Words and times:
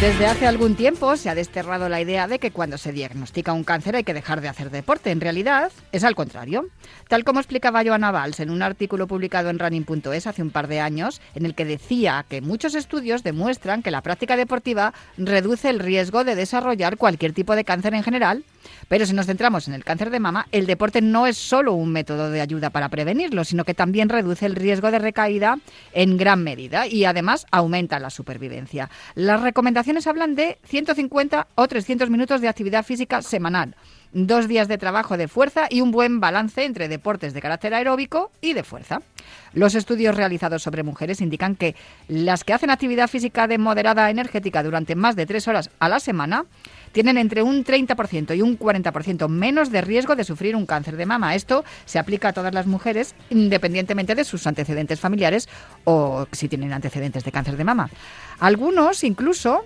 Desde 0.00 0.24
hace 0.24 0.46
algún 0.46 0.76
tiempo 0.76 1.14
se 1.18 1.28
ha 1.28 1.34
desterrado 1.34 1.90
la 1.90 2.00
idea 2.00 2.26
de 2.26 2.38
que 2.38 2.52
cuando 2.52 2.78
se 2.78 2.90
diagnostica 2.90 3.52
un 3.52 3.64
cáncer 3.64 3.96
hay 3.96 4.02
que 4.02 4.14
dejar 4.14 4.40
de 4.40 4.48
hacer 4.48 4.70
deporte. 4.70 5.10
En 5.10 5.20
realidad 5.20 5.70
es 5.92 6.04
al 6.04 6.14
contrario. 6.14 6.70
Tal 7.08 7.22
como 7.22 7.38
explicaba 7.38 7.84
Joana 7.84 8.10
Valls 8.10 8.40
en 8.40 8.48
un 8.48 8.62
artículo 8.62 9.06
publicado 9.06 9.50
en 9.50 9.58
running.es 9.58 10.26
hace 10.26 10.40
un 10.40 10.48
par 10.48 10.68
de 10.68 10.80
años, 10.80 11.20
en 11.34 11.44
el 11.44 11.54
que 11.54 11.66
decía 11.66 12.24
que 12.26 12.40
muchos 12.40 12.74
estudios 12.74 13.22
demuestran 13.22 13.82
que 13.82 13.90
la 13.90 14.00
práctica 14.00 14.38
deportiva 14.38 14.94
reduce 15.18 15.68
el 15.68 15.80
riesgo 15.80 16.24
de 16.24 16.34
desarrollar 16.34 16.96
cualquier 16.96 17.34
tipo 17.34 17.54
de 17.54 17.64
cáncer 17.64 17.92
en 17.92 18.02
general. 18.02 18.42
Pero 18.88 19.06
si 19.06 19.12
nos 19.12 19.26
centramos 19.26 19.68
en 19.68 19.74
el 19.74 19.84
cáncer 19.84 20.10
de 20.10 20.20
mama, 20.20 20.46
el 20.52 20.66
deporte 20.66 21.00
no 21.00 21.26
es 21.26 21.36
solo 21.36 21.74
un 21.74 21.92
método 21.92 22.30
de 22.30 22.40
ayuda 22.40 22.70
para 22.70 22.88
prevenirlo, 22.88 23.44
sino 23.44 23.64
que 23.64 23.74
también 23.74 24.08
reduce 24.08 24.46
el 24.46 24.56
riesgo 24.56 24.90
de 24.90 24.98
recaída 24.98 25.58
en 25.92 26.16
gran 26.16 26.42
medida 26.42 26.86
y 26.86 27.04
además 27.04 27.46
aumenta 27.50 27.98
la 27.98 28.10
supervivencia. 28.10 28.90
Las 29.14 29.42
recomendaciones 29.42 30.06
hablan 30.06 30.34
de 30.34 30.58
150 30.64 31.46
o 31.54 31.68
300 31.68 32.10
minutos 32.10 32.40
de 32.40 32.48
actividad 32.48 32.84
física 32.84 33.22
semanal, 33.22 33.76
dos 34.12 34.48
días 34.48 34.68
de 34.68 34.78
trabajo 34.78 35.16
de 35.16 35.28
fuerza 35.28 35.66
y 35.70 35.80
un 35.80 35.90
buen 35.90 36.20
balance 36.20 36.64
entre 36.64 36.88
deportes 36.88 37.32
de 37.32 37.40
carácter 37.40 37.74
aeróbico 37.74 38.30
y 38.40 38.54
de 38.54 38.64
fuerza. 38.64 39.02
Los 39.52 39.74
estudios 39.74 40.14
realizados 40.14 40.62
sobre 40.62 40.82
mujeres 40.82 41.20
indican 41.20 41.56
que 41.56 41.74
las 42.08 42.44
que 42.44 42.52
hacen 42.52 42.70
actividad 42.70 43.08
física 43.08 43.46
de 43.46 43.58
moderada 43.58 44.10
energética 44.10 44.62
durante 44.62 44.94
más 44.94 45.16
de 45.16 45.26
tres 45.26 45.48
horas 45.48 45.70
a 45.78 45.88
la 45.88 46.00
semana 46.00 46.44
tienen 46.92 47.18
entre 47.18 47.42
un 47.42 47.64
30% 47.64 48.36
y 48.36 48.42
un 48.42 48.58
40% 48.58 49.28
menos 49.28 49.70
de 49.70 49.80
riesgo 49.80 50.16
de 50.16 50.24
sufrir 50.24 50.56
un 50.56 50.66
cáncer 50.66 50.96
de 50.96 51.06
mama. 51.06 51.34
Esto 51.34 51.64
se 51.84 51.98
aplica 51.98 52.28
a 52.28 52.32
todas 52.32 52.54
las 52.54 52.66
mujeres 52.66 53.14
independientemente 53.30 54.14
de 54.14 54.24
sus 54.24 54.46
antecedentes 54.46 55.00
familiares 55.00 55.48
o 55.84 56.26
si 56.32 56.48
tienen 56.48 56.72
antecedentes 56.72 57.24
de 57.24 57.32
cáncer 57.32 57.56
de 57.56 57.64
mama. 57.64 57.90
Algunos 58.38 59.04
incluso 59.04 59.64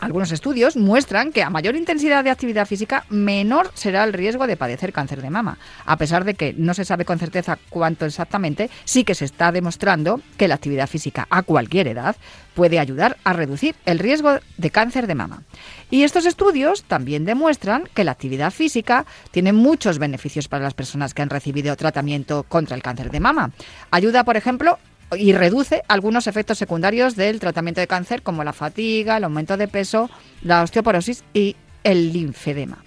algunos 0.00 0.32
estudios 0.32 0.76
muestran 0.76 1.30
que 1.30 1.42
a 1.42 1.50
mayor 1.50 1.76
intensidad 1.76 2.24
de 2.24 2.30
actividad 2.30 2.66
física, 2.66 3.04
menor 3.10 3.70
será 3.74 4.04
el 4.04 4.12
riesgo 4.12 4.46
de 4.46 4.56
padecer 4.56 4.92
cáncer 4.92 5.20
de 5.20 5.30
mama. 5.30 5.58
A 5.84 5.96
pesar 5.96 6.24
de 6.24 6.34
que 6.34 6.54
no 6.56 6.74
se 6.74 6.84
sabe 6.84 7.04
con 7.04 7.18
certeza 7.18 7.58
cuánto 7.68 8.06
exactamente, 8.06 8.70
sí 8.84 9.04
que 9.04 9.14
se 9.14 9.26
está 9.26 9.52
demostrando 9.52 10.20
que 10.38 10.48
la 10.48 10.54
actividad 10.54 10.88
física 10.88 11.26
a 11.30 11.42
cualquier 11.42 11.88
edad 11.88 12.16
puede 12.54 12.78
ayudar 12.78 13.18
a 13.24 13.32
reducir 13.32 13.74
el 13.84 13.98
riesgo 13.98 14.38
de 14.56 14.70
cáncer 14.70 15.06
de 15.06 15.14
mama. 15.14 15.42
Y 15.90 16.02
estos 16.02 16.26
estudios 16.26 16.84
también 16.84 17.24
demuestran 17.24 17.88
que 17.94 18.04
la 18.04 18.12
actividad 18.12 18.50
física 18.50 19.06
tiene 19.30 19.52
muchos 19.52 19.98
beneficios 19.98 20.48
para 20.48 20.64
las 20.64 20.74
personas 20.74 21.14
que 21.14 21.22
han 21.22 21.30
recibido 21.30 21.76
tratamiento 21.76 22.44
contra 22.44 22.76
el 22.76 22.82
cáncer 22.82 23.10
de 23.10 23.20
mama. 23.20 23.52
Ayuda, 23.90 24.24
por 24.24 24.36
ejemplo, 24.36 24.78
y 25.16 25.32
reduce 25.32 25.82
algunos 25.88 26.26
efectos 26.26 26.58
secundarios 26.58 27.16
del 27.16 27.40
tratamiento 27.40 27.80
de 27.80 27.86
cáncer 27.86 28.22
como 28.22 28.44
la 28.44 28.52
fatiga, 28.52 29.16
el 29.16 29.24
aumento 29.24 29.56
de 29.56 29.68
peso, 29.68 30.10
la 30.42 30.62
osteoporosis 30.62 31.24
y 31.34 31.56
el 31.84 32.12
linfedema. 32.12 32.84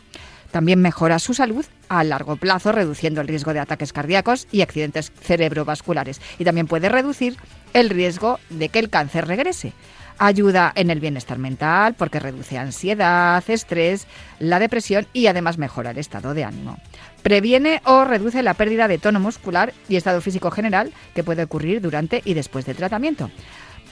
También 0.52 0.80
mejora 0.82 1.18
su 1.18 1.34
salud 1.34 1.66
a 1.90 2.04
largo 2.04 2.36
plazo, 2.36 2.72
reduciendo 2.72 3.22
el 3.22 3.28
riesgo 3.28 3.54
de 3.54 3.60
ataques 3.60 3.92
cardíacos 3.92 4.48
y 4.52 4.62
accidentes 4.62 5.12
cerebrovasculares. 5.20 6.22
Y 6.38 6.44
también 6.44 6.68
puede 6.68 6.90
reducir 6.90 7.38
el 7.74 7.90
riesgo 7.90 8.40
de 8.52 8.70
que 8.70 8.78
el 8.78 8.90
cáncer 8.90 9.28
regrese. 9.28 9.74
Ayuda 10.17 10.72
en 10.75 10.89
el 10.89 11.00
bienestar 11.00 11.38
mental 11.38 11.95
porque 11.95 12.19
reduce 12.19 12.58
ansiedad, 12.58 13.44
estrés, 13.47 14.08
la 14.39 14.60
depresión 14.60 15.08
y 15.14 15.27
además 15.27 15.58
mejora 15.58 15.92
el 15.92 15.98
estado 15.98 16.33
de 16.33 16.43
ánimo. 16.43 16.77
Previene 17.21 17.82
o 17.86 18.05
reduce 18.05 18.43
la 18.43 18.54
pérdida 18.54 18.88
de 18.88 18.98
tono 18.98 19.20
muscular 19.20 19.73
y 19.89 19.95
estado 19.95 20.21
físico 20.21 20.52
general 20.52 20.92
que 21.15 21.23
puede 21.23 21.43
ocurrir 21.43 21.82
durante 21.82 22.21
y 22.26 22.33
después 22.33 22.65
del 22.65 22.77
tratamiento. 22.77 23.32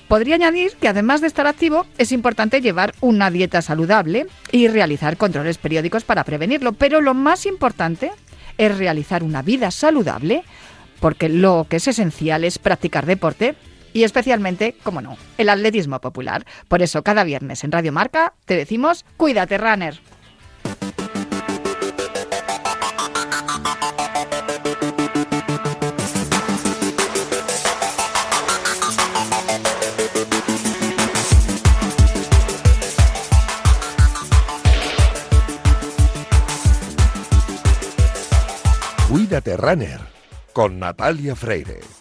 Podría 0.07 0.35
añadir 0.35 0.75
que 0.75 0.89
además 0.89 1.21
de 1.21 1.27
estar 1.27 1.47
activo, 1.47 1.85
es 1.97 2.11
importante 2.11 2.59
llevar 2.59 2.93
una 2.99 3.31
dieta 3.31 3.61
saludable 3.61 4.27
y 4.51 4.67
realizar 4.67 5.15
controles 5.15 5.57
periódicos 5.57 6.03
para 6.03 6.25
prevenirlo, 6.25 6.73
pero 6.73 6.99
lo 6.99 7.13
más 7.13 7.45
importante 7.45 8.11
es 8.57 8.77
realizar 8.77 9.23
una 9.23 9.41
vida 9.41 9.71
saludable, 9.71 10.43
porque 10.99 11.29
lo 11.29 11.65
que 11.69 11.77
es 11.77 11.87
esencial 11.87 12.43
es 12.43 12.59
practicar 12.59 13.05
deporte 13.05 13.55
y 13.93 14.03
especialmente, 14.03 14.75
como 14.83 15.01
no, 15.01 15.17
el 15.37 15.49
atletismo 15.49 15.99
popular. 16.01 16.45
Por 16.67 16.81
eso 16.81 17.03
cada 17.03 17.23
viernes 17.23 17.63
en 17.63 17.71
Radio 17.71 17.91
Marca 17.91 18.33
te 18.45 18.55
decimos, 18.55 19.05
cuídate, 19.17 19.57
runner. 19.57 19.99
Cuídate 39.31 39.55
Runner 39.55 39.99
con 40.53 40.79
Natalia 40.79 41.35
Freire. 41.35 42.00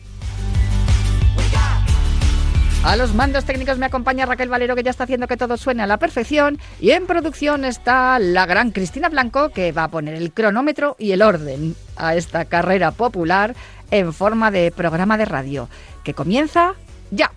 A 2.83 2.95
los 2.95 3.13
mandos 3.13 3.45
técnicos 3.45 3.77
me 3.77 3.85
acompaña 3.85 4.25
Raquel 4.25 4.49
Valero, 4.49 4.75
que 4.75 4.81
ya 4.81 4.89
está 4.89 5.03
haciendo 5.03 5.27
que 5.27 5.37
todo 5.37 5.55
suene 5.55 5.83
a 5.83 5.87
la 5.87 5.97
perfección. 5.97 6.57
Y 6.79 6.91
en 6.91 7.05
producción 7.05 7.63
está 7.63 8.17
la 8.17 8.47
gran 8.47 8.71
Cristina 8.71 9.07
Blanco, 9.07 9.49
que 9.49 9.71
va 9.71 9.83
a 9.83 9.91
poner 9.91 10.15
el 10.15 10.33
cronómetro 10.33 10.95
y 10.97 11.11
el 11.11 11.21
orden 11.21 11.75
a 11.95 12.15
esta 12.15 12.45
carrera 12.45 12.89
popular 12.89 13.55
en 13.91 14.13
forma 14.13 14.49
de 14.49 14.71
programa 14.71 15.17
de 15.19 15.25
radio, 15.25 15.69
que 16.03 16.15
comienza 16.15 16.73
ya. 17.11 17.31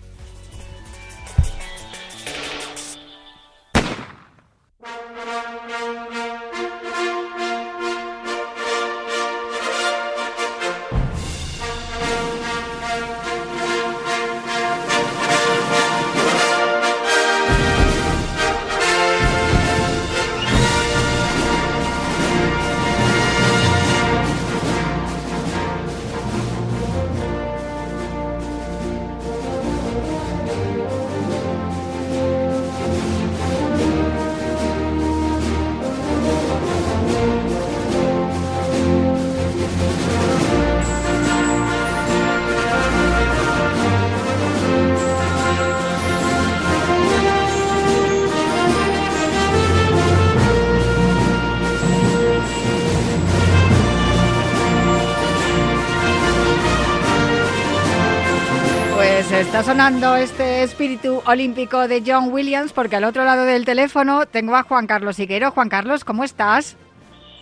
Sonando 59.65 60.15
este 60.15 60.61
espíritu 60.61 61.23
olímpico 61.25 61.87
de 61.87 62.03
John 62.05 62.31
Williams 62.31 62.71
porque 62.71 62.97
al 62.97 63.03
otro 63.03 63.23
lado 63.23 63.45
del 63.45 63.65
teléfono 63.65 64.27
tengo 64.27 64.55
a 64.55 64.61
Juan 64.61 64.85
Carlos 64.85 65.17
Higuero. 65.17 65.49
Juan 65.49 65.69
Carlos, 65.69 66.05
¿cómo 66.05 66.23
estás? 66.23 66.77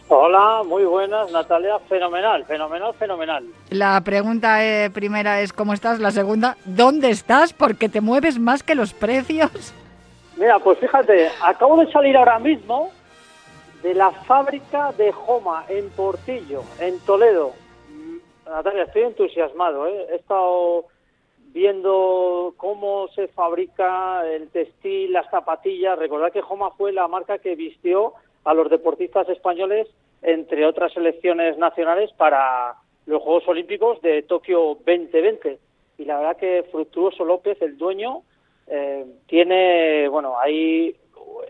Hola, 0.07 0.63
muy 0.65 0.85
buenas, 0.85 1.29
Natalia. 1.33 1.79
Fenomenal, 1.89 2.45
fenomenal, 2.45 2.93
fenomenal. 2.93 3.43
La 3.71 3.99
pregunta 4.05 4.63
eh, 4.63 4.89
primera 4.89 5.41
es 5.41 5.51
¿cómo 5.51 5.73
estás? 5.73 5.99
La 5.99 6.11
segunda, 6.11 6.55
¿dónde 6.63 7.09
estás? 7.09 7.51
Porque 7.51 7.89
te 7.89 7.99
mueves 7.99 8.39
más 8.39 8.63
que 8.63 8.75
los 8.75 8.93
precios. 8.93 9.73
Mira, 10.37 10.59
pues 10.59 10.79
fíjate, 10.79 11.29
acabo 11.43 11.75
de 11.75 11.91
salir 11.91 12.15
ahora 12.15 12.39
mismo 12.39 12.91
de 13.81 13.95
la 13.95 14.11
fábrica 14.11 14.93
de 14.93 15.11
Joma 15.11 15.65
en 15.67 15.89
Portillo, 15.89 16.63
en 16.79 16.97
Toledo. 17.01 17.51
Mm, 17.89 18.49
Natalia, 18.49 18.83
estoy 18.83 19.01
entusiasmado. 19.01 19.87
¿eh? 19.87 20.07
He 20.09 20.15
estado 20.15 20.85
viendo 21.53 22.55
cómo 22.57 23.07
se 23.09 23.27
fabrica 23.27 24.27
el 24.27 24.49
textil, 24.49 25.13
las 25.13 25.29
zapatillas. 25.29 25.97
Recordad 25.97 26.31
que 26.31 26.41
Joma 26.41 26.71
fue 26.71 26.91
la 26.91 27.07
marca 27.07 27.37
que 27.37 27.55
vistió 27.55 28.13
a 28.43 28.53
los 28.53 28.69
deportistas 28.69 29.29
españoles, 29.29 29.87
entre 30.23 30.65
otras 30.65 30.91
selecciones 30.93 31.57
nacionales, 31.57 32.11
para 32.13 32.75
los 33.05 33.21
Juegos 33.21 33.47
Olímpicos 33.47 34.01
de 34.01 34.23
Tokio 34.23 34.77
2020. 34.85 35.59
Y 35.99 36.05
la 36.05 36.17
verdad 36.17 36.37
que 36.37 36.65
Fructuoso 36.71 37.23
López, 37.23 37.61
el 37.61 37.77
dueño, 37.77 38.23
eh, 38.67 39.05
tiene, 39.27 40.07
bueno, 40.07 40.39
ahí 40.39 40.95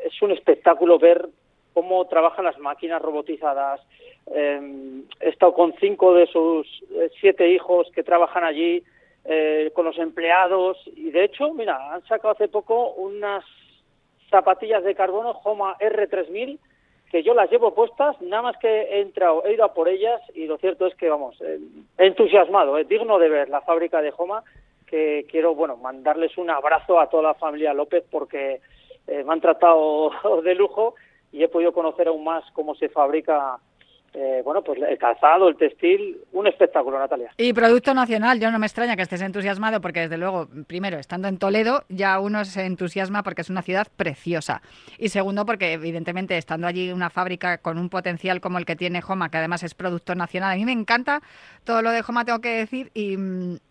es 0.03 0.21
un 0.21 0.31
espectáculo 0.31 0.99
ver 0.99 1.29
cómo 1.73 2.05
trabajan 2.07 2.45
las 2.45 2.59
máquinas 2.59 3.01
robotizadas. 3.01 3.79
Eh, 4.27 5.01
he 5.21 5.29
estado 5.29 5.53
con 5.53 5.73
cinco 5.79 6.13
de 6.13 6.27
sus 6.27 6.67
eh, 6.91 7.09
siete 7.19 7.49
hijos 7.49 7.89
que 7.95 8.03
trabajan 8.03 8.43
allí, 8.43 8.83
eh, 9.25 9.71
con 9.73 9.85
los 9.85 9.97
empleados, 9.97 10.77
y 10.95 11.11
de 11.11 11.25
hecho, 11.25 11.53
mira, 11.53 11.93
han 11.93 12.05
sacado 12.05 12.33
hace 12.33 12.47
poco 12.47 12.91
unas 12.93 13.45
zapatillas 14.29 14.83
de 14.83 14.95
carbono 14.95 15.39
Homa 15.43 15.77
R3000 15.79 16.59
que 17.13 17.21
yo 17.21 17.35
las 17.35 17.51
llevo 17.51 17.75
puestas, 17.75 18.19
nada 18.21 18.41
más 18.41 18.57
que 18.57 18.67
he 18.67 19.01
entrado, 19.01 19.45
he 19.45 19.53
ido 19.53 19.63
a 19.63 19.73
por 19.75 19.87
ellas 19.87 20.19
y 20.33 20.47
lo 20.47 20.57
cierto 20.57 20.87
es 20.87 20.95
que, 20.95 21.09
vamos, 21.09 21.39
eh, 21.41 21.59
entusiasmado, 21.99 22.75
es 22.79 22.87
digno 22.87 23.19
de 23.19 23.29
ver 23.29 23.49
la 23.49 23.61
fábrica 23.61 24.01
de 24.01 24.11
Homa, 24.17 24.43
que 24.87 25.27
quiero, 25.29 25.53
bueno, 25.53 25.77
mandarles 25.77 26.35
un 26.39 26.49
abrazo 26.49 26.99
a 26.99 27.09
toda 27.09 27.21
la 27.21 27.33
familia 27.35 27.71
López 27.71 28.03
porque 28.09 28.61
eh, 29.05 29.23
me 29.23 29.31
han 29.31 29.41
tratado 29.41 30.09
de 30.43 30.55
lujo 30.55 30.95
y 31.31 31.43
he 31.43 31.49
podido 31.49 31.71
conocer 31.71 32.07
aún 32.07 32.23
más 32.23 32.43
cómo 32.53 32.73
se 32.73 32.89
fabrica 32.89 33.59
eh, 34.13 34.41
bueno, 34.43 34.63
pues 34.63 34.79
el 34.79 34.97
calzado, 34.97 35.49
el 35.49 35.55
textil, 35.55 36.19
un 36.33 36.45
espectáculo, 36.45 36.99
Natalia. 36.99 37.31
Y 37.37 37.51
producto 37.53 37.93
nacional, 37.93 38.39
yo 38.39 38.51
no 38.51 38.59
me 38.59 38.67
extraña 38.67 38.95
que 38.95 39.01
estés 39.01 39.21
entusiasmado 39.21 39.81
porque 39.81 40.01
desde 40.01 40.17
luego, 40.17 40.47
primero, 40.67 40.99
estando 40.99 41.27
en 41.27 41.39
Toledo, 41.39 41.83
ya 41.89 42.19
uno 42.19 42.45
se 42.45 42.65
entusiasma 42.65 43.23
porque 43.23 43.41
es 43.41 43.49
una 43.49 43.63
ciudad 43.63 43.87
preciosa. 43.95 44.61
Y 44.99 45.09
segundo, 45.09 45.45
porque 45.45 45.73
evidentemente 45.73 46.37
estando 46.37 46.67
allí 46.67 46.91
una 46.91 47.09
fábrica 47.09 47.57
con 47.57 47.79
un 47.79 47.89
potencial 47.89 48.39
como 48.39 48.59
el 48.59 48.65
que 48.65 48.75
tiene 48.75 49.01
Joma, 49.01 49.29
que 49.29 49.37
además 49.37 49.63
es 49.63 49.73
producto 49.73 50.13
nacional, 50.13 50.53
a 50.53 50.55
mí 50.57 50.65
me 50.65 50.73
encanta 50.73 51.21
todo 51.63 51.81
lo 51.81 51.89
de 51.89 52.03
Joma, 52.03 52.25
tengo 52.25 52.39
que 52.39 52.57
decir, 52.57 52.91
y, 52.93 53.17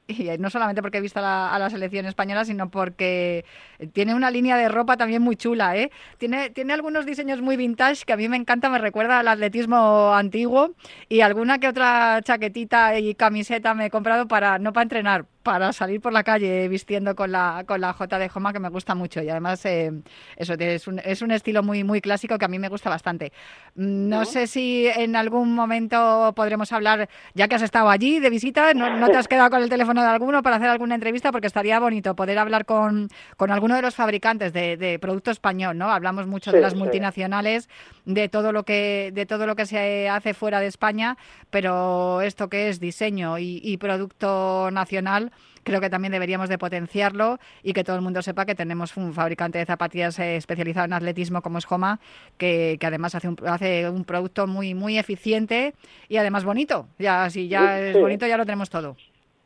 y 0.08 0.28
no 0.38 0.50
solamente 0.50 0.82
porque 0.82 0.98
he 0.98 1.00
visto 1.00 1.20
a 1.20 1.22
la, 1.22 1.54
a 1.54 1.58
la, 1.58 1.70
selección 1.70 2.06
española, 2.06 2.44
sino 2.44 2.70
porque 2.70 3.44
tiene 3.92 4.14
una 4.14 4.30
línea 4.30 4.56
de 4.56 4.68
ropa 4.68 4.96
también 4.96 5.22
muy 5.22 5.36
chula, 5.36 5.76
¿eh? 5.76 5.90
Tiene, 6.18 6.50
tiene 6.50 6.72
algunos 6.72 7.06
diseños 7.06 7.40
muy 7.40 7.56
vintage 7.56 8.04
que 8.04 8.12
a 8.12 8.16
mí 8.16 8.28
me 8.28 8.36
encanta, 8.36 8.68
me 8.68 8.78
recuerda 8.78 9.20
al 9.20 9.28
atletismo 9.28 10.12
antiguo 10.14 10.74
y 11.08 11.20
alguna 11.20 11.58
que 11.58 11.68
otra 11.68 12.20
chaquetita 12.22 12.98
y 12.98 13.14
camiseta 13.14 13.74
me 13.74 13.86
he 13.86 13.90
comprado 13.90 14.28
para, 14.28 14.58
no 14.58 14.72
para 14.72 14.82
entrenar, 14.82 15.26
para 15.42 15.72
salir 15.72 16.00
por 16.00 16.12
la 16.12 16.22
calle 16.22 16.68
vistiendo 16.68 17.14
con 17.14 17.32
la, 17.32 17.64
con 17.66 17.80
la 17.80 17.92
J 17.92 18.18
de 18.18 18.28
Joma 18.28 18.52
que 18.52 18.58
me 18.60 18.68
gusta 18.68 18.94
mucho 18.94 19.22
y 19.22 19.28
además 19.28 19.64
eh, 19.64 19.92
eso 20.36 20.54
es 20.58 20.86
un, 20.86 21.00
es 21.04 21.22
un 21.22 21.30
estilo 21.30 21.62
muy, 21.62 21.84
muy 21.84 22.00
clásico 22.00 22.38
que 22.38 22.44
a 22.44 22.48
mí 22.48 22.58
me 22.58 22.68
gusta 22.68 22.90
bastante. 22.90 23.32
No 23.74 24.20
¿No? 24.20 24.24
sé 24.24 24.46
si 24.46 24.86
en 24.86 25.16
algún 25.16 25.54
momento 25.54 26.32
podremos 26.36 26.72
hablar, 26.72 27.08
ya 27.34 27.48
que 27.48 27.54
has 27.56 27.62
estado 27.62 27.90
allí 27.90 28.20
de 28.20 28.30
visita, 28.30 28.72
no, 28.74 28.96
no, 28.96 29.08
te 29.08 29.16
has 29.16 29.28
quedado 29.28 29.50
con 29.50 29.62
el 29.62 29.68
teléfono 29.68 30.02
de 30.02 30.08
alguno 30.08 30.42
para 30.42 30.56
hacer 30.56 30.68
alguna 30.68 30.94
entrevista 30.94 31.32
porque 31.32 31.46
estaría 31.48 31.80
bonito 31.80 32.14
poder 32.14 32.38
hablar 32.38 32.64
con, 32.64 33.08
con 33.36 33.50
alguno 33.50 33.74
de 33.76 33.82
los 33.82 33.94
fabricantes 33.94 34.52
de, 34.52 34.76
de 34.76 34.98
producto 34.98 35.30
español, 35.30 35.76
¿no? 35.78 35.90
Hablamos 35.90 36.26
mucho 36.26 36.50
Sí, 36.50 36.56
de 36.56 36.60
las 36.62 36.72
sí. 36.74 36.78
multinacionales, 36.78 37.68
de 38.04 38.28
todo 38.28 38.52
lo 38.52 38.64
que 38.64 39.10
de 39.14 39.26
todo 39.26 39.46
lo 39.46 39.56
que 39.56 39.66
se 39.66 40.08
hace 40.08 40.34
fuera 40.34 40.60
de 40.60 40.66
España, 40.66 41.16
pero 41.50 42.20
esto 42.20 42.48
que 42.48 42.68
es 42.68 42.78
diseño 42.80 43.38
y, 43.38 43.60
y 43.62 43.76
producto 43.78 44.70
nacional 44.70 45.31
creo 45.64 45.80
que 45.80 45.90
también 45.90 46.12
deberíamos 46.12 46.48
de 46.48 46.58
potenciarlo 46.58 47.38
y 47.62 47.72
que 47.72 47.84
todo 47.84 47.96
el 47.96 48.02
mundo 48.02 48.22
sepa 48.22 48.44
que 48.46 48.54
tenemos 48.54 48.96
un 48.96 49.12
fabricante 49.12 49.58
de 49.58 49.64
zapatillas 49.66 50.18
eh, 50.18 50.36
especializado 50.36 50.86
en 50.86 50.92
atletismo 50.92 51.42
como 51.42 51.58
es 51.58 51.64
Joma, 51.64 52.00
que, 52.38 52.76
que 52.80 52.86
además 52.86 53.14
hace 53.14 53.28
un, 53.28 53.36
hace 53.46 53.88
un 53.88 54.04
producto 54.04 54.46
muy 54.46 54.74
muy 54.74 54.98
eficiente 54.98 55.74
y 56.08 56.16
además 56.16 56.44
bonito. 56.44 56.86
Ya 56.98 57.28
si 57.30 57.48
ya 57.48 57.78
Sí, 57.78 57.84
es 57.88 58.00
bonito 58.00 58.26
ya 58.26 58.36
lo 58.36 58.44
tenemos 58.44 58.70
todo. 58.70 58.96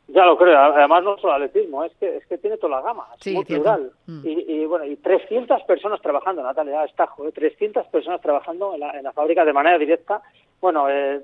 Ya 0.09 0.23
lo 0.25 0.37
creo, 0.37 0.57
además 0.57 1.03
no 1.03 1.17
solo 1.17 1.33
atletismo, 1.33 1.83
es 1.83 1.91
que, 1.99 2.15
es 2.15 2.25
que 2.27 2.37
tiene 2.37 2.55
toda 2.57 2.77
la 2.77 2.81
gama, 2.81 3.07
es 3.15 3.23
Sí, 3.25 3.33
muy 3.33 3.43
cierto. 3.43 3.63
plural. 3.65 3.91
Mm. 4.05 4.21
Y, 4.25 4.31
y, 4.53 4.65
bueno, 4.65 4.85
y 4.85 4.95
300 4.95 5.63
personas 5.63 6.01
trabajando, 6.01 6.41
Natalia, 6.41 6.85
está, 6.85 7.07
joder, 7.07 7.33
300 7.33 7.85
personas 7.87 8.21
trabajando 8.21 8.73
en 8.73 8.79
la, 8.79 8.91
en 8.97 9.03
la 9.03 9.11
fábrica 9.11 9.43
de 9.43 9.51
manera 9.51 9.77
directa. 9.77 10.21
Bueno, 10.61 10.89
eh, 10.89 11.19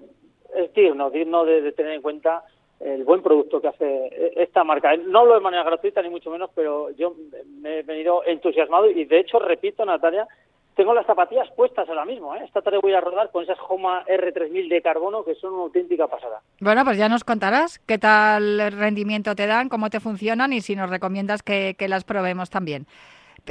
es 0.57 0.73
digno, 0.73 1.09
digno 1.09 1.45
de, 1.45 1.61
de 1.61 1.71
tener 1.71 1.93
en 1.93 2.01
cuenta 2.01 2.43
el 2.83 3.03
buen 3.03 3.21
producto 3.21 3.61
que 3.61 3.67
hace 3.67 4.33
esta 4.35 4.63
marca. 4.63 4.95
No 4.97 5.19
hablo 5.19 5.35
de 5.35 5.41
manera 5.41 5.63
gratuita 5.63 6.01
ni 6.01 6.09
mucho 6.09 6.29
menos, 6.29 6.49
pero 6.53 6.91
yo 6.91 7.15
me 7.61 7.79
he 7.79 7.83
venido 7.83 8.23
entusiasmado 8.25 8.89
y 8.89 9.05
de 9.05 9.19
hecho, 9.19 9.39
repito, 9.39 9.85
Natalia, 9.85 10.27
tengo 10.75 10.93
las 10.93 11.05
zapatillas 11.05 11.49
puestas 11.55 11.87
ahora 11.87 12.05
mismo. 12.05 12.35
¿eh? 12.35 12.41
Esta 12.43 12.61
tarde 12.61 12.79
voy 12.81 12.93
a 12.93 13.01
rodar 13.01 13.31
con 13.31 13.43
esas 13.43 13.57
Homa 13.67 14.03
R3000 14.05 14.69
de 14.69 14.81
carbono 14.81 15.23
que 15.23 15.35
son 15.35 15.53
una 15.53 15.63
auténtica 15.63 16.07
pasada. 16.07 16.41
Bueno, 16.59 16.83
pues 16.83 16.97
ya 16.97 17.09
nos 17.09 17.23
contarás 17.23 17.79
qué 17.79 17.97
tal 17.97 18.71
rendimiento 18.71 19.35
te 19.35 19.47
dan, 19.47 19.69
cómo 19.69 19.89
te 19.89 19.99
funcionan 19.99 20.51
y 20.53 20.61
si 20.61 20.75
nos 20.75 20.89
recomiendas 20.89 21.43
que 21.43 21.75
las 21.87 22.03
probemos 22.03 22.49
también. 22.49 22.87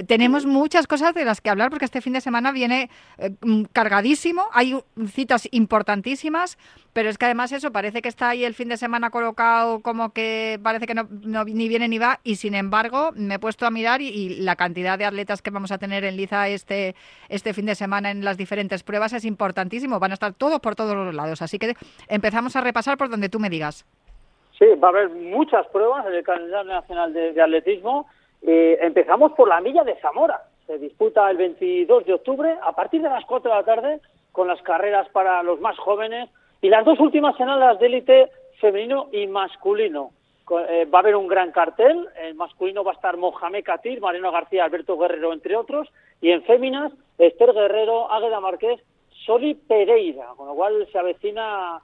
Tenemos 0.07 0.47
muchas 0.47 0.87
cosas 0.87 1.13
de 1.13 1.27
las 1.27 1.43
que 1.43 1.51
hablar 1.51 1.69
porque 1.69 1.85
este 1.85 2.01
fin 2.01 2.15
de 2.15 2.23
semana 2.23 2.51
viene 2.51 2.89
eh, 3.19 3.31
mm, 3.43 3.65
cargadísimo, 3.75 4.45
hay 4.53 4.75
citas 5.09 5.47
importantísimas, 5.51 6.57
pero 6.95 7.11
es 7.11 7.19
que 7.19 7.27
además 7.27 7.53
eso 7.53 7.73
parece 7.73 8.01
que 8.01 8.09
está 8.09 8.31
ahí 8.31 8.43
el 8.43 8.55
fin 8.55 8.71
de 8.71 8.79
semana 8.79 9.11
colocado 9.11 9.81
como 9.81 10.15
que 10.15 10.59
parece 10.63 10.87
que 10.87 10.95
no, 10.95 11.05
ni 11.45 11.69
viene 11.69 11.89
ni 11.89 11.99
va 11.99 12.21
y 12.25 12.37
sin 12.37 12.55
embargo 12.55 13.11
me 13.15 13.35
he 13.35 13.39
puesto 13.39 13.67
a 13.67 13.71
mirar 13.71 14.01
y, 14.01 14.31
la 14.43 14.57
cantidad 14.57 14.99
de 14.99 15.05
atletas 15.05 15.43
que 15.43 15.51
vamos 15.51 15.73
a 15.73 15.79
tener 15.79 16.05
en 16.05 16.17
Liza 16.17 16.49
este, 16.49 16.95
este 17.29 17.53
fin 17.53 17.67
de 17.67 17.75
semana 17.75 18.11
en 18.11 18.25
las 18.25 18.39
diferentes 18.39 18.83
pruebas 18.83 19.13
es 19.13 19.27
importantísimo, 19.27 20.01
van 20.01 20.13
a 20.13 20.15
estar 20.15 20.33
todos 20.33 20.61
por 20.61 20.75
todos 20.75 20.97
los 20.97 21.15
lados, 21.15 21.43
así 21.43 21.59
que 21.59 21.75
empezamos 22.09 22.57
a 22.57 22.63
repasar 22.63 22.97
por 22.97 23.11
donde 23.11 23.29
tú 23.29 23.39
me 23.39 23.51
digas. 23.51 23.85
Sí, 24.59 24.67
va 24.83 24.89
a 24.89 24.91
haber 24.91 25.11
muchas 25.11 25.67
pruebas 25.67 26.07
en 26.07 26.15
el 26.15 26.25
calendario 26.25 26.73
nacional 26.73 27.13
de 27.13 27.43
atletismo. 27.43 28.07
Eh, 28.43 28.79
empezamos 28.81 29.33
por 29.33 29.49
la 29.49 29.61
milla 29.61 29.85
de 29.85 29.97
Zamora. 29.97 30.43
Se 30.67 30.79
disputa 30.79 31.31
el 31.31 31.37
22 31.37 32.07
de 32.07 32.15
octubre 32.15 32.57
a 32.63 32.73
partir 32.73 33.03
de 33.03 33.09
las 33.09 33.25
4 33.25 33.51
de 33.51 33.57
la 33.57 33.65
tarde 33.65 34.01
con 34.33 34.49
las 34.49 34.61
carreras 34.63 35.09
para 35.11 35.43
los 35.43 35.61
más 35.61 35.79
jóvenes 35.79 36.31
y 36.61 36.69
las 36.69 36.85
dos 36.85 36.99
últimas 37.01 37.37
serán 37.37 37.61
las 37.61 37.79
de 37.79 37.87
élite 37.87 38.31
femenino 38.61 39.09
y 39.13 39.27
masculino. 39.27 40.11
Eh, 40.69 40.87
va 40.87 40.99
a 40.99 41.03
haber 41.03 41.17
un 41.17 41.29
gran 41.29 41.53
cartel. 41.53 42.09
En 42.17 42.37
masculino 42.37 42.85
va 42.85 42.93
a 42.93 42.95
estar 42.95 43.17
Mohamed 43.17 43.65
Katir, 43.65 44.01
Mariano 44.01 44.33
García, 44.33 44.65
Alberto 44.65 44.99
Guerrero, 44.99 45.33
entre 45.33 45.57
otros. 45.57 45.89
Y 46.21 46.31
en 46.31 46.43
féminas, 46.43 46.93
Esther 47.19 47.53
Guerrero, 47.53 48.11
Águeda 48.11 48.41
Márquez, 48.41 48.81
Soli 49.25 49.55
Pereira. 49.55 50.27
Con 50.37 50.49
lo 50.49 50.55
cual 50.55 50.87
se 50.91 50.99
avecina 50.99 51.81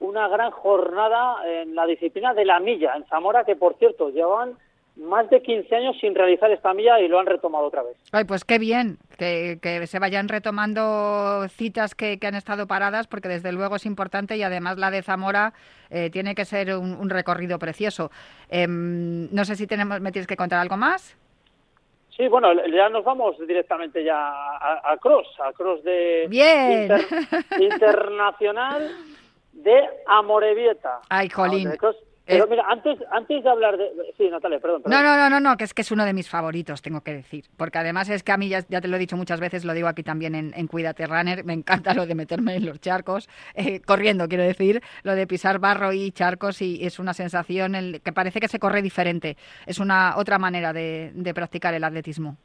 una 0.00 0.28
gran 0.28 0.50
jornada 0.52 1.36
en 1.44 1.74
la 1.74 1.86
disciplina 1.86 2.34
de 2.34 2.44
la 2.44 2.60
milla 2.60 2.94
en 2.96 3.04
Zamora, 3.06 3.44
que 3.44 3.56
por 3.56 3.74
cierto 3.74 4.10
llevan 4.10 4.56
más 4.98 5.30
de 5.30 5.40
15 5.42 5.74
años 5.76 5.96
sin 6.00 6.14
realizar 6.14 6.50
esta 6.50 6.74
milla 6.74 6.98
y 7.00 7.08
lo 7.08 7.18
han 7.20 7.26
retomado 7.26 7.66
otra 7.66 7.82
vez. 7.82 7.96
Ay, 8.12 8.24
pues 8.24 8.44
qué 8.44 8.58
bien 8.58 8.98
que, 9.16 9.58
que 9.62 9.86
se 9.86 9.98
vayan 9.98 10.28
retomando 10.28 11.46
citas 11.48 11.94
que, 11.94 12.18
que 12.18 12.26
han 12.26 12.34
estado 12.34 12.66
paradas, 12.66 13.06
porque 13.06 13.28
desde 13.28 13.52
luego 13.52 13.76
es 13.76 13.86
importante 13.86 14.36
y 14.36 14.42
además 14.42 14.76
la 14.78 14.90
de 14.90 15.02
Zamora 15.02 15.52
eh, 15.90 16.10
tiene 16.10 16.34
que 16.34 16.44
ser 16.44 16.74
un, 16.76 16.94
un 16.94 17.10
recorrido 17.10 17.58
precioso. 17.58 18.10
Em, 18.48 19.28
no 19.32 19.44
sé 19.44 19.54
si 19.56 19.66
tenemos, 19.66 20.00
me 20.00 20.10
tienes 20.12 20.26
que 20.26 20.36
contar 20.36 20.58
algo 20.60 20.76
más. 20.76 21.16
Sí, 22.16 22.26
bueno, 22.26 22.48
ya 22.68 22.88
nos 22.88 23.04
vamos 23.04 23.36
directamente 23.46 24.02
ya 24.02 24.16
a, 24.18 24.92
a 24.92 24.96
Cross, 24.96 25.28
a 25.38 25.52
Cross 25.52 25.84
de 25.84 26.26
Bien. 26.28 26.82
inter- 26.82 27.06
internacional 27.60 28.90
de 29.52 29.84
Amorebieta. 30.06 31.00
Ay, 31.08 31.28
jolín. 31.28 31.70
De 31.70 31.78
Cross. 31.78 31.96
Pero 32.28 32.44
Es- 32.44 32.50
mira, 32.50 32.64
antes, 32.68 32.98
antes 33.10 33.42
de 33.42 33.48
hablar 33.50 33.78
de... 33.78 33.90
Sí, 34.18 34.28
Natalia, 34.28 34.60
perdón. 34.60 34.82
perdón. 34.82 35.02
No, 35.02 35.08
no, 35.08 35.16
no, 35.16 35.30
no, 35.30 35.40
no, 35.40 35.56
que 35.56 35.64
es 35.64 35.72
que 35.72 35.80
es 35.82 35.90
uno 35.90 36.04
de 36.04 36.12
mis 36.12 36.28
favoritos, 36.28 36.82
tengo 36.82 37.00
que 37.00 37.14
decir. 37.14 37.46
Porque 37.56 37.78
además 37.78 38.10
es 38.10 38.22
que 38.22 38.32
a 38.32 38.36
mí, 38.36 38.48
ya, 38.50 38.60
ya 38.68 38.80
te 38.82 38.86
lo 38.88 38.96
he 38.96 38.98
dicho 38.98 39.16
muchas 39.16 39.40
veces, 39.40 39.64
lo 39.64 39.72
digo 39.72 39.88
aquí 39.88 40.02
también 40.02 40.34
en, 40.34 40.52
en 40.54 40.66
Cuídate 40.66 41.06
Runner, 41.06 41.42
me 41.44 41.54
encanta 41.54 41.94
lo 41.94 42.04
de 42.06 42.14
meterme 42.14 42.56
en 42.56 42.66
los 42.66 42.80
charcos, 42.80 43.28
eh, 43.54 43.80
corriendo, 43.80 44.28
quiero 44.28 44.44
decir, 44.44 44.82
lo 45.04 45.14
de 45.14 45.26
pisar 45.26 45.58
barro 45.58 45.92
y 45.92 46.10
charcos 46.12 46.60
y 46.62 46.84
es 46.84 46.98
una 46.98 47.14
sensación 47.14 47.74
el, 47.74 48.00
que 48.02 48.12
parece 48.12 48.40
que 48.40 48.48
se 48.48 48.58
corre 48.58 48.82
diferente. 48.82 49.36
Es 49.66 49.78
una 49.80 50.14
otra 50.18 50.38
manera 50.38 50.72
de, 50.72 51.10
de 51.14 51.34
practicar 51.34 51.72
el 51.74 51.82
atletismo. 51.84 52.36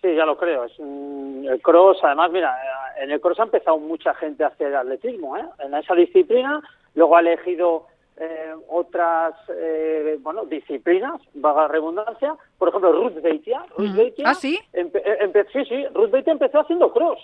Sí, 0.00 0.14
ya 0.14 0.24
lo 0.24 0.36
creo. 0.38 0.64
Es 0.64 0.78
un- 0.78 1.44
el 1.50 1.60
cross, 1.60 1.98
además, 2.04 2.30
mira, 2.30 2.56
en 3.00 3.10
el 3.10 3.20
cross 3.20 3.40
ha 3.40 3.44
empezado 3.44 3.78
mucha 3.78 4.14
gente 4.14 4.44
a 4.44 4.48
hacer 4.48 4.74
atletismo, 4.74 5.36
¿eh? 5.36 5.44
En 5.58 5.74
esa 5.74 5.94
disciplina, 5.94 6.60
luego 6.94 7.16
ha 7.16 7.20
elegido 7.20 7.87
eh, 8.20 8.54
otras 8.68 9.34
eh, 9.48 10.18
bueno 10.20 10.44
disciplinas, 10.46 11.20
vaga 11.34 11.68
redundancia, 11.68 12.36
por 12.58 12.68
ejemplo 12.68 12.92
Ruth 12.92 13.20
Beitia. 13.22 13.64
Ruth 13.76 13.94
Beitia 13.94 14.28
¿Ah, 14.28 14.34
sí? 14.34 14.58
sí, 14.72 15.64
sí, 15.64 15.86
Ruth 15.94 16.10
Beitia 16.10 16.32
empezó 16.32 16.60
haciendo 16.60 16.92
cross. 16.92 17.20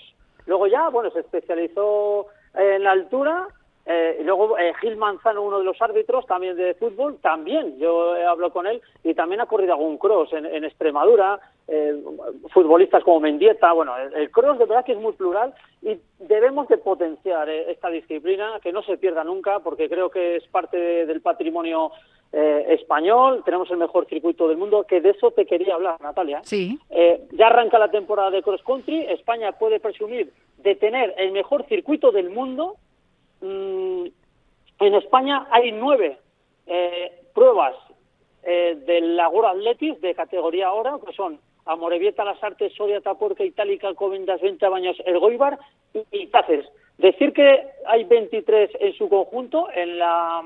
Luego 0.46 0.66
ya, 0.66 0.88
bueno, 0.90 1.10
se 1.10 1.20
especializó 1.20 2.26
en 2.54 2.82
la 2.82 2.92
altura 2.92 3.48
eh, 3.86 4.18
y 4.20 4.24
luego 4.24 4.56
eh, 4.58 4.72
Gil 4.80 4.96
Manzano, 4.96 5.42
uno 5.42 5.58
de 5.58 5.64
los 5.64 5.80
árbitros 5.82 6.26
también 6.26 6.56
de 6.56 6.74
fútbol, 6.74 7.18
también 7.20 7.78
yo 7.78 8.14
hablo 8.26 8.50
con 8.50 8.66
él 8.66 8.80
y 9.02 9.14
también 9.14 9.40
ha 9.40 9.46
corrido 9.46 9.74
algún 9.74 9.98
cross 9.98 10.32
en, 10.32 10.46
en 10.46 10.64
Extremadura, 10.64 11.38
eh, 11.66 11.94
futbolistas 12.52 13.02
como 13.02 13.20
Mendieta, 13.20 13.72
bueno, 13.72 13.96
el, 13.96 14.14
el, 14.14 14.30
cross 14.30 14.58
de 14.58 14.66
verdad 14.66 14.84
que 14.84 14.92
es 14.92 14.98
muy 14.98 15.12
plural 15.12 15.54
y 15.82 15.98
debemos 16.18 16.68
de 16.68 16.78
potenciar 16.78 17.48
eh, 17.48 17.70
esta 17.70 17.88
disciplina, 17.88 18.60
que 18.62 18.72
no 18.72 18.82
se 18.82 18.98
pierda 18.98 19.24
nunca 19.24 19.60
porque 19.60 19.88
creo 19.88 20.10
que 20.10 20.36
es 20.36 20.46
parte 20.48 20.76
de, 20.76 21.06
del 21.06 21.22
patrimonio 21.22 21.90
eh, 22.32 22.66
español, 22.70 23.42
tenemos 23.44 23.70
el 23.70 23.78
mejor 23.78 24.06
circuito 24.06 24.48
del 24.48 24.56
mundo, 24.56 24.84
que 24.88 25.00
de 25.00 25.10
eso 25.10 25.30
te 25.30 25.46
quería 25.46 25.74
hablar, 25.74 26.00
Natalia. 26.00 26.40
Sí. 26.44 26.78
ya 27.32 27.46
arranca 27.46 27.78
la 27.78 27.90
temporada 27.90 28.30
de 28.30 28.42
cross 28.42 28.62
country, 28.62 29.06
España 29.08 29.52
puede 29.52 29.80
presumir 29.80 30.32
de 30.58 30.74
tener 30.74 31.14
el 31.16 31.32
mejor 31.32 31.64
circuito 31.66 32.12
del 32.12 32.30
mundo, 32.30 32.76
Mm, 33.44 34.06
en 34.80 34.94
España 34.94 35.46
hay 35.50 35.70
nueve 35.72 36.18
eh, 36.66 37.12
pruebas 37.34 37.74
eh, 38.42 38.82
del 38.86 39.20
Agora 39.20 39.50
Atletis 39.50 40.00
de 40.00 40.14
categoría 40.14 40.68
ahora, 40.68 40.96
que 41.04 41.12
son 41.12 41.38
Amorebieta, 41.66 42.24
Las 42.24 42.42
Artes, 42.42 42.72
Soria, 42.74 43.00
Taporca, 43.00 43.44
Itálica, 43.44 43.94
Covendas, 43.94 44.40
20 44.40 44.68
Baños, 44.68 44.96
Ergoibar 45.04 45.58
y, 46.12 46.26
Cáceres. 46.28 46.66
Decir 46.98 47.32
que 47.32 47.66
hay 47.86 48.04
23 48.04 48.70
en 48.80 48.92
su 48.94 49.08
conjunto 49.08 49.68
en 49.74 49.98
la 49.98 50.42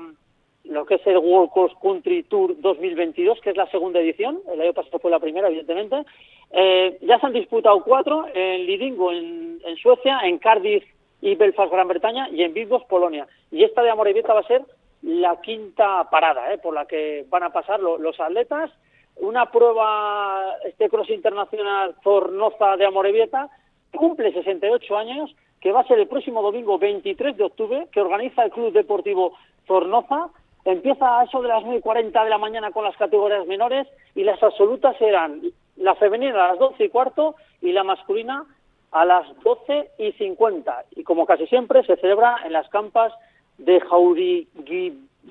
lo 0.65 0.85
que 0.85 0.95
es 0.95 1.07
el 1.07 1.17
World 1.17 1.51
Cross 1.51 1.71
Country 1.81 2.23
Tour 2.23 2.59
2022, 2.59 3.39
que 3.41 3.51
es 3.51 3.57
la 3.57 3.65
segunda 3.71 3.99
edición, 3.99 4.39
el 4.51 4.61
año 4.61 4.73
pasado 4.73 4.99
fue 4.99 5.09
la 5.09 5.19
primera, 5.19 5.47
evidentemente. 5.47 6.03
Eh, 6.51 6.97
ya 7.01 7.17
se 7.19 7.25
han 7.25 7.33
disputado 7.33 7.81
cuatro 7.83 8.27
en 8.33 8.65
Lidingo, 8.65 9.11
en, 9.11 9.59
en 9.65 9.75
Suecia, 9.77 10.19
en 10.23 10.37
Cardiff, 10.37 10.83
y 11.21 11.35
Belfast, 11.35 11.71
Gran 11.71 11.87
Bretaña, 11.87 12.29
y 12.29 12.43
en 12.43 12.53
Bilbao, 12.53 12.85
Polonia. 12.87 13.27
Y 13.51 13.63
esta 13.63 13.81
de 13.81 13.89
Amorebieta 13.89 14.33
va 14.33 14.41
a 14.41 14.47
ser 14.47 14.61
la 15.01 15.39
quinta 15.41 16.09
parada 16.09 16.53
¿eh? 16.53 16.57
por 16.57 16.73
la 16.73 16.85
que 16.85 17.25
van 17.29 17.43
a 17.43 17.51
pasar 17.51 17.79
los 17.79 18.19
atletas. 18.19 18.71
Una 19.19 19.51
prueba, 19.51 20.55
este 20.65 20.89
cross 20.89 21.09
internacional 21.09 21.95
Zornoza 22.03 22.77
de 22.77 22.85
Amorebieta, 22.85 23.49
cumple 23.93 24.31
68 24.31 24.97
años, 24.97 25.35
que 25.59 25.71
va 25.71 25.81
a 25.81 25.87
ser 25.87 25.99
el 25.99 26.07
próximo 26.07 26.41
domingo 26.41 26.77
23 26.79 27.35
de 27.35 27.43
octubre, 27.43 27.87
que 27.91 28.01
organiza 28.01 28.43
el 28.43 28.51
Club 28.51 28.71
Deportivo 28.71 29.33
Zornoza. 29.67 30.29
Empieza 30.63 31.19
a 31.19 31.23
eso 31.25 31.41
de 31.41 31.49
las 31.49 31.63
9.40 31.63 32.23
de 32.23 32.29
la 32.29 32.37
mañana 32.37 32.71
con 32.71 32.83
las 32.83 32.95
categorías 32.95 33.45
menores 33.45 33.87
y 34.15 34.23
las 34.23 34.41
absolutas 34.41 34.97
serán 34.97 35.41
la 35.75 35.95
femenina 35.95 36.45
a 36.45 36.47
las 36.49 36.59
12 36.59 36.85
y 36.85 36.89
cuarto 36.89 37.35
y 37.61 37.71
la 37.71 37.83
masculina 37.83 38.45
a 38.91 39.05
las 39.05 39.25
12 39.43 39.91
y 39.97 40.11
50 40.13 40.85
y 40.95 41.03
como 41.03 41.25
casi 41.25 41.45
siempre 41.47 41.83
se 41.83 41.95
celebra 41.97 42.37
en 42.45 42.53
las 42.53 42.67
campas 42.69 43.13
de 43.57 43.79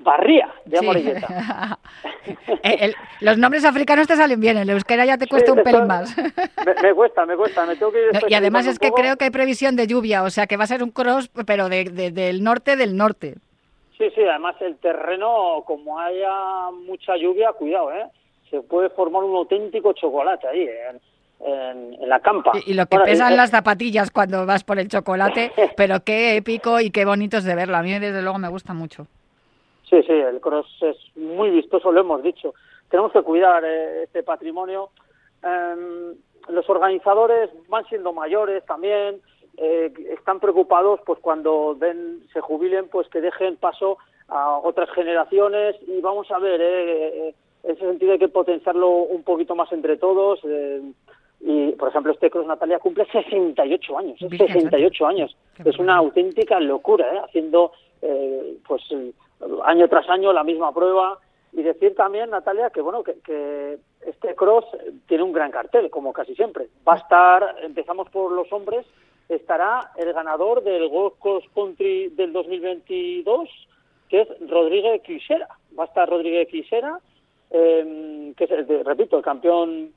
Jauriguibarría 0.09 0.49
de 0.65 0.77
Amorilleta. 0.77 1.79
Eh, 2.63 2.93
los 3.21 3.37
nombres 3.37 3.65
africanos 3.65 4.05
te 4.05 4.15
salen 4.15 4.39
bien, 4.39 4.57
el 4.57 4.69
euskera 4.69 5.03
ya 5.05 5.17
te 5.17 5.25
cuesta 5.25 5.53
un 5.53 5.63
pelín 5.63 5.87
más. 5.87 6.15
me, 6.83 6.93
cuesta, 6.93 7.25
me 7.25 7.35
cuesta, 7.35 7.65
me 7.65 7.75
tengo 7.75 7.91
que 7.91 7.99
ir 7.99 8.11
Y 8.27 8.33
además 8.33 8.67
es 8.67 8.77
que 8.77 8.91
creo 8.91 9.15
que 9.15 9.25
hay 9.25 9.31
previsión 9.31 9.75
de 9.75 9.87
lluvia, 9.87 10.23
o 10.23 10.29
sea 10.29 10.45
que 10.45 10.57
va 10.57 10.65
a 10.65 10.67
ser 10.67 10.83
un 10.83 10.91
cross, 10.91 11.29
pero 11.47 11.69
de, 11.69 11.85
del 11.85 12.43
norte 12.43 12.75
del 12.75 12.97
norte. 12.97 13.35
Sí, 13.97 14.09
sí, 14.13 14.21
además 14.21 14.57
el 14.59 14.75
terreno, 14.77 15.63
como 15.65 15.97
haya 15.97 16.69
mucha 16.85 17.15
lluvia, 17.17 17.51
cuidado, 17.53 17.93
¿eh? 17.93 18.05
Se 18.51 18.61
puede 18.61 18.89
formar 18.89 19.23
un 19.23 19.35
auténtico 19.35 19.93
chocolate 19.93 20.47
ahí, 20.47 20.61
¿eh? 20.61 20.99
en, 21.39 22.09
la 22.09 22.19
campa. 22.19 22.51
Y, 22.65 22.73
lo 22.73 22.85
que 22.85 22.99
pesan 22.99 23.37
las 23.37 23.49
zapatillas 23.51 24.11
cuando 24.11 24.45
vas 24.45 24.63
por 24.63 24.77
el 24.77 24.87
chocolate, 24.87 25.51
pero 25.77 26.03
qué 26.03 26.35
épico 26.35 26.79
y 26.79 26.91
qué 26.91 27.05
bonitos 27.05 27.43
de 27.43 27.55
verlo. 27.55 27.77
A 27.77 27.81
mí 27.81 27.97
desde 27.97 28.21
luego 28.21 28.37
me 28.37 28.49
gusta 28.49 28.73
mucho. 28.73 29.07
Sí, 29.89 30.03
sí, 30.03 30.11
el 30.13 30.39
cross 30.39 30.67
es 30.81 30.97
muy 31.15 31.49
vistoso, 31.49 31.91
lo 31.91 32.01
hemos 32.01 32.21
dicho. 32.21 32.53
Tenemos 32.89 33.11
que 33.11 33.23
cuidar 33.23 33.63
eh, 33.65 34.03
este 34.03 34.23
patrimonio. 34.23 34.89
Em, 35.41 36.15
los 36.49 36.69
organizadores 36.69 37.49
van 37.67 37.85
siendo 37.85 38.13
mayores 38.13 38.63
también, 38.65 39.21
eh, 39.57 39.91
están 40.11 40.39
preocupados 40.39 40.99
pues 41.05 41.19
cuando 41.19 41.75
ven, 41.75 42.23
se 42.33 42.39
jubilen, 42.39 42.87
pues 42.89 43.07
que 43.09 43.21
dejen 43.21 43.57
paso 43.57 43.97
a 44.27 44.57
otras 44.59 44.89
generaciones 44.91 45.75
y 45.87 45.99
vamos 46.01 46.29
a 46.31 46.39
ver, 46.39 46.61
eh, 46.61 47.33
en 47.63 47.71
ese 47.71 47.85
sentido 47.85 48.13
hay 48.13 48.19
que 48.19 48.29
potenciarlo 48.29 48.89
un 48.89 49.23
poquito 49.23 49.55
más 49.55 49.71
entre 49.71 49.97
todos. 49.97 50.39
Y, 51.41 51.71
por 51.71 51.87
ejemplo, 51.87 52.11
este 52.11 52.29
Cross 52.29 52.47
Natalia 52.47 52.79
cumple 52.79 53.05
68 53.11 53.97
años, 53.97 54.19
68 54.19 55.07
años. 55.07 55.35
Es 55.63 55.79
una 55.79 55.95
auténtica 55.95 56.59
locura, 56.59 57.05
¿eh? 57.13 57.21
haciendo 57.23 57.71
eh, 58.01 58.57
pues 58.67 58.81
año 59.63 59.87
tras 59.87 60.09
año 60.09 60.33
la 60.33 60.43
misma 60.43 60.73
prueba. 60.73 61.19
Y 61.51 61.63
decir 61.63 61.95
también, 61.95 62.29
Natalia, 62.29 62.69
que 62.69 62.81
bueno, 62.81 63.03
que, 63.03 63.79
este 64.01 64.35
cross 64.35 64.65
tiene 65.07 65.23
un 65.23 65.33
gran 65.33 65.51
cartel, 65.51 65.89
como 65.89 66.13
casi 66.13 66.35
siempre. 66.35 66.67
Va 66.87 66.93
a 66.93 66.97
estar, 66.97 67.55
empezamos 67.63 68.09
por 68.09 68.31
los 68.31 68.51
hombres, 68.53 68.85
estará 69.27 69.91
el 69.97 70.13
ganador 70.13 70.63
del 70.63 70.85
World 70.85 71.17
Cross 71.19 71.45
Country 71.55 72.09
del 72.09 72.31
2022, 72.31 73.49
que 74.09 74.21
es 74.21 74.27
Rodríguez 74.47 75.01
Quisera. 75.01 75.47
Va 75.77 75.83
a 75.83 75.87
estar 75.87 76.07
Rodríguez 76.07 76.47
Quisera, 76.49 76.99
eh, 77.49 78.33
que 78.37 78.43
es, 78.43 78.85
repito, 78.85 79.17
el 79.17 79.23
campeón 79.23 79.91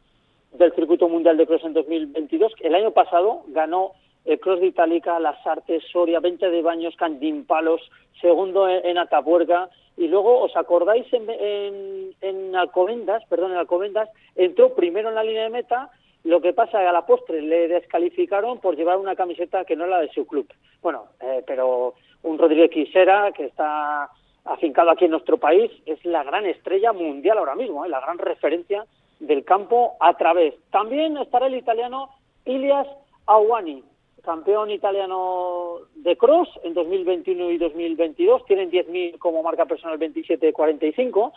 del 0.52 0.72
Circuito 0.72 1.08
Mundial 1.08 1.36
de 1.36 1.46
Cross 1.46 1.64
en 1.64 1.74
2022. 1.74 2.54
El 2.60 2.74
año 2.74 2.92
pasado 2.92 3.42
ganó 3.48 3.92
el 4.24 4.40
Cross 4.40 4.60
de 4.60 4.68
Itálica, 4.68 5.18
Las 5.18 5.44
Artes, 5.46 5.82
Soria, 5.92 6.20
20 6.20 6.50
de 6.50 6.62
Baños, 6.62 6.96
Candimpalos, 6.96 7.80
segundo 8.20 8.68
en, 8.68 8.98
Atapuerca, 8.98 9.68
y 9.96 10.08
luego, 10.08 10.40
¿os 10.40 10.56
acordáis 10.56 11.06
en, 11.12 11.28
en, 11.28 12.14
en, 12.20 12.56
Alcobendas, 12.56 13.24
perdón, 13.28 13.52
en 13.52 13.58
Alcobendas, 13.58 14.08
entró 14.36 14.74
primero 14.74 15.08
en 15.08 15.16
la 15.16 15.24
línea 15.24 15.44
de 15.44 15.50
meta, 15.50 15.90
lo 16.24 16.40
que 16.40 16.52
pasa 16.52 16.78
que 16.80 16.86
a 16.86 16.92
la 16.92 17.04
postre 17.04 17.42
le 17.42 17.68
descalificaron 17.68 18.58
por 18.58 18.76
llevar 18.76 18.96
una 18.98 19.16
camiseta 19.16 19.64
que 19.64 19.74
no 19.74 19.86
era 19.86 19.98
de 19.98 20.08
su 20.10 20.26
club. 20.26 20.46
Bueno, 20.80 21.06
eh, 21.20 21.42
pero 21.46 21.94
un 22.22 22.38
Rodríguez 22.38 22.70
Quisera, 22.70 23.32
que 23.32 23.46
está 23.46 24.08
afincado 24.44 24.90
aquí 24.90 25.06
en 25.06 25.10
nuestro 25.10 25.38
país, 25.38 25.70
es 25.84 26.04
la 26.04 26.22
gran 26.22 26.46
estrella 26.46 26.92
mundial 26.92 27.38
ahora 27.38 27.56
mismo, 27.56 27.84
eh, 27.84 27.88
la 27.88 28.00
gran 28.00 28.18
referencia 28.18 28.84
del 29.18 29.44
campo 29.44 29.96
a 30.00 30.16
través. 30.16 30.54
También 30.70 31.16
estará 31.16 31.46
el 31.46 31.56
italiano 31.56 32.10
Ilias 32.44 32.86
Awani, 33.26 33.82
campeón 34.22 34.70
italiano 34.70 35.78
de 35.96 36.16
cross 36.16 36.48
en 36.62 36.74
2021 36.74 37.50
y 37.50 37.58
2022. 37.58 38.44
Tienen 38.46 38.70
10.000 38.70 39.18
como 39.18 39.42
marca 39.42 39.66
personal 39.66 39.98
27-45. 39.98 41.32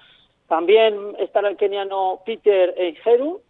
También 0.47 1.15
estará 1.19 1.49
el 1.49 1.57
keniano 1.57 2.19
Peter 2.25 2.73
Eijeru, 2.77 3.41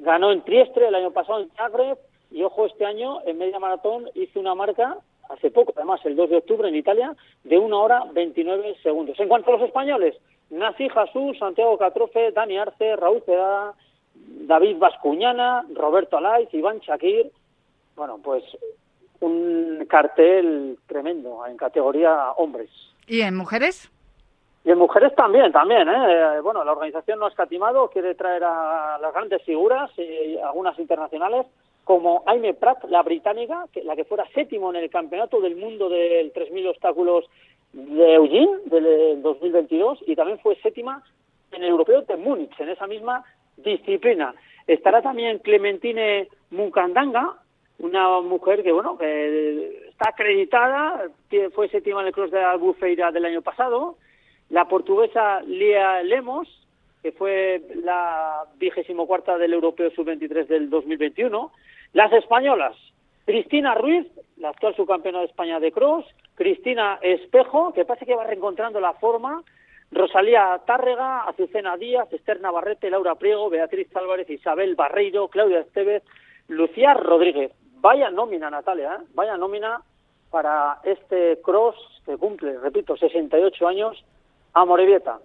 ganó 0.00 0.32
en 0.32 0.42
Trieste 0.42 0.86
el 0.86 0.94
año 0.94 1.10
pasado 1.10 1.40
en 1.40 1.50
Zagreb 1.50 1.98
y 2.30 2.42
ojo, 2.42 2.66
este 2.66 2.84
año 2.84 3.20
en 3.24 3.38
media 3.38 3.58
maratón 3.58 4.10
hizo 4.14 4.40
una 4.40 4.54
marca 4.54 4.98
hace 5.30 5.50
poco, 5.50 5.72
además 5.76 6.00
el 6.04 6.14
2 6.14 6.30
de 6.30 6.36
octubre 6.36 6.68
en 6.68 6.76
Italia, 6.76 7.16
de 7.44 7.58
1 7.58 7.82
hora 7.82 8.04
29 8.12 8.76
segundos. 8.82 9.18
En 9.18 9.28
cuanto 9.28 9.50
a 9.50 9.54
los 9.54 9.62
españoles, 9.62 10.14
Nací 10.50 10.88
Jesús, 10.88 11.38
Santiago 11.38 11.76
Catrofe, 11.78 12.30
Dani 12.32 12.58
Arce, 12.58 12.96
Raúl 12.96 13.22
Cedada, 13.24 13.74
David 14.14 14.76
Vascuñana, 14.78 15.66
Roberto 15.74 16.18
Alaiz, 16.18 16.52
Iván 16.52 16.78
Shakir. 16.80 17.30
Bueno, 17.96 18.18
pues 18.22 18.44
un 19.20 19.86
cartel 19.88 20.78
tremendo 20.86 21.46
en 21.46 21.56
categoría 21.56 22.32
hombres. 22.36 22.70
¿Y 23.06 23.22
en 23.22 23.34
mujeres? 23.34 23.90
Y 24.64 24.70
en 24.70 24.78
mujeres 24.78 25.14
también, 25.14 25.52
también. 25.52 25.88
¿eh? 25.88 26.40
Bueno, 26.42 26.64
la 26.64 26.72
organización 26.72 27.18
no 27.18 27.26
ha 27.26 27.30
escatimado, 27.30 27.88
quiere 27.88 28.14
traer 28.14 28.44
a 28.44 28.98
las 29.00 29.14
grandes 29.14 29.42
figuras, 29.42 29.90
y 29.96 30.36
algunas 30.38 30.78
internacionales, 30.78 31.46
como 31.84 32.24
Aime 32.26 32.52
Pratt, 32.52 32.84
la 32.88 33.02
británica, 33.02 33.66
que, 33.72 33.84
la 33.84 33.94
que 33.94 34.04
fuera 34.04 34.26
séptimo 34.34 34.70
en 34.70 34.76
el 34.76 34.90
campeonato 34.90 35.40
del 35.40 35.56
mundo 35.56 35.88
del 35.88 36.32
3.000 36.32 36.70
obstáculos 36.70 37.24
de 37.72 38.14
Eugene 38.14 38.58
del 38.64 39.22
2022 39.22 40.00
y 40.06 40.16
también 40.16 40.38
fue 40.40 40.56
séptima 40.56 41.02
en 41.52 41.62
el 41.62 41.68
europeo 41.68 42.02
de 42.02 42.16
Múnich, 42.16 42.58
en 42.58 42.70
esa 42.70 42.86
misma 42.86 43.24
disciplina. 43.56 44.34
Estará 44.66 45.00
también 45.00 45.38
Clementine 45.38 46.28
Munkandanga, 46.50 47.36
una 47.78 48.20
mujer 48.20 48.62
que, 48.62 48.72
bueno, 48.72 48.96
que 48.96 49.88
está 49.88 50.10
acreditada, 50.10 51.08
fue 51.54 51.68
séptima 51.68 52.00
en 52.00 52.08
el 52.08 52.12
cross 52.12 52.30
de 52.30 52.42
Albufeira 52.42 53.12
del 53.12 53.24
año 53.24 53.42
pasado. 53.42 53.96
La 54.50 54.66
portuguesa 54.66 55.40
Lia 55.42 56.02
Lemos, 56.02 56.48
que 57.02 57.12
fue 57.12 57.62
la 57.82 58.44
vigésimo 58.56 59.06
cuarta 59.06 59.38
del 59.38 59.52
europeo 59.52 59.90
sub-23 59.90 60.46
del 60.46 60.70
2021. 60.70 61.52
Las 61.92 62.12
españolas, 62.12 62.76
Cristina 63.24 63.74
Ruiz, 63.74 64.06
la 64.38 64.50
actual 64.50 64.74
subcampeona 64.76 65.20
de 65.20 65.26
España 65.26 65.60
de 65.60 65.72
cross, 65.72 66.04
Cristina 66.34 66.98
Espejo, 67.02 67.72
que 67.72 67.84
parece 67.84 68.06
que 68.06 68.14
va 68.14 68.24
reencontrando 68.24 68.80
la 68.80 68.94
forma, 68.94 69.42
Rosalía 69.90 70.60
Tárrega, 70.66 71.22
Azucena 71.22 71.76
Díaz, 71.76 72.12
Esther 72.12 72.40
Navarrete, 72.40 72.90
Laura 72.90 73.14
Priego, 73.14 73.50
Beatriz 73.50 73.94
Álvarez, 73.96 74.28
Isabel 74.28 74.74
Barreiro, 74.74 75.28
Claudia 75.28 75.60
Estevez, 75.60 76.02
Lucía 76.48 76.94
Rodríguez. 76.94 77.52
Vaya 77.80 78.10
nómina, 78.10 78.50
Natalia, 78.50 78.94
¿eh? 79.00 79.04
vaya 79.14 79.36
nómina 79.36 79.80
para 80.30 80.80
este 80.84 81.40
cross 81.42 81.76
que 82.04 82.16
cumple, 82.16 82.58
repito, 82.58 82.96
68 82.96 83.68
años 83.68 84.04
a 84.54 84.64
Morevieta. 84.64 85.18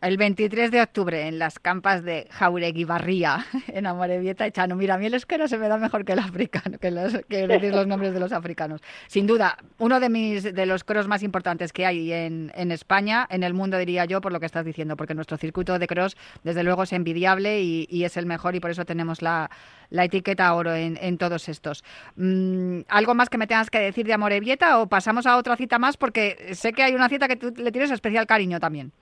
El 0.00 0.16
23 0.16 0.70
de 0.70 0.80
octubre 0.80 1.26
en 1.26 1.40
las 1.40 1.58
campas 1.58 2.04
de 2.04 2.28
Jauregui 2.30 2.84
Barría, 2.84 3.44
en 3.66 3.84
Amorebieta 3.84 4.46
y 4.46 4.52
Chano. 4.52 4.76
Mira, 4.76 4.94
a 4.94 4.98
mí 4.98 5.06
el 5.06 5.14
euskera 5.14 5.48
se 5.48 5.58
me 5.58 5.66
da 5.66 5.76
mejor 5.76 6.04
que 6.04 6.12
el 6.12 6.20
africano, 6.20 6.78
que, 6.78 6.92
los, 6.92 7.14
los 7.28 7.86
nombres 7.88 8.14
de 8.14 8.20
los 8.20 8.30
africanos. 8.30 8.80
Sin 9.08 9.26
duda, 9.26 9.58
uno 9.78 9.98
de 9.98 10.08
mis 10.08 10.54
de 10.54 10.66
los 10.66 10.84
cross 10.84 11.08
más 11.08 11.24
importantes 11.24 11.72
que 11.72 11.84
hay 11.84 12.12
en, 12.12 12.52
en, 12.54 12.70
España, 12.70 13.26
en 13.28 13.42
el 13.42 13.54
mundo 13.54 13.76
diría 13.76 14.04
yo, 14.04 14.20
por 14.20 14.32
lo 14.32 14.38
que 14.38 14.46
estás 14.46 14.64
diciendo, 14.64 14.96
porque 14.96 15.14
nuestro 15.14 15.36
circuito 15.36 15.76
de 15.80 15.88
cross, 15.88 16.16
desde 16.44 16.62
luego, 16.62 16.84
es 16.84 16.92
envidiable 16.92 17.60
y, 17.62 17.88
y 17.90 18.04
es 18.04 18.16
el 18.16 18.26
mejor 18.26 18.54
y 18.54 18.60
por 18.60 18.70
eso 18.70 18.84
tenemos 18.84 19.20
la, 19.20 19.50
la 19.90 20.04
etiqueta 20.04 20.54
oro 20.54 20.76
en, 20.76 20.96
en 21.00 21.18
todos 21.18 21.48
estos. 21.48 21.82
Mm, 22.14 22.82
¿Algo 22.88 23.16
más 23.16 23.30
que 23.30 23.38
me 23.38 23.48
tengas 23.48 23.68
que 23.68 23.80
decir 23.80 24.06
de 24.06 24.12
Amorebieta 24.12 24.78
o 24.78 24.88
pasamos 24.88 25.26
a 25.26 25.36
otra 25.36 25.56
cita 25.56 25.80
más? 25.80 25.96
Porque 25.96 26.54
sé 26.54 26.72
que 26.72 26.84
hay 26.84 26.94
una 26.94 27.08
cita 27.08 27.26
que 27.26 27.34
tú 27.34 27.52
le 27.56 27.72
tienes 27.72 27.90
especial 27.90 28.28
cariño 28.28 28.60
también. 28.60 28.92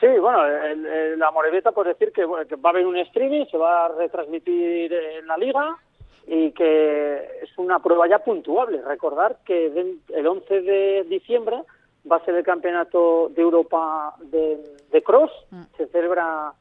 Sí, 0.00 0.06
bueno, 0.18 0.46
el, 0.46 0.86
el, 0.86 1.18
la 1.18 1.30
Morevieta 1.30 1.72
por 1.72 1.86
decir 1.86 2.10
que, 2.12 2.24
bueno, 2.24 2.46
que 2.48 2.56
va 2.56 2.70
a 2.70 2.72
haber 2.72 2.86
un 2.86 2.96
streaming, 2.96 3.44
se 3.50 3.58
va 3.58 3.84
a 3.84 3.88
retransmitir 3.88 4.92
en 4.92 5.26
la 5.26 5.36
liga 5.36 5.76
y 6.26 6.52
que 6.52 7.40
es 7.42 7.58
una 7.58 7.80
prueba 7.80 8.08
ya 8.08 8.20
puntuable. 8.20 8.80
Recordar 8.82 9.38
que 9.44 9.66
el 9.66 10.26
11 10.26 10.60
de 10.62 11.04
diciembre 11.08 11.62
va 12.10 12.16
a 12.16 12.24
ser 12.24 12.34
el 12.34 12.44
campeonato 12.44 13.28
de 13.28 13.42
Europa 13.42 14.14
de, 14.20 14.58
de 14.90 15.02
cross, 15.02 15.30
mm. 15.50 15.62
se 15.76 15.86
celebra 15.88 16.52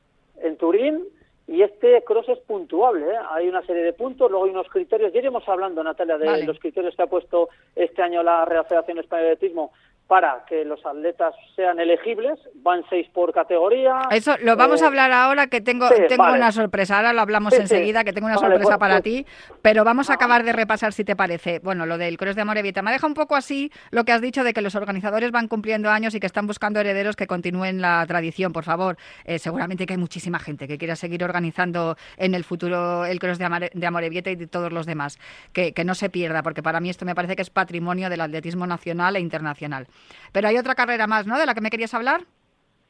en 0.41 0.57
Turín 0.57 1.05
y 1.47 1.63
este 1.63 2.03
cross 2.03 2.29
es 2.29 2.39
puntuable, 2.39 3.05
¿eh? 3.05 3.17
hay 3.31 3.47
una 3.47 3.65
serie 3.65 3.83
de 3.83 3.93
puntos, 3.93 4.29
luego 4.29 4.45
hay 4.45 4.51
unos 4.51 4.67
criterios, 4.67 5.11
ya 5.11 5.19
iremos 5.19 5.47
hablando, 5.47 5.83
Natalia, 5.83 6.17
de 6.17 6.27
vale. 6.27 6.43
los 6.43 6.59
criterios 6.59 6.95
que 6.95 7.01
ha 7.01 7.07
puesto 7.07 7.49
este 7.75 8.03
año 8.03 8.21
la 8.21 8.45
Real 8.45 8.65
Federación 8.65 8.99
Española 8.99 9.29
de 9.29 9.33
Atletismo 9.33 9.71
para 10.09 10.43
que 10.47 10.65
los 10.65 10.83
atletas 10.83 11.35
sean 11.55 11.79
elegibles. 11.79 12.39
Van 12.55 12.83
seis 12.89 13.07
por 13.13 13.31
categoría. 13.31 14.01
Eso 14.09 14.35
lo 14.41 14.55
vamos 14.55 14.81
eh, 14.81 14.83
a 14.83 14.87
hablar 14.87 15.11
ahora, 15.11 15.45
que 15.45 15.61
tengo, 15.61 15.87
sí, 15.87 16.01
tengo 16.07 16.23
vale. 16.23 16.37
una 16.37 16.51
sorpresa. 16.51 16.97
Ahora 16.97 17.13
lo 17.13 17.21
hablamos 17.21 17.53
sí, 17.53 17.61
enseguida, 17.61 18.03
que 18.03 18.11
tengo 18.11 18.25
una 18.25 18.35
vale, 18.35 18.47
sorpresa 18.47 18.69
pues, 18.69 18.79
para 18.79 19.01
pues, 19.01 19.03
ti. 19.03 19.25
Pero 19.61 19.83
vamos 19.83 20.09
a 20.09 20.15
acabar 20.15 20.43
de 20.43 20.51
repasar, 20.51 20.93
si 20.93 21.03
te 21.03 21.15
parece. 21.15 21.59
Bueno, 21.59 21.85
lo 21.85 21.99
del 21.99 22.17
Cross 22.17 22.35
de 22.35 22.41
Amorebieta. 22.41 22.81
Me 22.81 22.91
deja 22.91 23.05
un 23.05 23.13
poco 23.13 23.35
así 23.35 23.71
lo 23.91 24.03
que 24.03 24.11
has 24.11 24.19
dicho 24.19 24.43
de 24.43 24.51
que 24.51 24.63
los 24.63 24.73
organizadores 24.73 25.29
van 25.29 25.47
cumpliendo 25.47 25.91
años 25.91 26.15
y 26.15 26.19
que 26.19 26.25
están 26.25 26.47
buscando 26.47 26.79
herederos 26.79 27.15
que 27.15 27.27
continúen 27.27 27.79
la 27.79 28.03
tradición, 28.07 28.51
por 28.51 28.63
favor. 28.63 28.97
Eh, 29.25 29.37
seguramente 29.37 29.85
que 29.85 29.93
hay 29.93 29.99
muchísima 29.99 30.39
gente 30.39 30.67
que 30.67 30.79
quiera 30.79 30.95
seguir 30.95 31.23
organizando 31.23 31.97
en 32.17 32.33
el 32.33 32.43
futuro 32.43 33.05
el 33.05 33.19
Cross 33.19 33.37
de, 33.37 33.45
Amore, 33.45 33.69
de 33.75 33.85
Amorebieta 33.85 34.31
y 34.31 34.35
de 34.35 34.47
todos 34.47 34.71
los 34.71 34.87
demás. 34.87 35.19
Que, 35.53 35.71
que 35.71 35.83
no 35.83 35.93
se 35.93 36.09
pierda, 36.09 36.41
porque 36.41 36.63
para 36.63 36.79
mí 36.79 36.89
esto 36.89 37.05
me 37.05 37.13
parece 37.13 37.35
que 37.35 37.43
es 37.43 37.51
patrimonio 37.51 38.09
del 38.09 38.21
atletismo 38.21 38.65
nacional 38.65 39.15
e 39.15 39.19
internacional. 39.19 39.85
Pero 40.31 40.47
hay 40.47 40.57
otra 40.57 40.75
carrera 40.75 41.07
más, 41.07 41.27
¿no? 41.27 41.37
De 41.37 41.45
la 41.45 41.53
que 41.53 41.61
me 41.61 41.69
querías 41.69 41.93
hablar. 41.93 42.21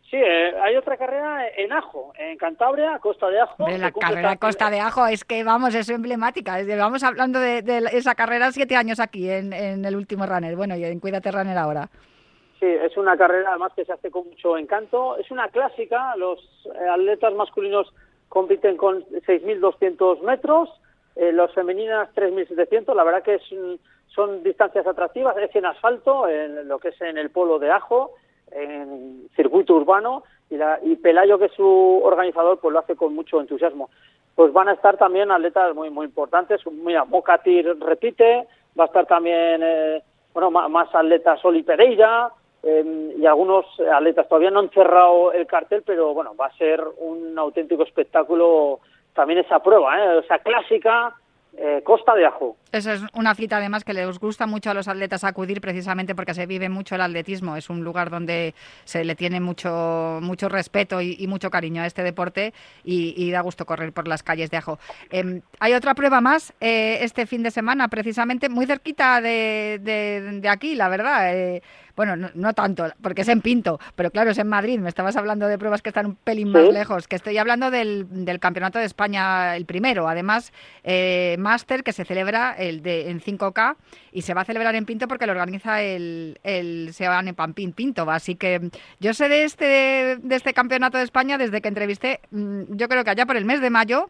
Sí, 0.09 0.17
eh, 0.17 0.55
hay 0.59 0.75
otra 0.75 0.97
carrera 0.97 1.47
en 1.55 1.71
Ajo, 1.71 2.13
en 2.17 2.35
Cantabria, 2.37 2.97
Costa 2.97 3.29
de 3.29 3.41
Ajo. 3.41 3.65
De 3.65 3.77
la 3.77 3.91
carrera 3.91 4.37
Costa 4.37 4.71
de 4.71 4.79
Ajo, 4.79 5.05
es 5.05 5.23
que 5.23 5.43
vamos, 5.43 5.75
es 5.75 5.87
emblemática. 5.89 6.59
Es 6.59 6.65
de, 6.65 6.75
vamos 6.75 7.03
hablando 7.03 7.39
de, 7.39 7.61
de, 7.61 7.77
esa 7.91 8.15
carrera 8.15 8.51
siete 8.51 8.75
años 8.75 8.99
aquí 8.99 9.29
en, 9.29 9.53
en, 9.53 9.85
el 9.85 9.95
último 9.95 10.25
runner. 10.25 10.55
Bueno, 10.55 10.75
y 10.75 10.83
en 10.83 10.99
Cuídate 10.99 11.31
Runner 11.31 11.55
ahora. 11.55 11.89
Sí, 12.59 12.65
es 12.65 12.97
una 12.97 13.15
carrera 13.17 13.49
además 13.51 13.71
que 13.75 13.85
se 13.85 13.93
hace 13.93 14.09
con 14.09 14.27
mucho 14.27 14.57
encanto. 14.57 15.15
Es 15.17 15.29
una 15.29 15.47
clásica, 15.49 16.15
los 16.15 16.39
eh, 16.65 16.89
atletas 16.89 17.33
masculinos 17.35 17.93
compiten 18.29 18.77
con 18.77 19.05
6.200 19.05 20.21
metros, 20.23 20.69
eh, 21.15 21.31
los 21.31 21.53
femeninas 21.53 22.09
3.700. 22.15 22.95
La 22.95 23.03
verdad 23.03 23.21
que 23.21 23.35
es 23.35 23.43
son 24.09 24.43
distancias 24.43 24.85
atractivas, 24.85 25.37
es 25.37 25.55
en 25.55 25.65
asfalto, 25.65 26.27
en 26.27 26.67
lo 26.67 26.79
que 26.79 26.89
es 26.89 27.01
en 27.01 27.17
el 27.17 27.29
polo 27.29 27.59
de 27.59 27.71
Ajo, 27.71 28.15
en 28.51 29.29
circuito 29.35 29.75
urbano, 29.75 30.23
y, 30.49 30.57
la, 30.57 30.79
y 30.81 30.95
Pelayo, 30.95 31.37
que 31.37 31.45
es 31.45 31.53
su 31.53 32.01
organizador, 32.03 32.59
pues 32.59 32.73
lo 32.73 32.79
hace 32.79 32.95
con 32.95 33.13
mucho 33.13 33.39
entusiasmo. 33.39 33.89
Pues 34.35 34.51
van 34.51 34.69
a 34.69 34.73
estar 34.73 34.97
también 34.97 35.31
atletas 35.31 35.75
muy 35.75 35.89
muy 35.89 36.05
importantes, 36.05 36.61
mira, 36.71 37.05
Mocatir 37.05 37.77
repite, 37.79 38.47
va 38.79 38.85
a 38.85 38.87
estar 38.87 39.05
también, 39.05 39.61
eh, 39.63 40.01
bueno, 40.33 40.49
más, 40.49 40.93
atletas 40.93 41.43
Oli 41.45 41.63
Pereira, 41.63 42.31
eh, 42.63 43.15
y 43.17 43.25
algunos 43.25 43.65
atletas 43.93 44.27
todavía 44.27 44.51
no 44.51 44.59
han 44.59 44.69
cerrado 44.71 45.31
el 45.33 45.45
cartel, 45.45 45.83
pero 45.85 46.13
bueno, 46.13 46.35
va 46.35 46.47
a 46.47 46.57
ser 46.57 46.83
un 46.97 47.37
auténtico 47.37 47.83
espectáculo 47.83 48.79
también 49.13 49.39
esa 49.39 49.59
prueba, 49.59 49.97
¿eh? 49.97 50.17
o 50.17 50.23
sea, 50.23 50.39
clásica, 50.39 51.13
eh, 51.57 51.81
Costa 51.83 52.15
de 52.15 52.25
Ajo. 52.25 52.55
Esa 52.71 52.93
es 52.93 53.01
una 53.13 53.33
cita 53.33 53.57
además 53.57 53.83
que 53.83 53.93
les 53.93 54.19
gusta 54.19 54.45
mucho 54.45 54.69
a 54.69 54.73
los 54.73 54.87
atletas 54.87 55.23
acudir 55.23 55.59
precisamente 55.59 56.13
porque 56.13 56.33
se 56.33 56.45
vive 56.45 56.69
mucho 56.69 56.95
el 56.95 57.01
atletismo. 57.01 57.57
Es 57.57 57.69
un 57.69 57.83
lugar 57.83 58.09
donde 58.09 58.53
se 58.85 59.03
le 59.03 59.15
tiene 59.15 59.39
mucho, 59.39 60.19
mucho 60.21 60.47
respeto 60.47 61.01
y, 61.01 61.25
mucho 61.27 61.49
cariño 61.49 61.81
a 61.81 61.87
este 61.87 62.03
deporte 62.03 62.53
y, 62.83 63.31
da 63.31 63.41
gusto 63.41 63.65
correr 63.65 63.91
por 63.91 64.07
las 64.07 64.23
calles 64.23 64.51
de 64.51 64.57
Ajo. 64.57 64.79
Eh, 65.09 65.41
hay 65.59 65.73
otra 65.73 65.95
prueba 65.95 66.21
más 66.21 66.53
eh, 66.61 66.99
este 67.01 67.25
fin 67.25 67.43
de 67.43 67.51
semana, 67.51 67.87
precisamente 67.87 68.49
muy 68.49 68.65
cerquita 68.65 69.19
de, 69.19 70.41
aquí, 70.49 70.75
la 70.75 70.89
verdad. 70.89 71.61
Bueno, 71.99 72.15
no, 72.15 72.29
no, 72.33 72.53
tanto, 72.53 72.85
porque 73.01 73.23
es 73.23 73.27
en 73.27 73.41
Pinto, 73.41 73.77
pero 73.93 74.09
claro, 74.09 74.31
es 74.31 74.37
en 74.37 74.47
Madrid. 74.47 74.79
Me 74.79 74.87
estabas 74.87 75.17
hablando 75.17 75.49
de 75.49 75.57
pruebas 75.57 75.81
que 75.81 75.89
están 75.89 76.05
un 76.05 76.15
pelín 76.15 76.49
más 76.49 76.71
lejos, 76.71 77.09
que 77.09 77.17
estoy 77.17 77.37
hablando 77.37 77.71
del, 77.71 78.07
del, 78.23 78.39
Campeonato 78.39 78.79
de 78.79 78.85
España, 78.85 79.57
el 79.57 79.65
primero. 79.65 80.07
Además, 80.07 80.53
eh, 80.85 81.35
máster 81.39 81.83
que 81.83 81.91
se 81.91 82.05
celebra 82.05 82.53
el 82.57 82.81
de, 82.83 83.09
en 83.09 83.19
5K 83.19 83.75
y 84.13 84.21
se 84.21 84.33
va 84.33 84.43
a 84.43 84.45
celebrar 84.45 84.75
en 84.75 84.85
Pinto 84.85 85.09
porque 85.09 85.25
lo 85.25 85.33
organiza 85.33 85.81
el, 85.81 86.39
el 86.43 86.93
Seban 86.93 87.35
Pampín 87.35 87.73
Pinto. 87.73 88.09
Así 88.09 88.35
que 88.35 88.69
yo 89.01 89.13
sé 89.13 89.27
de 89.27 89.43
este, 89.43 90.19
de 90.23 90.35
este 90.37 90.53
Campeonato 90.53 90.97
de 90.97 91.03
España 91.03 91.37
desde 91.37 91.59
que 91.59 91.67
entrevisté, 91.67 92.21
mm, 92.31 92.77
yo 92.77 92.87
creo 92.87 93.03
que 93.03 93.09
allá 93.09 93.25
por 93.25 93.35
el 93.35 93.43
mes 93.43 93.59
de 93.59 93.71
mayo, 93.71 94.09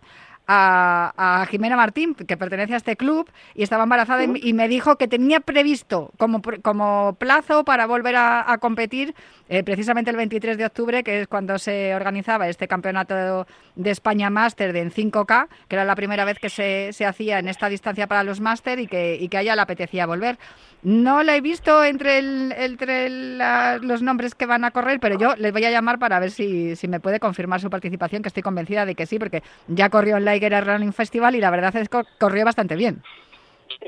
a, 0.52 1.14
a, 1.16 1.46
Jimena 1.46 1.76
Martín, 1.76 2.16
que 2.16 2.36
pertenece 2.36 2.74
a 2.74 2.78
este 2.78 2.98
club, 2.98 3.30
y 3.54 3.62
estaba 3.62 3.84
embarazada 3.84 4.24
y, 4.24 4.32
y 4.42 4.54
me 4.54 4.68
dijo 4.68 4.96
que 4.96 5.08
tenía 5.08 5.42
previsto 5.42 6.12
como, 6.18 6.42
como 6.64 7.16
plazo 7.20 7.64
para 7.64 7.86
volver 7.86 8.16
a, 8.16 8.52
a 8.52 8.58
competir 8.58 9.14
eh, 9.48 9.64
precisamente 9.64 10.10
el 10.10 10.18
23 10.18 10.58
de 10.58 10.66
octubre, 10.66 11.04
que 11.04 11.22
es 11.22 11.28
cuando 11.28 11.60
se 11.60 11.94
organizaba 11.94 12.48
este 12.48 12.68
campeonato 12.68 13.46
de 13.76 13.92
España 13.92 14.30
Máster 14.30 14.74
de 14.74 14.80
en 14.82 14.92
5K, 14.92 15.48
que 15.68 15.76
era 15.76 15.86
la 15.86 15.96
primera 15.96 16.26
vez 16.26 16.40
que 16.40 16.50
se, 16.50 16.94
se 16.94 17.06
hacía 17.06 17.40
en 17.40 17.48
esta 17.48 17.70
distancia 17.70 18.08
para 18.08 18.24
los 18.24 18.40
máster 18.42 18.80
y 18.80 18.88
que, 18.88 19.16
y 19.16 19.28
que 19.30 19.38
a 19.38 19.42
ella 19.42 19.56
le 19.56 19.62
apetecía 19.62 20.06
volver. 20.06 20.38
No 20.82 21.24
la 21.24 21.36
he 21.36 21.42
visto 21.42 21.84
entre, 21.84 22.20
el, 22.20 22.54
entre 22.58 23.10
la, 23.10 23.80
los 23.82 24.02
nombres 24.02 24.34
que 24.34 24.46
van 24.46 24.64
a 24.64 24.72
correr, 24.72 25.00
pero 25.00 25.20
yo 25.20 25.36
les 25.36 25.52
voy 25.52 25.66
a 25.66 25.72
llamar 25.72 26.00
para 26.00 26.20
ver 26.20 26.32
si, 26.32 26.76
si 26.76 26.88
me 26.88 27.00
puede 27.00 27.20
confirmar 27.20 27.60
su 27.60 27.70
participación, 27.70 28.22
que 28.22 28.30
estoy 28.30 28.44
convencida 28.44 28.86
de 28.86 28.96
que 28.96 29.06
sí, 29.06 29.20
porque 29.20 29.44
ya 29.68 29.90
corrió 29.90 30.18
en 30.18 30.26
la 30.26 30.36
Higuera 30.40 30.62
Running 30.62 30.94
Festival 30.94 31.36
y 31.36 31.42
la 31.42 31.52
verdad 31.52 31.76
es 31.76 31.88
que 31.88 32.02
corrió 32.20 32.46
bastante 32.46 32.76
bien. 32.76 33.02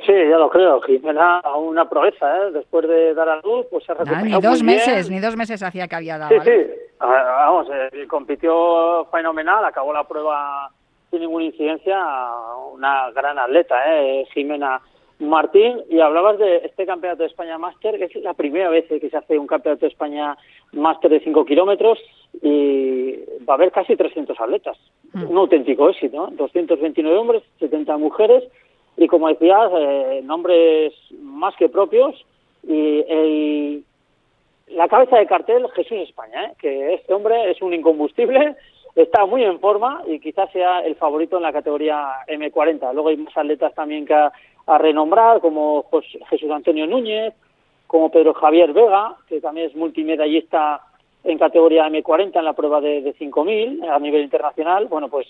Sí, 0.05 0.13
ya 0.13 0.37
lo 0.37 0.49
creo. 0.49 0.79
Jimena, 0.81 1.41
una 1.57 1.89
proeza, 1.89 2.37
¿eh? 2.37 2.51
Después 2.53 2.87
de 2.87 3.13
dar 3.13 3.27
a 3.27 3.41
luz, 3.41 3.65
pues 3.69 3.83
se 3.83 3.93
recuperó 3.93 4.21
Ni 4.21 4.39
dos 4.39 4.63
meses, 4.63 5.09
ni 5.09 5.19
dos 5.19 5.35
meses 5.35 5.61
hacía 5.61 5.87
que 5.87 5.95
había 5.95 6.17
dado. 6.17 6.29
Sí, 6.29 6.37
¿vale? 6.37 6.65
sí. 6.65 6.81
Vamos, 6.99 7.67
eh, 7.71 8.07
compitió 8.07 9.05
fenomenal, 9.11 9.65
acabó 9.65 9.91
la 9.91 10.07
prueba 10.07 10.69
sin 11.09 11.19
ninguna 11.19 11.45
incidencia. 11.45 11.99
Una 12.73 13.11
gran 13.11 13.37
atleta, 13.37 13.75
¿eh? 13.87 14.25
Jimena 14.33 14.79
Martín, 15.21 15.81
y 15.89 15.99
hablabas 15.99 16.39
de 16.39 16.57
este 16.57 16.86
campeonato 16.86 17.21
de 17.23 17.29
España 17.29 17.57
Máster, 17.57 17.97
que 17.97 18.05
es 18.05 18.15
la 18.23 18.34
primera 18.34 18.69
vez 18.69 18.86
que 18.88 19.10
se 19.10 19.15
hace 19.15 19.38
un 19.38 19.47
campeonato 19.47 19.86
de 19.86 19.91
España 19.91 20.36
Máster 20.71 21.12
de 21.12 21.19
5 21.19 21.45
kilómetros 21.45 21.99
y 22.41 23.17
va 23.47 23.53
a 23.53 23.55
haber 23.55 23.71
casi 23.71 23.95
300 23.95 24.39
atletas. 24.39 24.77
Mm. 25.13 25.29
Un 25.29 25.38
auténtico 25.38 25.89
éxito, 25.89 26.17
¿no? 26.17 26.27
229 26.36 27.17
hombres, 27.17 27.43
70 27.60 27.97
mujeres 27.97 28.43
y, 28.97 29.07
como 29.07 29.27
decías, 29.27 29.71
eh, 29.77 30.21
nombres 30.23 30.93
más 31.21 31.55
que 31.55 31.69
propios 31.69 32.25
y 32.67 33.03
el, 33.07 33.84
la 34.69 34.88
cabeza 34.88 35.17
de 35.17 35.27
cartel 35.27 35.67
Jesús 35.75 35.99
España, 35.99 36.45
¿eh? 36.45 36.53
que 36.60 36.93
este 36.95 37.13
hombre 37.13 37.51
es 37.51 37.62
un 37.62 37.73
incombustible, 37.73 38.55
está 38.95 39.25
muy 39.25 39.43
en 39.43 39.60
forma 39.60 40.03
y 40.07 40.19
quizás 40.19 40.51
sea 40.51 40.79
el 40.79 40.95
favorito 40.95 41.38
en 41.38 41.43
la 41.43 41.53
categoría 41.53 42.10
M40. 42.27 42.93
Luego 42.93 43.10
hay 43.10 43.17
más 43.17 43.36
atletas 43.36 43.73
también 43.73 44.05
que 44.05 44.13
a, 44.13 44.31
a 44.67 44.78
renombrar, 44.78 45.41
como 45.41 45.84
José, 45.84 46.19
Jesús 46.30 46.50
Antonio 46.52 46.88
Núñez, 46.88 47.34
como 47.88 48.10
Pedro 48.10 48.34
Javier 48.34 48.74
Vega, 48.74 49.15
que 49.28 49.41
también 49.41 49.67
es 49.67 49.76
multimedallista 49.76 50.82
en 51.24 51.38
categoría 51.38 51.88
M40 51.88 52.38
en 52.38 52.45
la 52.45 52.54
prueba 52.54 52.82
de, 52.82 53.02
de 53.02 53.13
5.000 53.15 53.89
a 53.89 54.00
nivel 54.00 54.24
internacional. 54.24 54.88
Bueno, 54.88 55.10
pues 55.10 55.28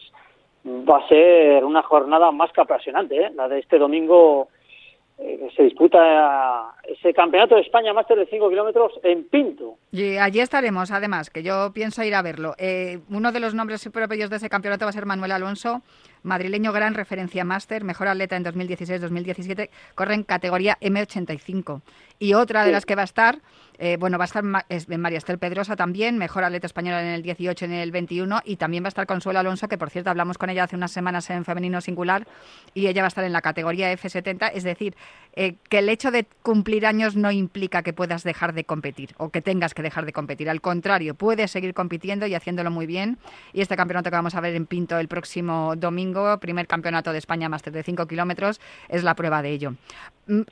va 0.65 0.97
a 0.97 1.07
ser 1.07 1.63
una 1.65 1.81
jornada 1.81 2.31
más 2.31 2.51
que 2.51 2.61
apasionante, 2.61 3.17
¿eh? 3.17 3.31
la 3.35 3.47
de 3.47 3.59
este 3.59 3.79
domingo 3.79 4.49
eh, 5.17 5.49
se 5.55 5.63
disputa 5.63 6.73
ese 6.83 7.13
campeonato 7.13 7.55
de 7.55 7.61
España 7.61 7.93
máster 7.93 8.17
de 8.17 8.25
5 8.25 8.49
kilómetros 8.49 8.93
en 9.03 9.27
Pinto. 9.27 9.75
Y 9.91 10.17
allí 10.17 10.39
estaremos, 10.39 10.91
además, 10.91 11.29
que 11.29 11.43
yo 11.43 11.71
pienso 11.73 12.03
ir 12.03 12.15
a 12.15 12.21
verlo. 12.21 12.53
Eh, 12.57 12.99
uno 13.09 13.31
de 13.31 13.39
los 13.39 13.53
nombres 13.53 13.87
propios 13.93 14.29
de 14.29 14.37
ese 14.37 14.49
campeonato 14.49 14.85
va 14.85 14.89
a 14.89 14.93
ser 14.93 15.05
Manuel 15.05 15.31
Alonso, 15.31 15.81
madrileño 16.23 16.71
gran 16.71 16.93
referencia 16.93 17.43
máster, 17.43 17.83
mejor 17.83 18.07
atleta 18.07 18.35
en 18.35 18.45
2016-2017, 18.45 19.69
corre 19.95 20.13
en 20.15 20.23
categoría 20.23 20.77
M85. 20.81 21.81
Y 22.21 22.35
otra 22.35 22.63
de 22.65 22.71
las 22.71 22.85
que 22.85 22.93
va 22.93 23.01
a 23.01 23.05
estar, 23.05 23.41
eh, 23.79 23.97
bueno, 23.99 24.19
va 24.19 24.25
a 24.25 24.27
estar 24.27 24.43
es 24.69 24.87
María 24.87 25.17
Estel 25.17 25.39
Pedrosa 25.39 25.75
también, 25.75 26.19
mejor 26.19 26.43
atleta 26.43 26.67
española 26.67 27.01
en 27.01 27.07
el 27.07 27.23
18 27.23 27.65
en 27.65 27.73
el 27.73 27.91
21, 27.91 28.41
y 28.45 28.57
también 28.57 28.83
va 28.83 28.89
a 28.89 28.89
estar 28.89 29.07
Consuelo 29.07 29.39
Alonso, 29.39 29.67
que 29.67 29.79
por 29.79 29.89
cierto 29.89 30.11
hablamos 30.11 30.37
con 30.37 30.51
ella 30.51 30.65
hace 30.65 30.75
unas 30.75 30.91
semanas 30.91 31.27
en 31.31 31.43
femenino 31.45 31.81
singular, 31.81 32.27
y 32.75 32.85
ella 32.85 33.01
va 33.01 33.07
a 33.07 33.09
estar 33.09 33.23
en 33.23 33.33
la 33.33 33.41
categoría 33.41 33.91
F70, 33.91 34.51
es 34.53 34.63
decir, 34.63 34.95
eh, 35.33 35.55
que 35.67 35.79
el 35.79 35.89
hecho 35.89 36.11
de 36.11 36.27
cumplir 36.43 36.85
años 36.85 37.15
no 37.15 37.31
implica 37.31 37.81
que 37.81 37.91
puedas 37.91 38.23
dejar 38.23 38.53
de 38.53 38.65
competir 38.65 39.15
o 39.17 39.29
que 39.29 39.41
tengas 39.41 39.73
que 39.73 39.81
dejar 39.81 40.05
de 40.05 40.13
competir. 40.13 40.47
Al 40.47 40.61
contrario, 40.61 41.15
puedes 41.15 41.49
seguir 41.49 41.73
compitiendo 41.73 42.27
y 42.27 42.35
haciéndolo 42.35 42.69
muy 42.69 42.85
bien. 42.85 43.17
Y 43.51 43.61
este 43.61 43.75
campeonato 43.75 44.11
que 44.11 44.15
vamos 44.15 44.35
a 44.35 44.41
ver 44.41 44.53
en 44.53 44.67
Pinto 44.67 44.99
el 44.99 45.07
próximo 45.07 45.73
domingo, 45.75 46.37
primer 46.37 46.67
campeonato 46.67 47.13
de 47.13 47.17
España 47.17 47.49
máster 47.49 47.73
de 47.73 47.81
5 47.81 48.05
kilómetros, 48.05 48.61
es 48.89 49.03
la 49.03 49.15
prueba 49.15 49.41
de 49.41 49.49
ello. 49.49 49.73
Mm, 50.31 50.43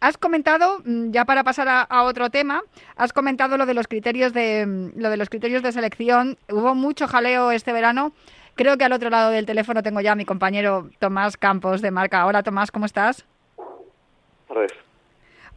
has, 0.00 0.16
comentado, 0.16 0.78
mm, 0.86 1.10
ya 1.10 1.26
para 1.26 1.44
pasar 1.44 1.68
a, 1.68 2.02
otro 2.04 2.30
tema, 2.30 2.62
has 2.96 3.12
comentado 3.12 3.58
lo 3.58 3.66
de 3.66 3.74
los 3.74 3.86
criterios 3.86 4.32
de 4.32 4.64
mm, 4.64 4.92
lo 4.98 5.10
de 5.10 5.18
los 5.18 5.28
criterios 5.28 5.62
de 5.62 5.70
selección. 5.70 6.38
Hubo 6.50 6.74
mucho 6.74 7.06
jaleo 7.06 7.50
este 7.50 7.74
verano. 7.74 8.12
Creo 8.54 8.78
que 8.78 8.84
al 8.84 8.92
otro 8.92 9.10
lado 9.10 9.30
del 9.30 9.44
teléfono 9.44 9.82
tengo 9.82 10.00
ya 10.00 10.12
a 10.12 10.14
mi 10.14 10.24
compañero 10.24 10.88
Tomás 10.98 11.36
Campos 11.36 11.82
de 11.82 11.90
Marca. 11.90 12.24
Hola 12.24 12.42
Tomás, 12.42 12.70
¿cómo 12.70 12.86
estás? 12.86 13.26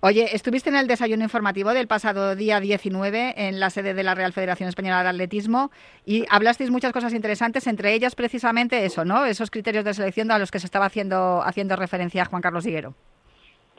Oye, 0.02 0.36
estuviste 0.36 0.70
en 0.70 0.76
el 0.76 0.88
desayuno 0.88 1.24
informativo 1.24 1.74
del 1.74 1.88
pasado 1.88 2.36
día 2.36 2.60
19 2.60 3.36
en 3.38 3.62
la 3.62 3.70
sede 3.70 3.94
de 3.94 4.04
la 4.04 4.16
Real 4.16 4.34
Federación 4.34 4.68
Española 4.68 5.02
de 5.04 5.10
Atletismo 5.10 5.72
y 6.06 6.26
hablasteis 6.30 6.72
muchas 6.72 6.92
cosas 6.92 7.14
interesantes, 7.14 7.68
entre 7.68 7.94
ellas 7.94 8.16
precisamente 8.16 8.84
eso, 8.84 9.06
¿no? 9.06 9.26
Esos 9.26 9.50
criterios 9.50 9.86
de 9.86 9.94
selección 9.94 10.30
a 10.32 10.40
los 10.40 10.52
que 10.52 10.60
se 10.60 10.66
estaba 10.66 10.88
haciendo, 10.88 11.42
haciendo 11.42 11.78
referencia 11.78 12.26
Juan 12.26 12.42
Carlos 12.42 12.66
Higuero. 12.66 12.96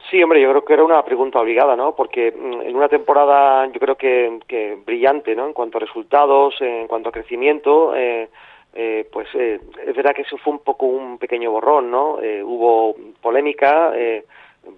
Sí, 0.09 0.21
hombre, 0.21 0.41
yo 0.41 0.49
creo 0.49 0.65
que 0.65 0.73
era 0.73 0.83
una 0.83 1.03
pregunta 1.03 1.39
obligada, 1.39 1.75
¿no? 1.75 1.95
Porque 1.95 2.31
mm, 2.31 2.61
en 2.61 2.75
una 2.75 2.89
temporada 2.89 3.65
yo 3.67 3.79
creo 3.79 3.95
que, 3.95 4.77
brillante, 4.85 5.35
¿no? 5.35 5.47
En 5.47 5.53
cuanto 5.53 5.77
a 5.77 5.81
resultados, 5.81 6.55
en 6.61 6.87
cuanto 6.87 7.09
a 7.09 7.11
crecimiento, 7.11 7.95
eh, 7.95 8.29
eh, 8.73 9.07
pues 9.11 9.27
eh, 9.35 9.59
es 9.85 9.95
verdad 9.95 10.13
que 10.13 10.23
eso 10.23 10.37
fue 10.37 10.53
un 10.53 10.59
poco 10.59 10.85
un 10.85 11.17
pequeño 11.17 11.51
borrón, 11.51 11.91
¿no? 11.91 12.17
hubo 12.43 12.95
polémica, 13.21 13.91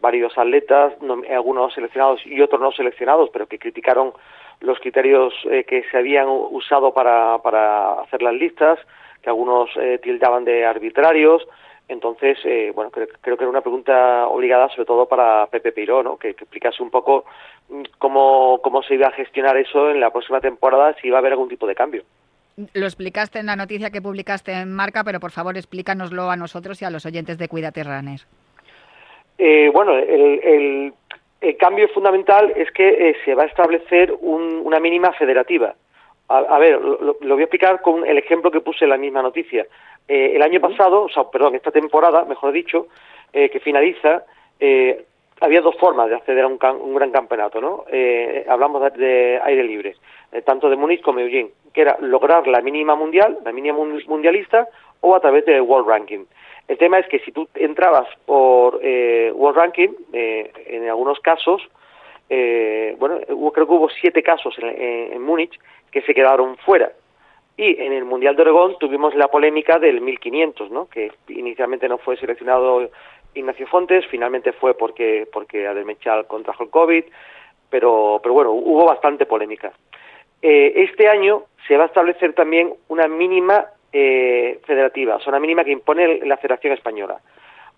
varios 0.01 0.37
atletas, 0.37 0.93
algunos 1.29 1.73
seleccionados 1.73 2.25
y 2.25 2.41
otros 2.41 2.61
no 2.61 2.71
seleccionados, 2.71 3.29
pero 3.31 3.47
que 3.47 3.59
criticaron 3.59 4.13
los 4.61 4.79
criterios 4.79 5.33
eh, 5.49 5.63
que 5.63 5.83
se 5.91 5.97
habían 5.97 6.27
usado 6.29 6.93
para, 6.93 7.37
para 7.39 8.01
hacer 8.01 8.21
las 8.21 8.33
listas, 8.33 8.79
que 9.21 9.29
algunos 9.29 9.69
eh, 9.77 9.99
tildaban 10.01 10.45
de 10.45 10.65
arbitrarios. 10.65 11.47
Entonces, 11.87 12.37
eh, 12.45 12.71
bueno, 12.73 12.89
creo, 12.89 13.07
creo, 13.21 13.37
que 13.37 13.43
era 13.43 13.51
una 13.51 13.61
pregunta 13.61 14.27
obligada, 14.27 14.69
sobre 14.69 14.85
todo 14.85 15.07
para 15.07 15.45
Pepe 15.47 15.71
Piró, 15.71 16.01
¿no? 16.01 16.17
que, 16.17 16.33
que, 16.33 16.43
explicase 16.43 16.81
un 16.81 16.89
poco 16.89 17.25
mm, 17.69 17.83
cómo, 17.99 18.59
cómo 18.63 18.81
se 18.81 18.95
iba 18.95 19.07
a 19.07 19.11
gestionar 19.11 19.55
eso 19.57 19.91
en 19.91 19.99
la 19.99 20.09
próxima 20.09 20.41
temporada, 20.41 20.95
si 20.99 21.07
iba 21.07 21.17
a 21.17 21.19
haber 21.19 21.33
algún 21.33 21.49
tipo 21.49 21.67
de 21.67 21.75
cambio. 21.75 22.03
Lo 22.73 22.85
explicaste 22.85 23.39
en 23.39 23.47
la 23.47 23.55
noticia 23.55 23.91
que 23.91 24.01
publicaste 24.01 24.53
en 24.53 24.73
Marca, 24.73 25.03
pero 25.03 25.19
por 25.19 25.31
favor 25.31 25.57
explícanoslo 25.57 26.31
a 26.31 26.37
nosotros 26.37 26.81
y 26.81 26.85
a 26.85 26.89
los 26.89 27.05
oyentes 27.05 27.37
de 27.37 27.49
Cuídate 27.49 27.83
Runner. 27.83 28.21
Eh, 29.37 29.69
bueno, 29.73 29.97
el, 29.97 30.93
cambio 31.59 31.87
fundamental 31.89 32.51
es 32.55 32.71
que 32.71 33.09
eh, 33.09 33.15
se 33.23 33.35
va 33.35 33.43
a 33.43 33.47
establecer 33.47 34.13
una 34.21 34.79
mínima 34.79 35.11
federativa. 35.13 35.75
A, 36.27 36.57
ver, 36.57 36.81
lo, 36.81 37.15
voy 37.19 37.41
a 37.41 37.43
explicar 37.43 37.81
con 37.81 38.05
el 38.05 38.17
ejemplo 38.17 38.49
que 38.49 38.61
puse 38.61 38.85
en 38.85 38.89
la 38.89 38.97
misma 38.97 39.21
noticia. 39.21 39.67
Eh, 40.07 40.31
el 40.35 40.41
año 40.41 40.59
pasado, 40.59 41.03
o 41.03 41.09
sea, 41.09 41.25
perdón, 41.25 41.55
esta 41.55 41.71
temporada, 41.71 42.25
mejor 42.25 42.51
dicho, 42.51 42.87
que 43.31 43.59
finaliza, 43.59 44.23
había 45.41 45.59
dos 45.59 45.75
formas 45.75 46.09
de 46.09 46.15
acceder 46.15 46.45
a 46.45 46.47
un, 46.47 46.95
gran 46.95 47.11
campeonato, 47.11 47.59
¿no? 47.59 47.83
hablamos 48.47 48.93
de, 48.93 49.41
aire 49.43 49.63
libre, 49.65 49.97
tanto 50.45 50.69
de 50.69 50.77
Múnich 50.77 51.01
como 51.01 51.19
de 51.19 51.25
Eugene, 51.25 51.49
que 51.73 51.81
era 51.81 51.97
lograr 51.99 52.47
la 52.47 52.61
mínima 52.61 52.95
mundial, 52.95 53.39
la 53.43 53.51
mínima 53.51 53.77
mundialista, 54.07 54.69
o 55.01 55.15
a 55.15 55.19
través 55.19 55.45
del 55.45 55.61
World 55.61 55.89
Ranking. 55.89 56.25
El 56.67 56.77
tema 56.77 56.97
es 56.99 57.07
que 57.07 57.19
si 57.19 57.31
tú 57.31 57.47
entrabas 57.53 58.07
por 58.25 58.79
eh, 58.81 59.31
World 59.33 59.57
Ranking, 59.57 59.89
eh, 60.13 60.51
en 60.67 60.87
algunos 60.89 61.19
casos, 61.19 61.61
eh, 62.29 62.95
bueno, 62.97 63.19
creo 63.53 63.67
que 63.67 63.73
hubo 63.73 63.89
siete 63.89 64.23
casos 64.23 64.55
en, 64.59 65.21
Múnich 65.21 65.59
que 65.95 66.01
se 66.01 66.13
quedaron 66.13 66.57
fuera. 66.57 66.91
Y 67.55 67.81
en 67.81 67.93
el 67.93 68.03
Mundial 68.03 68.35
de 68.35 68.41
Oregón 68.41 68.75
tuvimos 68.81 69.15
la 69.15 69.29
polémica 69.29 69.79
del 69.79 70.01
1500, 70.01 70.69
¿no? 70.69 70.89
que 70.89 71.09
inicialmente 71.29 71.87
no 71.87 71.97
fue 71.99 72.17
seleccionado 72.17 72.89
Ignacio 73.33 73.65
Fontes, 73.67 74.05
finalmente 74.07 74.51
fue 74.51 74.73
porque, 74.73 75.25
porque 75.31 75.65
Adelmechal 75.65 76.27
contrajo 76.27 76.63
el 76.63 76.69
COVID, 76.69 77.05
pero, 77.69 78.19
pero 78.21 78.33
bueno, 78.33 78.51
hubo 78.51 78.83
bastante 78.83 79.25
polémica. 79.25 79.71
este 80.41 81.07
año 81.07 81.43
se 81.65 81.77
va 81.77 81.83
a 81.83 81.87
establecer 81.87 82.33
también 82.33 82.73
una 82.89 83.07
mínima 83.07 83.67
eh, 83.93 84.59
federativa, 84.65 85.17
zona 85.19 85.39
mínima 85.39 85.63
que 85.63 85.71
impone 85.71 86.25
la 86.25 86.35
Federación 86.35 86.73
Española. 86.73 87.21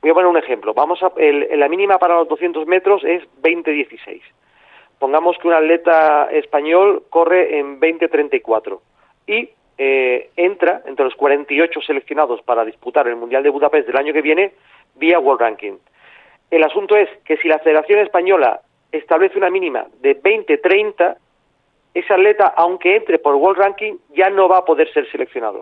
Voy 0.02 0.10
a 0.10 0.16
poner 0.16 0.28
un 0.28 0.38
ejemplo. 0.38 0.74
Vamos 0.74 1.04
a, 1.04 1.12
la 1.16 1.70
mínima 1.70 2.00
para 2.00 2.16
los 2.16 2.28
200 2.30 2.66
metros 2.66 3.04
es 3.04 3.22
20.16. 3.44 4.22
Pongamos 5.00 5.38
que 5.38 5.48
un 5.48 5.54
atleta 5.54 6.30
español 6.32 7.04
corre 7.10 7.60
en 7.60 7.80
20.34 7.80 8.80
y 9.28 9.50
eh, 9.78 10.32
entra 10.36 10.82
entre 10.86 11.06
los 11.06 11.16
48 11.16 11.82
seleccionados 11.82 12.42
para 12.42 12.66
disputar 12.66 13.08
el 13.08 13.16
Mundial 13.16 13.44
de 13.44 13.50
Budapest 13.50 13.88
del 13.88 13.98
año 13.98 14.14
que 14.14 14.24
viene 14.24 14.54
vía 14.96 15.20
World 15.20 15.42
Ranking. 15.42 15.78
El 16.50 16.64
asunto 16.64 16.96
es 16.96 17.10
que 17.26 17.38
si 17.38 17.48
la 17.48 17.60
Federación 17.60 18.00
Española 18.00 18.62
establece 18.92 19.38
una 19.38 19.50
mínima 19.50 19.86
de 20.00 20.20
20.30, 20.20 21.18
ese 21.94 22.14
atleta, 22.14 22.54
aunque 22.56 22.96
entre 22.96 23.20
por 23.20 23.36
World 23.36 23.60
Ranking, 23.60 23.98
ya 24.16 24.30
no 24.30 24.48
va 24.48 24.60
a 24.60 24.66
poder 24.66 24.92
ser 24.94 25.10
seleccionado. 25.12 25.60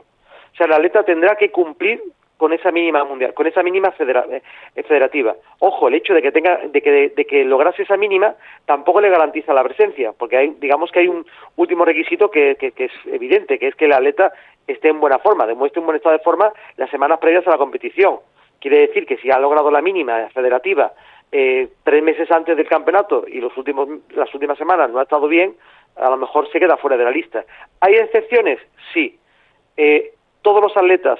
O 0.54 0.56
sea, 0.58 0.68
la 0.68 0.78
atleta 0.78 1.04
tendrá 1.04 1.36
que 1.36 1.52
cumplir 1.52 2.02
con 2.38 2.52
esa 2.54 2.72
mínima 2.72 3.04
mundial, 3.04 3.34
con 3.34 3.48
esa 3.48 3.64
mínima 3.64 3.94
eh, 3.98 4.42
federativa. 4.84 5.36
Ojo, 5.60 5.88
el 5.88 5.96
hecho 5.96 6.14
de 6.14 6.22
que 6.22 6.32
tenga, 6.32 6.60
de 6.68 6.82
que, 6.82 7.10
de 7.16 7.26
que 7.26 7.46
lograse 7.46 7.84
esa 7.84 7.98
mínima 7.98 8.36
tampoco 8.66 9.02
le 9.02 9.10
garantiza 9.10 9.54
la 9.54 9.64
presencia, 9.64 10.12
porque 10.18 10.38
hay, 10.38 10.56
digamos 10.60 10.92
que 10.92 11.00
hay 11.00 11.08
un 11.08 11.26
último 11.56 11.86
requisito 11.86 12.30
que, 12.30 12.56
que, 12.56 12.74
es 12.78 12.92
evidente, 13.06 13.58
que 13.58 13.68
es 13.68 13.76
que 13.76 13.88
la 13.88 13.98
atleta 13.98 14.34
esté 14.68 14.90
en 14.90 15.00
buena 15.00 15.20
forma, 15.20 15.48
demuestre 15.48 15.80
un 15.80 15.86
buen 15.86 15.98
estado 15.98 16.18
de 16.18 16.24
forma 16.24 16.52
las 16.78 16.90
semanas 16.90 17.20
previas 17.20 17.48
a 17.48 17.52
la 17.52 17.58
competición. 17.58 18.20
Quiere 18.60 18.80
decir 18.80 19.06
que 19.06 19.18
si 19.18 19.32
ha 19.32 19.40
logrado 19.40 19.72
la 19.72 19.82
mínima 19.82 20.28
federativa 20.34 20.92
eh, 21.32 21.70
tres 21.84 22.04
meses 22.04 22.30
antes 22.32 22.58
del 22.58 22.68
campeonato 22.68 23.26
y 23.28 23.40
los 23.40 23.56
últimos, 23.58 23.88
las 24.16 24.34
últimas 24.34 24.58
semanas 24.58 24.90
no 24.90 25.00
ha 25.00 25.04
estado 25.04 25.28
bien, 25.28 25.56
a 25.96 26.10
lo 26.10 26.18
mejor 26.18 26.52
se 26.52 26.60
queda 26.60 26.78
fuera 26.78 26.98
de 26.98 27.04
la 27.04 27.12
lista. 27.12 27.46
¿Hay 27.80 27.94
excepciones? 27.94 28.60
Sí. 28.94 29.18
Eh, 29.78 30.14
todos 30.42 30.62
los 30.62 30.76
atletas 30.76 31.20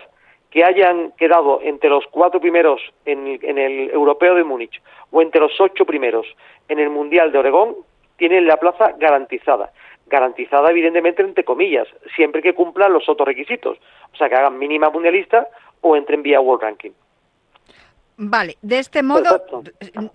que 0.56 0.64
hayan 0.64 1.12
quedado 1.18 1.60
entre 1.62 1.90
los 1.90 2.06
cuatro 2.10 2.40
primeros 2.40 2.80
en, 3.04 3.28
el 3.28 3.90
Europeo 3.90 4.36
de 4.36 4.46
Múnich 4.46 4.82
o 5.12 5.22
entre 5.22 5.42
los 5.42 5.52
ocho 5.60 5.86
primeros 5.86 6.26
en 6.70 6.80
el 6.80 6.90
Mundial 6.90 7.34
de 7.34 7.40
Oregón 7.40 7.76
tienen 8.16 8.48
la 8.48 8.56
plaza 8.56 8.94
garantizada. 8.98 9.74
Garantizada, 10.08 10.72
evidentemente, 10.72 11.22
entre 11.24 11.44
comillas, 11.44 11.90
siempre 12.16 12.42
que 12.42 12.54
cumplan 12.54 12.94
los 12.94 13.10
otros 13.10 13.28
requisitos. 13.28 13.78
O 14.14 14.16
sea, 14.16 14.30
que 14.30 14.36
hagan 14.36 14.58
mínima 14.58 14.90
mundialista 14.90 15.46
o 15.82 15.98
entren 15.98 16.24
vía 16.24 16.40
World 16.40 16.64
Ranking. 16.64 16.92
Vale, 18.16 18.56
de 18.62 18.80
este 18.80 19.04
modo, 19.04 19.44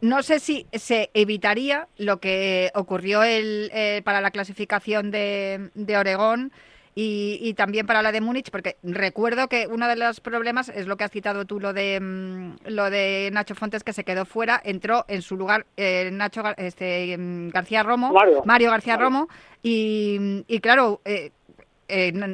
no 0.00 0.22
sé 0.22 0.40
si 0.40 0.66
se 0.72 1.11
evitaría 1.12 1.87
lo 1.98 2.18
que 2.18 2.70
ocurrió 2.74 3.22
el, 3.24 3.70
eh, 3.74 4.00
para 4.07 4.22
la 4.22 4.31
clasificación 4.31 5.11
de, 5.11 5.68
de 5.74 5.98
Oregón, 5.98 6.50
y, 6.94 7.55
también 7.55 7.87
para 7.87 8.03
la 8.03 8.12
de 8.12 8.20
Múnich, 8.20 8.50
porque 8.50 8.76
recuerdo 8.83 9.48
que 9.48 9.66
uno 9.68 9.87
de 9.87 9.96
los 9.96 10.20
problemas 10.20 10.68
es 10.68 10.87
lo 10.87 10.96
que 10.96 11.05
has 11.05 11.11
citado 11.11 11.44
tú, 11.44 11.61
lo 11.61 11.72
de 11.72 12.00
mm, 12.00 12.68
lo 12.68 12.90
de 12.90 13.31
Nacho 13.33 13.55
Fontes 13.55 13.85
que 13.85 13.92
se 13.92 14.05
quedó 14.05 14.24
fuera, 14.24 14.61
entró 14.64 15.05
en 15.09 15.22
su 15.22 15.37
lugar 15.37 15.66
eh, 15.76 16.11
Nacho 16.12 16.42
este, 16.57 17.16
mm, 17.16 17.50
García 17.50 17.83
Romo, 17.83 18.12
Mario, 18.44 18.70
García 18.70 18.96
Romo, 18.96 19.29
y, 19.62 20.44
y 20.48 20.61
claro, 20.61 21.00
eh, 21.05 21.31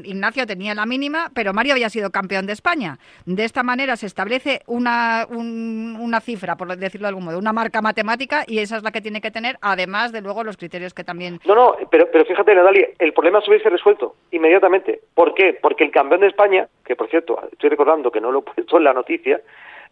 Ignacio 0.04 0.46
tenía 0.46 0.74
la 0.74 0.86
mínima, 0.86 1.30
pero 1.34 1.52
Mario 1.52 1.74
había 1.74 1.90
sido 1.90 2.10
campeón 2.10 2.46
de 2.46 2.52
España. 2.52 2.98
De 3.24 3.44
esta 3.44 3.62
manera 3.62 3.96
se 3.96 4.06
establece 4.06 4.60
una, 4.66 5.26
una 5.30 6.20
cifra, 6.20 6.56
por 6.56 6.76
decirlo 6.76 7.06
de 7.06 7.08
algún 7.08 7.24
modo, 7.24 7.38
una 7.38 7.52
marca 7.52 7.82
matemática 7.82 8.44
y 8.46 8.58
esa 8.58 8.76
es 8.76 8.82
la 8.82 8.90
que 8.90 9.00
tiene 9.00 9.20
que 9.20 9.30
tener, 9.30 9.56
además 9.60 10.12
de 10.12 10.20
luego 10.20 10.44
los 10.44 10.56
criterios 10.56 10.94
que 10.94 11.04
también... 11.04 11.40
No, 11.44 11.54
no, 11.54 11.76
pero, 11.90 12.08
pero 12.10 12.24
fíjate, 12.24 12.54
Natalia, 12.54 12.88
el 12.98 13.12
problema 13.12 13.40
se 13.40 13.50
hubiese 13.50 13.70
resuelto 13.70 14.16
inmediatamente. 14.30 15.00
¿Por 15.14 15.34
qué? 15.34 15.58
Porque 15.60 15.84
el 15.84 15.90
campeón 15.90 16.20
de 16.20 16.28
España, 16.28 16.68
que 16.84 16.96
por 16.96 17.08
cierto, 17.08 17.38
estoy 17.52 17.70
recordando 17.70 18.10
que 18.10 18.20
no 18.20 18.32
lo 18.32 18.40
he 18.40 18.42
puesto 18.42 18.78
en 18.78 18.84
la 18.84 18.92
noticia, 18.92 19.40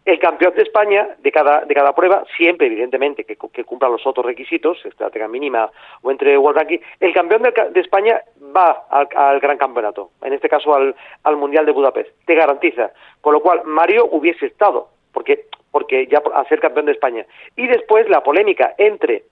el 0.04 0.18
campeón 0.18 0.54
de 0.54 0.62
España 0.62 1.08
de 1.18 1.32
cada, 1.32 1.64
de 1.64 1.74
cada 1.74 1.94
prueba, 1.94 2.24
siempre 2.36 2.66
evidentemente 2.66 3.24
que, 3.24 3.36
que 3.36 3.64
cumpla 3.64 3.88
los 3.88 4.06
otros 4.06 4.26
requisitos, 4.26 4.84
estrategia 4.84 5.28
mínima 5.28 5.70
o 6.02 6.10
entre 6.10 6.36
World 6.36 6.58
Ranking, 6.58 6.78
el 7.00 7.14
campeón 7.14 7.42
de, 7.42 7.80
España 7.80 8.20
va 8.54 8.84
al, 8.90 9.40
gran 9.40 9.56
campeonato, 9.56 10.10
en 10.22 10.34
este 10.34 10.48
caso 10.48 10.74
al, 10.74 10.94
al 11.22 11.36
Mundial 11.36 11.64
de 11.64 11.72
Budapest, 11.72 12.10
te 12.26 12.34
garantiza. 12.34 12.90
Con 13.20 13.32
lo 13.32 13.40
cual, 13.40 13.62
Mario 13.64 14.06
hubiese 14.10 14.46
estado, 14.46 14.88
porque, 15.12 15.46
porque 15.70 16.06
ya 16.06 16.22
a 16.34 16.44
ser 16.48 16.60
campeón 16.60 16.86
de 16.86 16.92
España. 16.92 17.24
Y 17.56 17.66
después 17.66 18.08
la 18.10 18.22
polémica 18.22 18.74
entre 18.76 19.24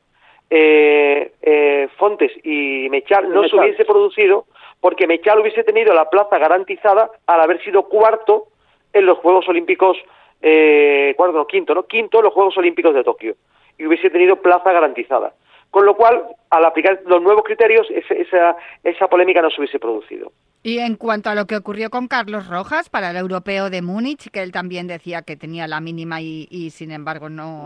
eh, 0.49 1.33
eh, 1.43 1.89
Fontes 1.97 2.33
y 2.45 2.89
Mechal 2.91 3.31
no 3.31 3.47
se 3.49 3.57
hubiese 3.57 3.85
producido 3.85 4.47
porque 4.81 5.07
Mechal 5.07 5.39
hubiese 5.41 5.65
tenido 5.65 5.95
la 5.95 6.11
plaza 6.11 6.39
garantizada 6.39 7.11
al 7.27 7.41
haber 7.41 7.63
sido 7.63 7.85
cuarto 7.85 8.49
en 8.93 9.07
los 9.07 9.19
Juegos 9.19 9.49
Olímpicos 9.49 9.97
eh, 10.43 11.15
cuarto, 11.17 11.39
no, 11.39 11.47
quinto, 11.47 11.75
¿no? 11.75 11.85
Quinto 11.85 12.19
en 12.19 12.25
los 12.25 12.35
Juegos 12.35 12.57
Olímpicos 12.59 12.95
de 12.95 13.05
Tokio 13.05 13.37
y 13.79 13.87
hubiese 13.87 14.11
tenido 14.11 14.37
plaza 14.37 14.73
garantizada. 14.73 15.33
Con 15.71 15.87
lo 15.87 15.97
cual, 15.97 16.23
al 16.51 16.65
aplicar 16.67 17.01
los 17.07 17.23
nuevos 17.23 17.45
criterios, 17.45 17.87
esa, 17.91 18.57
esa 18.85 19.09
polémica 19.09 19.41
no 19.41 19.49
se 19.49 19.59
hubiese 19.59 19.79
producido. 19.79 20.31
Y 20.63 20.79
en 20.79 20.97
cuanto 20.97 21.31
a 21.31 21.35
lo 21.35 21.47
que 21.47 21.57
ocurrió 21.57 21.91
con 21.91 22.07
Carlos 22.07 22.47
Rojas 22.47 22.89
para 22.89 23.11
el 23.11 23.17
europeo 23.17 23.71
de 23.71 23.83
Múnich, 23.83 24.31
que 24.31 24.43
él 24.43 24.53
también 24.53 24.87
decía 24.87 25.23
que 25.23 25.37
tenía 25.37 25.67
la 25.67 25.81
mínima 25.81 26.21
y, 26.21 26.71
sin 26.71 26.93
embargo 26.93 27.29
no, 27.29 27.65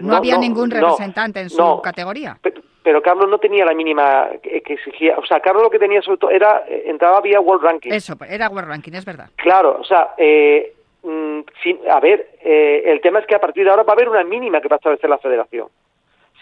no, 0.00 0.16
había 0.16 0.38
ningún 0.38 0.70
representante 0.70 1.40
en 1.40 1.50
su 1.50 1.80
categoría. 1.82 2.38
Pero, 2.82 3.02
Carlos 3.02 3.28
no 3.28 3.38
tenía 3.38 3.66
la 3.66 3.74
mínima 3.74 4.28
que, 4.42 4.62
exigía. 4.64 5.18
O 5.18 5.26
sea, 5.26 5.40
Carlos 5.40 5.64
lo 5.64 5.70
que 5.70 5.78
tenía 5.78 6.00
sobre 6.00 6.18
todo 6.18 6.30
era, 6.30 6.64
eh, 6.66 6.84
entraba 6.86 7.20
vía 7.20 7.38
World 7.40 7.62
Ranking. 7.62 7.90
Eso, 7.90 8.16
era 8.26 8.48
World 8.48 8.68
Ranking, 8.68 8.92
es 8.92 9.04
verdad. 9.04 9.28
Claro, 9.36 9.76
o 9.78 9.84
sea, 9.84 10.14
eh, 10.16 10.72
Mm, 11.02 11.40
a 11.90 12.00
ver, 12.00 12.30
eh, 12.42 12.82
el 12.86 13.00
tema 13.00 13.20
es 13.20 13.26
que 13.26 13.34
a 13.34 13.40
partir 13.40 13.64
de 13.64 13.70
ahora 13.70 13.82
va 13.82 13.92
a 13.92 13.96
haber 13.96 14.08
una 14.08 14.24
mínima 14.24 14.60
que 14.60 14.68
va 14.68 14.76
a 14.76 14.78
establecer 14.78 15.08
la 15.08 15.18
federación. 15.18 15.68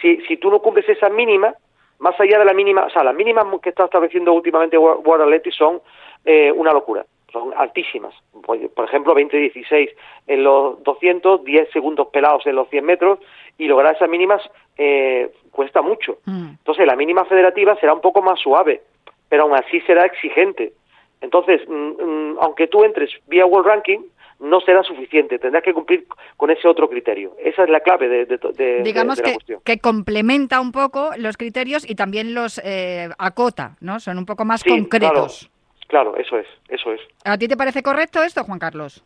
Si, 0.01 0.19
si 0.27 0.37
tú 0.37 0.51
no 0.51 0.61
cumples 0.61 0.89
esa 0.89 1.09
mínima, 1.09 1.55
más 1.99 2.19
allá 2.21 2.39
de 2.39 2.45
la 2.45 2.55
mínima, 2.55 2.85
o 2.85 2.91
sea, 2.91 3.03
las 3.03 3.15
mínimas 3.15 3.47
que 3.61 3.71
está 3.71 3.85
estableciendo 3.85 4.33
últimamente 4.33 4.79
World 4.79 5.23
Athletics 5.23 5.57
son 5.57 5.81
eh, 6.25 6.53
una 6.53 6.73
locura, 6.73 7.05
son 7.33 7.53
altísimas. 7.57 8.15
Por 8.43 8.85
ejemplo, 8.85 9.15
20-16 9.15 9.91
en 10.29 10.45
los 10.45 10.83
200, 10.85 11.45
10 11.45 11.71
segundos 11.71 12.09
pelados 12.09 12.47
en 12.47 12.55
los 12.55 12.69
100 12.71 12.85
metros, 12.85 13.19
y 13.59 13.67
lograr 13.67 13.97
esas 13.97 14.09
mínimas 14.09 14.41
eh, 14.77 15.33
cuesta 15.51 15.83
mucho. 15.83 16.19
Mm. 16.25 16.51
Entonces, 16.59 16.87
la 16.87 16.95
mínima 16.95 17.25
federativa 17.25 17.75
será 17.77 17.93
un 17.93 18.01
poco 18.01 18.23
más 18.23 18.39
suave, 18.39 18.83
pero 19.29 19.43
aún 19.43 19.55
así 19.55 19.81
será 19.81 20.05
exigente. 20.07 20.73
Entonces, 21.21 21.61
mm, 21.69 22.39
aunque 22.41 22.69
tú 22.69 22.85
entres 22.85 23.11
vía 23.27 23.45
World 23.45 23.67
Ranking, 23.67 23.99
no 24.41 24.61
será 24.61 24.83
suficiente, 24.83 25.39
tendrás 25.39 25.65
que 25.65 25.75
cumplir 25.75 26.07
con 26.37 26.51
ese 26.51 26.69
otro 26.69 26.89
criterio. 26.89 27.35
Esa 27.39 27.65
es 27.65 27.71
la 27.71 27.81
clave 27.81 28.09
de, 28.09 28.27
de, 28.27 28.83
Digamos 28.83 29.21
que, 29.21 29.37
que 29.65 29.79
complementa 29.79 30.61
un 30.61 30.73
poco 30.73 31.11
los 31.17 31.37
criterios 31.37 31.89
y 31.89 31.95
también 31.95 32.35
los 32.35 32.61
eh, 32.65 33.09
acota, 33.19 33.77
¿no? 33.81 33.99
Son 34.01 34.19
un 34.19 34.27
poco 34.27 34.45
más 34.45 34.63
concretos. 34.63 35.51
Claro, 35.89 36.17
eso 36.17 36.39
es, 36.39 36.47
eso 36.69 36.93
es. 36.93 37.01
¿A 37.25 37.39
ti 37.39 37.49
te 37.49 37.57
parece 37.57 37.83
correcto 37.83 38.23
esto, 38.23 38.45
Juan 38.45 38.59
Carlos? 38.59 39.03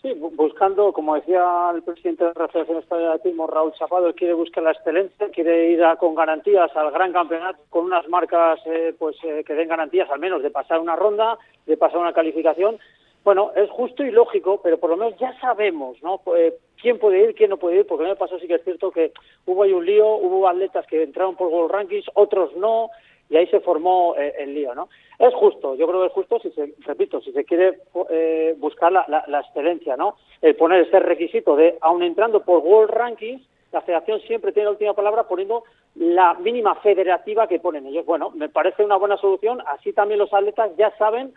Sí, 0.00 0.12
buscando, 0.18 0.92
como 0.92 1.14
decía 1.14 1.70
el 1.74 1.82
presidente 1.82 2.24
de 2.24 2.32
la 2.36 2.48
Federación 2.48 2.78
Española 2.78 3.08
de 3.08 3.14
Atletismo, 3.14 3.46
Raúl 3.46 3.72
Chapado, 3.72 4.14
quiere 4.14 4.34
buscar 4.34 4.62
la 4.62 4.72
excelencia, 4.72 5.30
quiere 5.30 5.70
ir 5.70 5.82
con 5.98 6.14
garantías 6.14 6.74
al 6.76 6.90
gran 6.90 7.12
campeonato, 7.12 7.60
con 7.70 7.86
unas 7.86 8.06
marcas 8.08 8.60
eh, 8.66 8.94
pues 8.98 9.16
eh, 9.24 9.42
que 9.46 9.54
den 9.54 9.68
garantías 9.68 10.10
al 10.10 10.18
menos 10.18 10.42
de 10.42 10.50
pasar 10.50 10.80
una 10.80 10.94
ronda, 10.94 11.38
de 11.64 11.76
pasar 11.78 12.00
una 12.00 12.12
calificación 12.12 12.78
bueno, 13.24 13.52
es 13.56 13.70
justo 13.70 14.04
y 14.04 14.10
lógico, 14.10 14.60
pero 14.62 14.78
por 14.78 14.90
lo 14.90 14.98
menos 14.98 15.18
ya 15.18 15.38
sabemos, 15.40 16.00
¿no? 16.02 16.20
Eh, 16.36 16.54
quién 16.80 16.98
puede 16.98 17.24
ir, 17.24 17.34
quién 17.34 17.50
no 17.50 17.56
puede 17.56 17.78
ir, 17.78 17.86
porque 17.86 18.04
me 18.04 18.16
pasó 18.16 18.38
sí 18.38 18.46
que 18.46 18.56
es 18.56 18.64
cierto 18.64 18.90
que 18.90 19.12
hubo 19.46 19.62
ahí 19.62 19.72
un 19.72 19.86
lío, 19.86 20.06
hubo 20.06 20.46
atletas 20.46 20.86
que 20.86 21.02
entraron 21.02 21.34
por 21.34 21.48
World 21.48 21.72
Rankings, 21.72 22.06
otros 22.14 22.54
no, 22.56 22.90
y 23.30 23.36
ahí 23.36 23.46
se 23.46 23.60
formó 23.60 24.14
eh, 24.18 24.34
el 24.38 24.54
lío, 24.54 24.74
¿no? 24.74 24.90
Es 25.18 25.32
justo, 25.32 25.74
yo 25.74 25.86
creo 25.86 26.00
que 26.02 26.06
es 26.08 26.12
justo, 26.12 26.38
si 26.40 26.50
se, 26.50 26.74
repito, 26.80 27.22
si 27.22 27.32
se 27.32 27.44
quiere 27.44 27.78
eh, 28.10 28.54
buscar 28.58 28.92
la, 28.92 29.06
la, 29.08 29.40
excelencia, 29.40 29.96
¿no? 29.96 30.16
El 30.42 30.54
poner 30.56 30.82
ese 30.82 31.00
requisito 31.00 31.56
de, 31.56 31.78
aun 31.80 32.02
entrando 32.02 32.44
por 32.44 32.58
World 32.58 32.90
Rankings, 32.90 33.42
la 33.72 33.80
federación 33.80 34.20
siempre 34.20 34.52
tiene 34.52 34.66
la 34.66 34.72
última 34.72 34.94
palabra 34.94 35.24
poniendo 35.24 35.64
la 35.94 36.34
mínima 36.34 36.74
federativa 36.76 37.48
que 37.48 37.58
ponen 37.58 37.86
ellos. 37.86 38.04
Bueno, 38.04 38.30
me 38.30 38.48
parece 38.48 38.84
una 38.84 38.96
buena 38.96 39.16
solución, 39.16 39.62
así 39.66 39.92
también 39.92 40.20
los 40.20 40.32
atletas 40.32 40.70
ya 40.76 40.94
saben 40.96 41.32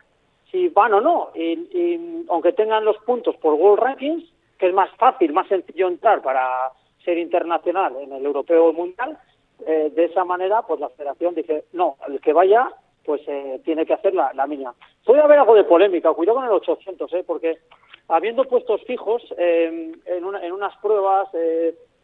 si 0.52 0.70
van 0.70 0.94
o 0.94 1.02
no. 1.02 1.30
Y, 1.36 2.26
aunque 2.30 2.54
tengan 2.54 2.86
los 2.86 2.98
puntos 3.00 3.36
por 3.38 3.54
World 3.54 3.84
Rankings, 3.84 4.24
que 4.58 4.68
es 4.68 4.74
más 4.74 4.90
fácil, 4.98 5.34
más 5.34 5.48
sencillo 5.48 5.88
entrar 5.88 6.22
para 6.22 6.72
ser 7.04 7.18
internacional 7.18 7.96
en 7.98 8.12
el 8.12 8.26
europeo 8.26 8.68
o 8.68 8.74
mundial, 8.74 9.18
eh, 9.66 9.92
de 9.94 10.06
esa 10.06 10.24
manera, 10.24 10.62
pues 10.62 10.80
la 10.80 10.90
federación 10.90 11.36
dice, 11.36 11.66
no, 11.74 11.98
el 12.08 12.20
que 12.22 12.34
vaya, 12.34 12.70
pues 13.04 13.22
eh, 13.28 13.62
tiene 13.64 13.86
que 13.86 13.94
hacer 13.94 14.14
la, 14.14 14.34
la 14.34 14.46
mínima. 14.46 14.76
Puede 15.06 15.22
haber 15.22 15.40
algo 15.40 15.56
de 15.56 15.64
polémica, 15.64 16.14
cuidado 16.14 16.38
con 16.38 16.46
el 16.46 16.52
800, 16.52 17.14
¿eh? 17.14 17.24
porque 17.26 17.60
habiendo 18.10 18.44
puestos 18.44 18.84
fijos 18.84 19.24
eh, 19.38 19.94
en, 20.06 20.36
en 20.36 20.52
unas 20.52 20.76
pruebas, 20.78 21.30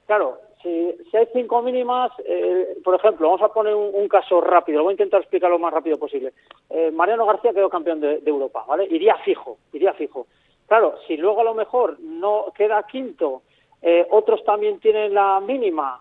claro, 0.05 0.39
si, 0.63 1.17
hay 1.17 1.27
cinco 1.33 1.61
mínimas, 1.61 2.11
eh, 2.25 2.77
por 2.83 2.95
ejemplo, 2.95 3.27
vamos 3.27 3.41
a 3.41 3.53
poner 3.53 3.75
un, 3.75 4.07
caso 4.07 4.41
rápido, 4.41 4.79
lo 4.79 4.85
voy 4.85 4.91
a 4.91 4.93
intentar 4.93 5.19
explicar 5.19 5.49
lo 5.49 5.59
más 5.59 5.73
rápido 5.73 5.97
posible. 5.97 6.33
Eh, 6.69 6.89
Mariano 6.91 7.25
García 7.25 7.53
quedó 7.53 7.69
campeón 7.69 7.99
de, 7.99 8.21
Europa, 8.25 8.63
¿vale? 8.67 8.87
Iría 8.89 9.17
fijo, 9.17 9.57
iría 9.73 9.93
fijo. 9.93 10.27
Claro, 10.67 10.95
si 11.05 11.17
luego 11.17 11.41
a 11.41 11.43
lo 11.43 11.53
mejor 11.53 11.99
no 11.99 12.45
queda 12.55 12.83
quinto, 12.83 13.43
eh, 13.81 14.07
otros 14.09 14.43
también 14.45 14.79
tienen 14.79 15.13
la 15.13 15.39
mínima, 15.41 15.99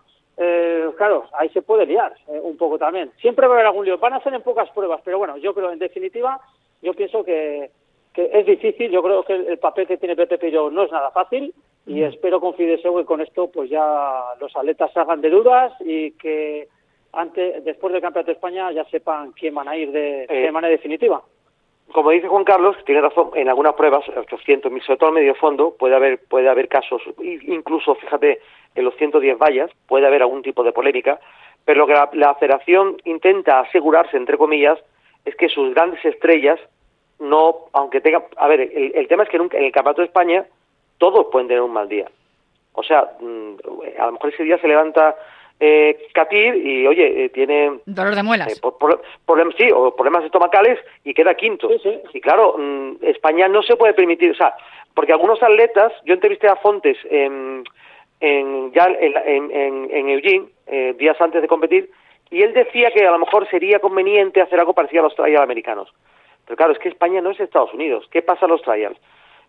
claro, 0.97 1.25
ahí 1.33 1.49
se 1.49 1.61
puede 1.61 1.85
liar 1.85 2.13
un 2.27 2.57
poco 2.57 2.79
también. 2.79 3.11
Siempre 3.21 3.45
va 3.45 3.53
a 3.53 3.55
haber 3.57 3.67
algún 3.67 3.85
lío. 3.85 3.99
Van 3.99 4.13
a 4.13 4.23
ser 4.23 4.33
en 4.33 4.41
pocas 4.41 4.69
pruebas, 4.71 5.01
pero 5.05 5.19
bueno, 5.19 5.37
yo 5.37 5.53
creo, 5.53 5.71
en 5.71 5.77
definitiva, 5.77 6.39
yo 6.81 6.93
pienso 6.93 7.23
que, 7.23 7.69
que 8.13 8.29
es 8.33 8.45
difícil. 8.45 8.89
Yo 8.91 9.03
creo 9.03 9.23
que 9.23 9.33
el, 9.33 9.59
papel 9.59 9.87
que 9.87 9.97
tiene 9.97 10.15
Pepe 10.15 10.37
Pillo 10.37 10.71
no 10.71 10.83
es 10.83 10.91
nada 10.91 11.11
fácil 11.11 11.53
y 11.85 12.03
espero 12.03 12.39
con 12.39 12.55
Fideseo 12.55 12.97
que 12.97 13.05
con 13.05 13.21
esto 13.21 13.49
pues 13.51 13.69
ya 13.69 14.23
los 14.39 14.55
atletas 14.55 14.91
salgan 14.93 15.21
de 15.21 15.29
dudas 15.29 15.73
y 15.81 16.11
que 16.11 16.67
antes 17.11 17.63
después 17.63 17.93
del 17.93 18.01
Campeonato 18.01 18.31
de 18.31 18.35
España 18.35 18.71
ya 18.71 18.85
sepan 18.85 19.31
quién 19.33 19.53
van 19.53 19.67
a 19.67 19.77
ir 19.77 19.91
de, 19.91 20.25
de 20.27 20.47
eh, 20.47 20.51
manera 20.51 20.71
definitiva. 20.71 21.21
Como 21.91 22.09
dice 22.09 22.27
Juan 22.27 22.45
Carlos, 22.45 22.75
tiene 22.85 23.01
razón, 23.01 23.31
en 23.35 23.49
algunas 23.49 23.73
pruebas, 23.73 24.03
800 24.09 24.71
mil, 24.71 24.81
sobre 24.81 24.97
todo 24.97 25.09
al 25.09 25.15
medio 25.15 25.35
fondo, 25.35 25.75
puede 25.77 25.95
haber, 25.95 26.19
puede 26.27 26.49
haber 26.49 26.67
casos, 26.67 27.01
incluso, 27.21 27.93
fíjate, 27.95 28.39
en 28.73 28.85
los 28.85 28.95
110 28.95 29.37
vallas, 29.37 29.69
puede 29.87 30.07
haber 30.07 30.21
algún 30.23 30.41
tipo 30.41 30.63
de 30.63 30.71
polémica, 30.71 31.19
pero 31.65 31.79
lo 31.79 31.87
que 31.87 32.17
la, 32.17 32.35
federación 32.35 32.97
intenta 33.03 33.59
asegurarse, 33.59 34.17
entre 34.17 34.37
comillas, 34.37 34.79
es 35.25 35.35
que 35.35 35.49
sus 35.49 35.73
grandes 35.75 36.03
estrellas 36.03 36.59
no, 37.19 37.65
aunque 37.73 38.01
tenga, 38.01 38.23
a 38.37 38.47
ver, 38.47 38.61
el, 38.61 39.07
tema 39.07 39.23
es 39.23 39.29
que 39.29 39.37
en, 39.37 39.49
en 39.51 39.63
el 39.65 39.71
Campeonato 39.71 40.01
de 40.01 40.07
España 40.07 40.45
todos 41.03 41.27
pueden 41.29 41.49
tener 41.49 41.61
un 41.61 41.73
mal 41.73 41.89
día. 41.89 42.09
O 42.71 42.81
sea, 42.81 43.01
mm, 43.19 43.55
a 43.99 44.05
lo 44.05 44.11
mejor 44.13 44.33
ese 44.33 44.45
día 44.45 44.57
se 44.59 44.69
levanta 44.69 45.13
eh, 45.59 46.07
Katir 46.13 46.55
y, 46.55 46.87
oye, 46.87 47.25
eh, 47.25 47.29
tiene... 47.29 47.81
Dolor 47.85 48.15
de 48.15 48.23
muelas. 48.23 48.57
Eh, 48.57 48.61
problemas, 49.25 49.53
sí, 49.57 49.67
o 49.75 49.93
problemas 49.93 50.23
estomacales 50.23 50.79
y 51.03 51.13
queda 51.13 51.33
quinto. 51.33 51.69
Y 52.13 52.21
claro, 52.21 52.55
mm, 52.57 52.99
España 53.01 53.49
no 53.49 53.61
se 53.63 53.75
puede 53.75 53.93
permitir, 53.93 54.31
o 54.31 54.35
sea, 54.35 54.55
porque 54.93 55.11
algunos 55.11 55.43
atletas, 55.43 55.91
yo 56.05 56.13
entrevisté 56.13 56.47
a 56.47 56.55
Fontes 56.55 56.97
en, 57.11 57.65
en 58.21 58.71
ya 58.71 58.85
en, 58.85 59.51
en, 59.51 59.89
en 59.91 60.09
Eugene, 60.09 60.45
eh, 60.67 60.95
días 60.97 61.19
antes 61.19 61.41
de 61.41 61.49
competir, 61.49 61.91
y 62.31 62.43
él 62.43 62.53
decía 62.53 62.91
que 62.91 63.05
a 63.05 63.11
lo 63.11 63.19
mejor 63.19 63.45
sería 63.49 63.79
conveniente 63.79 64.39
hacer 64.39 64.57
algo 64.57 64.73
parecido 64.73 65.01
a 65.01 65.07
los 65.07 65.15
trials 65.17 65.41
americanos. 65.41 65.93
Pero 66.45 66.55
claro, 66.55 66.71
es 66.71 66.79
que 66.79 66.87
España 66.87 67.19
no 67.19 67.31
es 67.31 67.41
Estados 67.41 67.73
Unidos. 67.73 68.07
¿Qué 68.09 68.21
pasa 68.21 68.45
en 68.45 68.51
los 68.51 68.61
trials? 68.61 68.97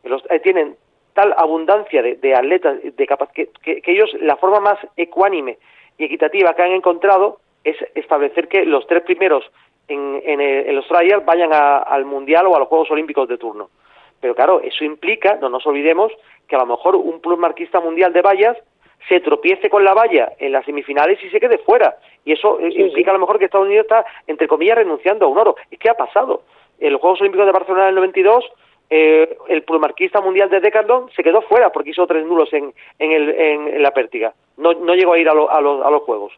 Los, 0.02 0.24
tienen 0.42 0.76
tal 1.14 1.34
abundancia 1.36 2.02
de, 2.02 2.34
atletas 2.34 2.78
de 2.82 3.06
capaz 3.06 3.30
que, 3.32 3.50
ellos 3.64 4.10
la 4.20 4.36
forma 4.36 4.60
más 4.60 4.78
ecuánime 4.96 5.58
y 5.96 6.04
equitativa 6.04 6.54
que 6.54 6.62
han 6.62 6.72
encontrado 6.72 7.38
es 7.62 7.76
establecer 7.94 8.48
que 8.48 8.66
los 8.66 8.86
tres 8.86 9.02
primeros 9.02 9.44
en, 9.88 10.20
en, 10.24 10.74
los 10.74 10.86
trials 10.88 11.24
vayan 11.24 11.50
al 11.52 12.04
mundial 12.04 12.46
o 12.46 12.56
a 12.56 12.58
los 12.58 12.68
Juegos 12.68 12.90
Olímpicos 12.90 13.28
de 13.28 13.38
turno. 13.38 13.70
Pero 14.20 14.34
claro, 14.34 14.60
eso 14.60 14.84
implica, 14.84 15.36
no 15.40 15.48
nos 15.48 15.66
olvidemos, 15.66 16.12
que 16.48 16.56
a 16.56 16.58
lo 16.58 16.66
mejor 16.66 16.96
un 16.96 17.20
plusmarquista 17.20 17.80
mundial 17.80 18.12
de 18.12 18.22
vallas 18.22 18.56
se 19.08 19.20
tropiece 19.20 19.68
con 19.68 19.84
la 19.84 19.94
valla 19.94 20.32
en 20.38 20.52
las 20.52 20.64
semifinales 20.64 21.22
y 21.22 21.30
se 21.30 21.40
quede 21.40 21.58
fuera. 21.58 21.96
Y 22.24 22.32
eso 22.32 22.58
eh, 22.60 22.72
implica 22.74 23.10
a 23.10 23.14
lo 23.14 23.20
mejor 23.20 23.38
que 23.38 23.44
Estados 23.44 23.66
Unidos 23.66 23.84
está, 23.84 24.04
entre 24.26 24.48
comillas, 24.48 24.78
renunciando 24.78 25.26
a 25.26 25.28
un 25.28 25.38
oro. 25.38 25.56
Es 25.70 25.78
que 25.78 25.90
ha 25.90 25.94
pasado. 25.94 26.42
En 26.80 26.92
los 26.92 27.00
Juegos 27.00 27.20
Olímpicos 27.20 27.46
de 27.46 27.52
Barcelona 27.52 27.86
del 27.86 27.94
92 27.96 28.44
eh, 28.90 29.36
el 29.48 29.62
plusmarquista 29.62 30.20
mundial 30.20 30.50
de 30.50 30.60
Decathlon 30.60 31.10
se 31.16 31.22
quedó 31.22 31.42
fuera 31.42 31.72
porque 31.72 31.90
hizo 31.90 32.06
tres 32.06 32.24
nulos 32.26 32.52
en, 32.52 32.72
en, 32.98 33.12
el, 33.12 33.30
en, 33.30 33.82
la 33.82 33.92
pértiga. 33.92 34.34
No, 34.56 34.72
no 34.74 34.94
llegó 34.94 35.14
a 35.14 35.18
ir 35.18 35.28
a, 35.28 35.32
a, 35.32 35.60
los 35.60 36.02
Juegos. 36.02 36.32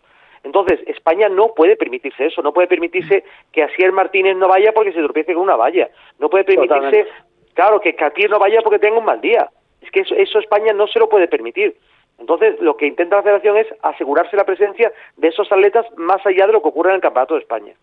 Entonces, 0.44 0.80
España 0.86 1.28
no 1.28 1.54
puede 1.54 1.76
permitirse 1.76 2.26
eso, 2.26 2.40
no 2.40 2.52
puede 2.52 2.68
permitirse 2.68 3.24
que 3.50 3.64
Asier 3.64 3.90
Martínez 3.90 4.36
no 4.36 4.46
vaya 4.46 4.72
porque 4.72 4.92
se 4.92 5.02
tropiece 5.02 5.34
con 5.34 5.42
una 5.42 5.56
valla. 5.56 5.90
No 6.20 6.30
puede 6.30 6.44
permitirse, 6.44 7.06
claro, 7.54 7.80
que 7.80 7.96
Katir 7.96 8.30
no 8.30 8.38
vaya 8.38 8.62
porque 8.62 8.78
tenga 8.78 8.98
un 8.98 9.04
mal 9.04 9.20
día. 9.20 9.50
Es 9.80 9.90
que 9.90 10.00
eso, 10.00 10.38
España 10.38 10.72
no 10.72 10.86
se 10.86 11.00
lo 11.00 11.08
puede 11.08 11.26
permitir. 11.26 11.76
Entonces, 12.18 12.60
lo 12.60 12.76
que 12.76 12.86
intenta 12.86 13.16
la 13.16 13.22
Federación 13.22 13.56
es 13.56 13.66
asegurarse 13.82 14.36
la 14.36 14.44
presencia 14.44 14.92
de 15.16 15.28
esos 15.28 15.50
atletas 15.50 15.86
más 15.96 16.24
allá 16.24 16.46
de 16.46 16.52
lo 16.52 16.62
que 16.62 16.68
ocurre 16.68 16.90
en 16.90 16.96
el 16.96 17.02
Campeonato 17.02 17.34
de 17.34 17.40
España. 17.40 17.74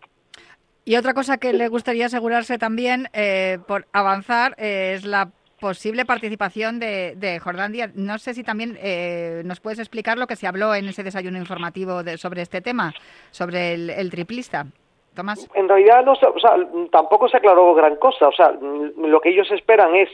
Y 0.84 0.96
otra 0.96 1.14
cosa 1.14 1.38
que 1.38 1.52
le 1.52 1.68
gustaría 1.68 2.06
asegurarse 2.06 2.58
también 2.58 3.08
eh, 3.14 3.58
por 3.66 3.86
avanzar 3.92 4.54
es 4.58 5.04
la 5.04 5.30
posible 5.58 6.04
participación 6.04 6.78
de, 6.78 7.14
de 7.16 7.38
Jordán 7.38 7.72
Díaz. 7.72 7.94
No 7.94 8.18
sé 8.18 8.34
si 8.34 8.44
también 8.44 8.76
eh, 8.82 9.40
nos 9.46 9.60
puedes 9.60 9.78
explicar 9.78 10.18
lo 10.18 10.26
que 10.26 10.36
se 10.36 10.46
habló 10.46 10.74
en 10.74 10.86
ese 10.86 11.02
desayuno 11.02 11.38
informativo 11.38 12.02
sobre 12.18 12.42
este 12.42 12.60
tema, 12.60 12.92
sobre 13.30 13.72
el, 13.72 14.10
triplista. 14.10 14.66
Tomás. 15.14 15.48
En 15.54 15.68
realidad, 15.68 16.04
no, 16.04 16.12
o 16.12 16.40
sea, 16.40 16.56
tampoco 16.90 17.28
se 17.28 17.36
aclaró 17.36 17.72
gran 17.72 17.96
cosa. 17.96 18.28
O 18.28 18.32
sea, 18.32 18.52
lo 18.52 19.20
que 19.20 19.30
ellos 19.30 19.50
esperan 19.52 19.94
es 19.94 20.08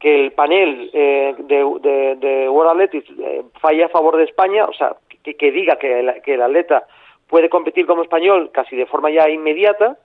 que 0.00 0.24
el 0.24 0.32
panel 0.32 0.90
eh, 0.92 1.34
de, 1.38 2.16
de, 2.18 2.48
World 2.48 2.72
Athletics 2.72 3.08
eh, 3.20 3.42
falle 3.60 3.84
a 3.84 3.88
favor 3.88 4.16
de 4.16 4.24
España, 4.24 4.64
o 4.64 4.72
sea, 4.72 4.96
que, 5.22 5.52
diga 5.52 5.76
que 5.76 6.00
el, 6.00 6.22
que 6.22 6.34
el 6.34 6.42
atleta 6.42 6.86
puede 7.32 7.48
competir 7.48 7.86
como 7.86 8.02
español 8.02 8.50
casi 8.52 8.76
de 8.76 8.84
forma 8.84 9.10
ya 9.10 9.30
inmediata. 9.30 9.96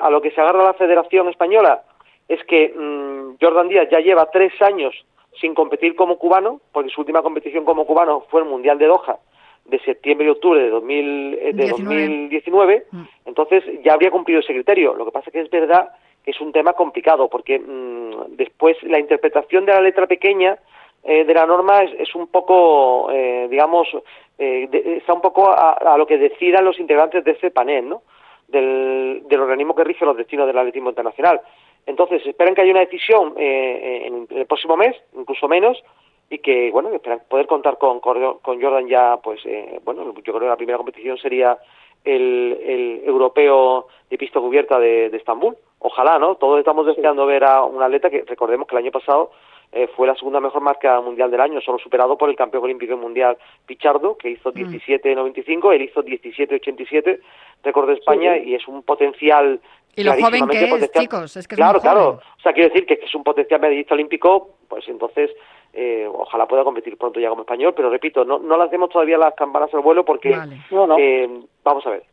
a 0.00 0.08
lo 0.08 0.22
que 0.22 0.30
se 0.30 0.40
agarra 0.40 0.62
la 0.62 0.74
Federación 0.74 1.28
Española 1.28 1.82
es 2.28 2.40
que 2.44 2.68
mm, 2.68 3.38
Jordan 3.42 3.68
Díaz 3.68 3.88
ya 3.90 3.98
lleva 3.98 4.30
tres 4.30 4.52
años 4.62 4.94
sin 5.40 5.52
competir 5.52 5.96
como 5.96 6.16
cubano, 6.16 6.60
porque 6.70 6.90
su 6.90 7.00
última 7.00 7.22
competición 7.22 7.64
como 7.64 7.86
cubano 7.86 8.20
fue 8.30 8.42
el 8.42 8.46
Mundial 8.46 8.78
de 8.78 8.86
Doha 8.86 9.18
de 9.64 9.80
septiembre 9.80 10.28
y 10.28 10.30
octubre 10.30 10.62
de, 10.62 10.70
2019, 10.70 12.74
eh, 12.74 12.86
mm. 12.90 13.02
entonces 13.26 13.64
ya 13.84 13.94
habría 13.94 14.12
cumplido 14.12 14.38
ese 14.38 14.54
criterio. 14.54 14.94
Lo 14.94 15.06
que 15.06 15.10
pasa 15.10 15.24
es 15.26 15.32
que 15.32 15.40
es 15.40 15.50
verdad 15.50 15.90
que 16.24 16.30
es 16.30 16.40
un 16.40 16.52
tema 16.52 16.74
complicado, 16.74 17.28
porque 17.28 17.58
mm, 17.58 18.36
después 18.36 18.80
la 18.84 19.00
interpretación 19.00 19.66
de 19.66 19.72
la 19.72 19.80
letra 19.80 20.06
pequeña 20.06 20.56
eh, 21.04 21.24
de 21.24 21.34
la 21.34 21.46
norma 21.46 21.82
es, 21.82 22.14
un 22.14 22.26
poco, 22.28 23.10
eh, 23.10 23.46
digamos, 23.50 23.88
está 24.36 25.12
un 25.12 25.20
poco 25.20 25.50
a, 25.50 25.72
a, 25.72 25.98
lo 25.98 26.06
que 26.06 26.18
decidan 26.18 26.64
los 26.64 26.78
integrantes 26.78 27.24
de 27.24 27.32
ese 27.32 27.50
panel, 27.50 27.88
¿no? 27.88 28.02
Del, 28.46 29.22
del 29.26 29.40
organismo 29.40 29.74
que 29.74 29.84
rige 29.84 30.04
los 30.04 30.16
destinos 30.16 30.46
del 30.46 30.58
atletismo 30.58 30.90
internacional. 30.90 31.40
Entonces, 31.88 32.24
esperan 32.26 32.54
que 32.54 32.60
haya 32.60 32.70
una 32.70 32.80
decisión 32.80 33.32
eh, 33.38 34.02
en 34.04 34.26
el 34.30 34.44
próximo 34.44 34.76
mes, 34.76 34.94
incluso 35.16 35.48
menos, 35.48 35.82
y 36.28 36.38
que, 36.40 36.70
bueno, 36.70 36.90
esperan 36.90 37.22
poder 37.26 37.46
contar 37.46 37.78
con, 37.78 38.00
con 38.00 38.60
Jordan 38.60 38.86
ya, 38.86 39.16
pues, 39.16 39.40
eh, 39.46 39.80
bueno, 39.84 40.12
yo 40.12 40.22
creo 40.22 40.40
que 40.40 40.46
la 40.46 40.56
primera 40.56 40.76
competición 40.76 41.16
sería 41.16 41.56
el, 42.04 42.58
el 42.62 43.02
europeo 43.06 43.86
de 44.10 44.18
pista 44.18 44.38
cubierta 44.38 44.78
de, 44.78 45.08
de, 45.08 45.16
Estambul. 45.16 45.56
Ojalá, 45.78 46.18
¿no? 46.18 46.34
Todos 46.34 46.58
estamos 46.58 46.84
deseando 46.84 47.24
ver 47.24 47.44
a 47.44 47.64
un 47.64 47.82
atleta 47.82 48.10
que, 48.10 48.22
recordemos 48.26 48.68
que 48.68 48.74
el 48.74 48.82
año 48.82 48.92
pasado 48.92 49.30
eh, 49.72 49.88
fue 49.94 50.06
la 50.06 50.14
segunda 50.14 50.40
mejor 50.40 50.62
marca 50.62 51.00
mundial 51.00 51.30
del 51.30 51.40
año, 51.40 51.60
solo 51.60 51.78
superado 51.78 52.16
por 52.16 52.30
el 52.30 52.36
campeón 52.36 52.64
olímpico 52.64 52.96
mundial 52.96 53.36
Pichardo, 53.66 54.16
que 54.16 54.30
hizo 54.30 54.52
17.95, 54.52 55.68
mm. 55.68 55.72
él 55.72 55.82
hizo 55.82 56.02
17.87, 56.02 57.20
récord 57.62 57.88
de 57.88 57.94
España, 57.94 58.38
y 58.38 58.54
es 58.54 58.66
un 58.66 58.82
potencial 58.82 59.60
y 59.96 60.04
lo 60.04 60.12
joven 60.12 60.46
que 60.46 60.64
es, 60.64 60.92
chicos, 60.92 61.36
es 61.36 61.48
que 61.48 61.56
es 61.56 61.58
Claro, 61.58 61.80
claro. 61.80 62.08
O 62.10 62.40
sea, 62.40 62.52
quiero 62.52 62.68
decir 62.68 62.86
que 62.86 63.00
es 63.02 63.14
un 63.16 63.24
potencial 63.24 63.60
medallista 63.60 63.94
olímpico, 63.94 64.54
pues 64.68 64.88
entonces 64.88 65.30
eh, 65.72 66.08
ojalá 66.08 66.46
pueda 66.46 66.62
competir 66.62 66.96
pronto 66.96 67.18
ya 67.18 67.28
como 67.28 67.42
español, 67.42 67.74
pero 67.74 67.90
repito, 67.90 68.24
no, 68.24 68.38
no 68.38 68.56
lancemos 68.56 68.90
todavía 68.90 69.18
las 69.18 69.34
campanas 69.34 69.74
al 69.74 69.80
vuelo 69.80 70.04
porque 70.04 70.30
eh, 70.30 71.40
vamos 71.64 71.86
a 71.86 71.90
ver. 71.90 72.04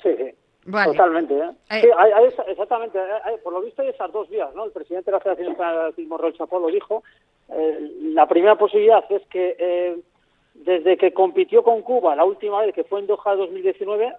Sí, 0.00 0.10
sí. 0.16 0.30
Totalmente, 0.70 1.34
¿eh? 1.34 1.50
eh. 1.70 1.80
Sí, 1.82 1.88
hay, 1.96 2.24
exactamente. 2.48 2.98
por 3.44 3.52
lo 3.52 3.60
visto 3.60 3.82
hay 3.82 3.88
esas 3.88 4.10
dos 4.12 4.28
vías, 4.28 4.52
¿no? 4.54 4.64
El 4.64 4.72
presidente 4.72 5.10
de 5.10 5.16
la 5.16 5.20
Federación 5.20 5.52
Española 5.52 5.76
de 5.76 5.88
Atletismo, 5.88 6.18
Rol 6.18 6.34
Chapó, 6.34 6.58
lo 6.58 6.68
dijo. 6.68 7.02
la 7.48 8.26
primera 8.26 8.56
posibilidad 8.56 9.04
es 9.10 9.22
que 9.28 10.02
desde 10.54 10.96
que 10.96 11.12
compitió 11.12 11.62
con 11.62 11.82
Cuba 11.82 12.16
la 12.16 12.24
última 12.24 12.60
vez, 12.60 12.74
que 12.74 12.84
fue 12.84 13.00
en 13.00 13.06
Doha 13.06 13.36
2019, 13.36 14.14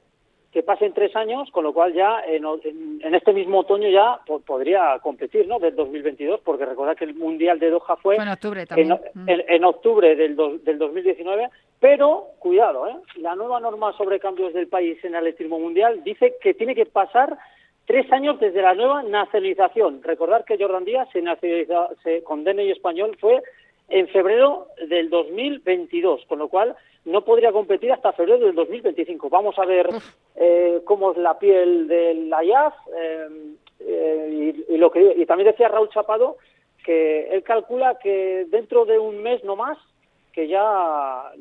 que 0.52 0.64
pasen 0.64 0.94
tres 0.94 1.16
años, 1.16 1.50
con 1.52 1.64
lo 1.64 1.74
cual 1.74 1.94
ya 1.94 2.22
en, 2.26 3.14
este 3.14 3.34
mismo 3.34 3.60
otoño 3.60 3.90
ya 3.90 4.20
podría 4.46 4.98
competir, 5.00 5.48
¿no? 5.48 5.60
Del 5.60 5.76
2022, 5.76 6.40
porque 6.44 6.66
recordad 6.66 6.96
que 6.96 7.06
el 7.06 7.16
Mundial 7.16 7.60
de 7.60 7.70
Doha 7.70 7.96
fue 8.02 8.16
en 8.16 8.28
octubre 8.30 8.66
también. 8.66 8.98
En, 9.28 9.66
octubre 9.66 10.16
del, 10.16 10.36
del 10.64 10.78
2019, 10.78 11.50
pero 11.80 12.28
cuidado, 12.40 12.88
¿eh? 12.88 12.96
La 13.18 13.36
nueva 13.36 13.60
norma 13.60 13.94
sobre 13.98 14.20
cambios 14.20 14.54
del 14.54 14.68
país 14.68 14.98
en 15.04 15.12
el 15.12 15.18
atletismo 15.18 15.60
mundial 15.60 16.04
dice 16.04 16.36
que 16.42 16.54
tiene 16.54 16.74
que 16.76 16.86
pasar 16.86 17.38
tres 17.86 18.12
años 18.12 18.40
desde 18.40 18.62
la 18.62 18.74
nueva 18.74 19.02
nacionalización. 19.04 20.04
Recordar 20.04 20.44
que 20.46 20.58
Jordan 20.58 20.86
Díaz 20.86 21.08
se, 21.12 21.22
nacionaliza, 21.22 21.90
se 22.04 22.24
con 22.24 22.44
DNI 22.44 22.72
español 22.72 23.18
fue 23.20 23.42
en 23.90 24.08
febrero 24.10 24.68
del 24.88 25.10
2022, 25.10 26.26
con 26.28 26.40
lo 26.40 26.50
cual 26.50 26.76
no 27.06 27.24
podría 27.24 27.52
competir 27.52 27.92
hasta 27.92 28.14
febrero 28.14 28.46
del 28.46 28.56
2025. 28.56 29.30
Vamos 29.30 29.58
a 29.58 29.66
ver 29.66 29.90
eh, 30.36 30.82
cómo 30.84 31.12
es 31.12 31.18
la 31.18 31.40
piel 31.40 31.88
del 31.88 32.28
IAF 32.30 32.74
eh, 33.00 33.28
eh, 33.80 34.66
y, 34.70 34.78
lo 34.78 34.92
que 34.92 35.16
y 35.18 35.26
también 35.26 35.50
decía 35.50 35.70
Raúl 35.70 35.90
Chapado 35.90 36.38
que 36.84 37.30
él 37.30 37.44
calcula 37.44 37.98
que 38.00 38.46
dentro 38.50 38.86
de 38.86 39.00
un 39.00 39.22
mes 39.22 39.44
no 39.44 39.56
más 39.56 39.78
que 40.34 40.48
ya 40.48 41.32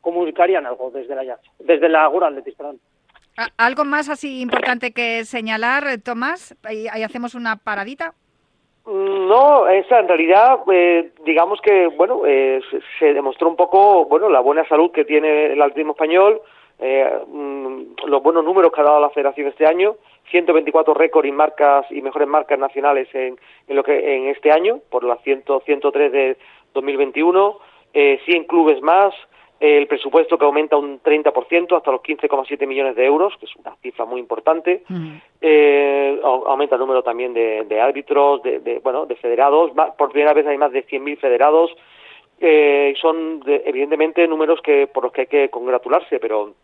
comunicarían 0.00 0.66
algo 0.66 0.90
desde 0.90 1.14
la 1.14 1.24
IAF, 1.24 1.40
desde 1.60 1.88
la 1.88 2.06
Gura 2.08 2.30
perdón. 2.56 2.80
¿Algo 3.56 3.84
más 3.84 4.08
así 4.08 4.40
importante 4.40 4.92
que 4.92 5.24
señalar, 5.24 5.84
Tomás? 6.02 6.56
ahí 6.64 7.02
hacemos 7.04 7.36
una 7.36 7.56
paradita. 7.56 8.14
No, 8.90 9.68
esa 9.68 10.00
en 10.00 10.08
realidad, 10.08 10.60
eh, 10.72 11.10
digamos 11.22 11.60
que, 11.60 11.88
bueno, 11.88 12.22
eh, 12.24 12.58
se 12.98 13.12
demostró 13.12 13.46
un 13.46 13.56
poco, 13.56 14.06
bueno, 14.06 14.30
la 14.30 14.40
buena 14.40 14.66
salud 14.66 14.90
que 14.92 15.04
tiene 15.04 15.52
el 15.52 15.60
atletismo 15.60 15.92
español, 15.92 16.40
eh, 16.78 17.06
mm, 17.26 18.06
los 18.06 18.22
buenos 18.22 18.44
números 18.44 18.72
que 18.72 18.80
ha 18.80 18.84
dado 18.84 18.98
la 18.98 19.10
Federación 19.10 19.48
este 19.48 19.66
año, 19.66 19.96
124 20.30 20.94
récords 20.94 21.28
y 21.28 21.32
marcas 21.32 21.84
y 21.90 22.00
mejores 22.00 22.28
marcas 22.28 22.58
nacionales 22.58 23.14
en, 23.14 23.38
en 23.68 23.76
lo 23.76 23.82
que 23.82 24.16
en 24.16 24.28
este 24.28 24.50
año, 24.50 24.80
por 24.88 25.04
las 25.04 25.20
100, 25.22 25.44
103 25.66 26.10
de 26.10 26.36
2021, 26.72 27.58
100 27.92 28.44
clubes 28.44 28.80
más, 28.80 29.12
el 29.60 29.86
presupuesto 29.86 30.38
que 30.38 30.44
aumenta 30.44 30.76
un 30.76 31.02
30% 31.02 31.76
hasta 31.76 31.90
los 31.90 32.00
15,7 32.02 32.66
millones 32.66 32.94
de 32.94 33.04
euros, 33.04 33.34
que 33.38 33.46
es 33.46 33.56
una 33.56 33.74
cifra 33.76 34.04
muy 34.04 34.20
importante. 34.20 34.84
eh, 35.40 36.20
aumenta 36.22 36.76
el 36.76 36.80
número 36.80 37.02
también 37.02 37.34
de, 37.34 37.80
árbitros, 37.80 38.42
de, 38.42 38.80
bueno, 38.82 39.06
de 39.06 39.16
federados. 39.16 39.72
Por 39.96 40.12
primera 40.12 40.32
vez 40.32 40.46
hay 40.46 40.58
más 40.58 40.72
de 40.72 40.86
100.000 40.86 41.18
federados. 41.18 41.74
Eh, 42.40 42.94
son 43.00 43.42
evidentemente 43.46 44.26
números 44.28 44.60
que 44.62 44.86
por 44.86 45.04
los 45.04 45.12
que 45.12 45.22
hay 45.22 45.26
que 45.26 45.48
congratularse, 45.48 46.20
pero, 46.20 46.54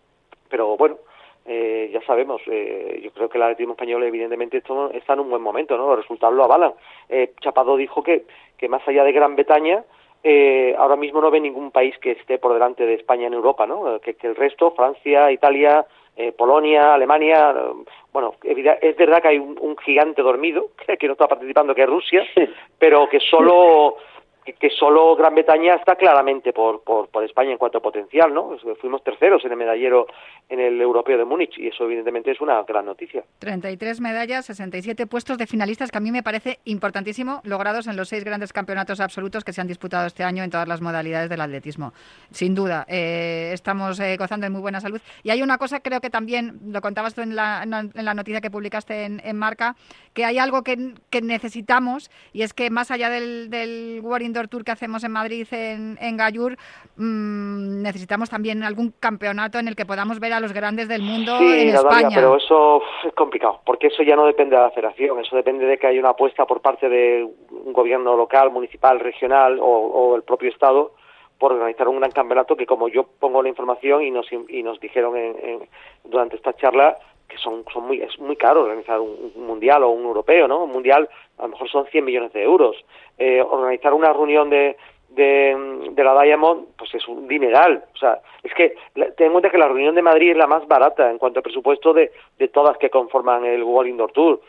pero 0.49 0.77
bueno, 0.77 0.99
eh, 1.47 1.91
ya 1.93 2.01
sabemos, 2.07 2.41
eh, 2.47 3.01
yo 3.03 3.11
creo 3.11 3.29
que 3.29 3.37
el 3.37 3.43
atletismo 3.43 3.75
español 3.75 4.03
evidentemente 4.05 4.59
esto 4.59 4.91
está 4.93 5.13
en 5.13 5.21
un 5.21 5.31
buen 5.31 5.43
momento, 5.43 5.77
¿no? 5.77 5.89
Los 5.89 5.99
resultados 5.99 6.35
lo 6.35 6.45
avalan. 6.45 6.73
Eh, 7.09 7.35
Chapado 7.41 7.77
dijo 7.77 8.03
que, 8.03 8.25
que 8.57 8.69
más 8.69 8.87
allá 8.89 9.05
de 9.05 9.13
Gran 9.13 9.35
Bretaña, 9.35 9.85
eh, 10.27 10.75
ahora 10.79 10.97
mismo 10.97 11.21
no 11.21 11.31
ve 11.31 11.39
ningún 11.39 11.71
país 11.71 11.95
que 11.99 12.13
esté 12.13 12.39
por 12.39 12.55
delante 12.55 12.87
de 12.87 12.95
España 12.95 13.27
en 13.27 13.35
Europa, 13.35 13.67
¿no? 13.67 14.01
Que, 14.01 14.17
el 14.23 14.35
resto, 14.35 14.71
Francia, 14.71 15.31
Italia, 15.31 15.85
eh, 16.17 16.33
Polonia, 16.33 16.95
Alemania, 16.95 17.51
eh, 17.51 17.85
bueno, 18.11 18.35
es 18.43 18.97
verdad 18.97 19.21
que 19.21 19.29
hay 19.29 19.39
un, 19.39 19.77
gigante 19.85 20.23
dormido 20.23 20.71
que, 20.99 21.07
no 21.07 21.13
está 21.13 21.29
participando, 21.29 21.75
que 21.75 21.83
es 21.83 21.89
Rusia, 21.89 22.27
pero 22.79 23.07
que 23.07 23.21
solo 23.21 23.97
que, 24.45 24.71
solo 24.71 25.17
Gran 25.17 25.35
Bretaña 25.35 25.75
está 25.75 25.97
claramente 25.97 26.53
por, 26.53 26.83
por, 26.83 27.09
por, 27.09 27.25
España 27.25 27.53
en 27.53 27.59
cuanto 27.59 27.79
a 27.79 27.83
potencial, 27.83 28.33
¿no? 28.33 28.57
Fuimos 28.81 29.03
terceros 29.03 29.45
en 29.45 29.53
el 29.53 29.57
medallero 29.57 30.07
en 30.49 30.61
el 30.61 30.81
europeo 30.81 31.17
de 31.17 31.25
Múnich 31.25 31.59
y 31.59 31.69
eso 31.69 31.85
evidentemente 31.85 32.31
es 32.31 32.41
una 32.41 32.63
gran 32.63 32.85
noticia. 32.85 33.25
33 33.39 34.01
medallas, 34.01 34.47
67 34.47 35.07
puestos 35.07 35.39
de 35.39 35.47
finalistas 35.47 35.91
que 35.91 35.99
a 35.99 36.01
mí 36.01 36.11
me 36.11 36.23
parece 36.23 36.59
importantísimo, 36.65 37.41
logrados 37.45 37.87
en 37.87 37.97
los 37.97 38.09
seis 38.09 38.25
grandes 38.25 38.53
campeonatos 38.53 39.01
absolutos 39.01 39.45
que 39.45 39.53
se 39.53 39.61
han 39.61 39.67
disputado 39.67 40.07
este 40.07 40.25
año 40.25 40.45
en 40.45 40.51
todas 40.51 40.69
las 40.69 40.81
modalidades 40.81 41.31
del 41.31 41.41
atletismo. 41.41 41.93
Sin 42.31 42.55
duda, 42.55 42.85
eh, 42.89 43.51
estamos 43.53 43.99
eh, 44.01 44.17
gozando 44.19 44.45
de 44.45 44.51
muy 44.51 44.61
buena 44.61 44.81
salud. 44.81 45.01
Y 45.23 45.31
hay 45.31 45.43
una 45.43 45.59
cosa, 45.59 45.81
creo 45.81 46.01
que 46.01 46.11
también, 46.11 46.59
lo 46.67 46.81
contabas 46.81 47.15
tú 47.15 47.23
en 47.23 47.35
la, 47.35 47.63
en 47.63 48.05
la 48.05 48.15
noticia 48.15 48.41
que 48.41 48.51
publicaste 48.51 49.05
en, 49.05 49.21
en 49.25 49.37
Marca, 49.37 49.77
que 50.13 50.25
hay 50.25 50.39
algo 50.39 50.63
que, 50.63 50.95
que, 51.11 51.23
necesitamos 51.23 52.11
y 52.33 52.43
es 52.43 52.53
que 52.53 52.71
más 52.71 52.91
allá 52.91 53.09
del, 53.09 53.51
del 53.51 54.01
World 54.03 54.27
Indoor 54.35 54.49
Tour 54.49 54.65
que 54.65 54.73
hacemos 54.73 55.05
en 55.05 55.13
Madrid, 55.13 55.47
en, 55.53 55.97
en 56.01 56.17
Gallur, 56.17 56.57
mmm, 56.97 57.83
necesitamos 57.83 58.29
también 58.29 58.65
algún 58.65 58.93
campeonato 58.99 59.61
en 59.61 59.69
el 59.69 59.77
que 59.77 59.87
podamos 59.87 60.19
ver 60.19 60.33
a 60.33 60.41
los 60.41 60.53
grandes 60.53 60.89
del 60.89 61.03
mundo 61.03 61.39
en 61.39 61.69
España. 61.69 62.11
pero 62.13 62.37
eso 62.37 62.83
es 63.05 63.15
complicado, 63.15 63.61
porque 63.65 63.87
eso 63.87 64.03
ya 64.03 64.17
no 64.17 64.27
depende 64.27 64.57
de 64.57 64.63
la 64.63 64.71
federación, 64.73 65.21
eso 65.21 65.37
depende 65.37 65.67
de 65.67 65.79
que 65.79 65.87
haya 65.87 66.01
una 66.01 66.11
apuesta 66.11 66.47
por 66.47 66.61
parte 66.61 66.89
de 66.89 67.23
un 67.23 67.73
gobierno 67.73 68.17
local, 68.17 68.51
municipal, 68.51 68.99
regional 68.99 69.61
o, 69.61 70.17
el 70.17 70.25
propio 70.25 70.51
Estado 70.51 70.95
por 71.39 71.53
organizar 71.53 71.87
un 71.87 71.99
gran 71.99 72.11
campeonato 72.11 72.57
que 72.57 72.67
como 72.67 72.89
yo 72.89 73.05
pongo 73.05 73.41
la 73.41 73.49
información 73.49 74.03
y 74.03 74.11
nos, 74.11 74.27
y 74.33 74.63
nos 74.65 74.81
dijeron 74.81 75.17
en, 75.17 75.69
durante 76.05 76.35
esta 76.35 76.55
charla 76.55 76.97
que 77.29 77.39
son, 77.39 77.65
son 77.73 77.87
muy, 77.87 78.01
es 78.01 78.19
muy 78.19 78.37
caro 78.37 78.63
organizar 78.63 79.01
un, 79.01 79.33
mundial 79.37 79.83
o 79.83 79.91
un 79.91 80.05
europeo, 80.05 80.47
¿no? 80.47 80.65
Un 80.65 80.73
mundial 80.73 81.09
a 81.39 81.43
lo 81.43 81.49
mejor 81.49 81.69
son 81.69 81.87
100 81.87 82.05
millones 82.05 82.33
de 82.33 82.43
euros. 82.43 82.77
Eh, 83.19 83.41
organizar 83.43 83.95
una 83.95 84.13
reunión 84.13 84.51
de, 84.51 84.77
de, 85.11 85.91
de, 85.91 86.05
la 86.05 86.21
Diamond, 86.23 86.67
pues 86.77 86.95
es 86.95 87.07
un 87.09 87.29
dineral. 87.29 87.85
O 87.95 87.97
sea, 87.97 88.21
es 88.43 88.53
que 88.55 88.77
ten 89.17 89.27
en 89.27 89.33
cuenta 89.33 89.51
que 89.51 89.59
la 89.59 89.69
reunión 89.69 89.95
de 89.95 90.03
Madrid 90.03 90.33
es 90.33 90.37
la 90.37 90.47
más 90.47 90.67
barata 90.67 91.11
en 91.11 91.19
cuanto 91.19 91.39
al 91.39 91.45
presupuesto 91.45 91.93
de, 91.93 92.13
de 92.39 92.49
todas 92.49 92.77
que 92.79 92.91
conforman 92.91 93.45
el 93.45 93.63
World 93.63 93.91
Indoor 93.91 94.13
Tour. 94.13 94.41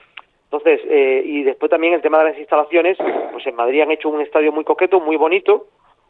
Entonces, 0.46 0.82
eh, 0.88 1.24
y 1.26 1.44
después 1.44 1.70
también 1.70 1.94
el 1.94 2.02
tema 2.02 2.20
de 2.20 2.32
las 2.32 2.40
instalaciones, 2.40 2.98
pues 3.32 3.46
en 3.48 3.56
Madrid 3.56 3.82
han 3.82 3.92
hecho 3.92 4.10
un 4.10 4.22
estadio 4.22 4.52
muy 4.52 4.64
coqueto, 4.64 5.00
muy 5.00 5.18
bonito, 5.18 5.68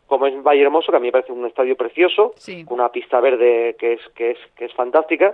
como 0.08 0.28
es 0.28 0.44
Valle 0.44 0.62
Hermoso, 0.62 0.92
que 0.92 0.98
a 0.98 1.00
mí 1.00 1.08
me 1.08 1.12
parece 1.12 1.32
un 1.32 1.46
estadio 1.46 1.76
precioso, 1.76 2.34
con 2.68 2.80
una 2.80 2.90
pista 2.90 3.20
verde 3.20 3.76
que 3.80 3.94
es, 3.94 4.02
que 4.10 4.32
es, 4.32 4.38
que 4.56 4.66
es 4.66 4.74
fantástica, 4.74 5.34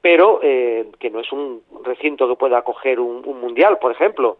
pero 0.00 0.40
eh, 0.42 0.86
que 1.00 1.10
no 1.10 1.20
es 1.20 1.32
un 1.32 1.62
recinto 1.84 2.28
que 2.28 2.36
pueda 2.36 2.58
acoger 2.58 3.00
un, 3.00 3.22
un 3.26 3.40
mundial, 3.40 3.78
por 3.78 3.90
ejemplo. 3.90 4.38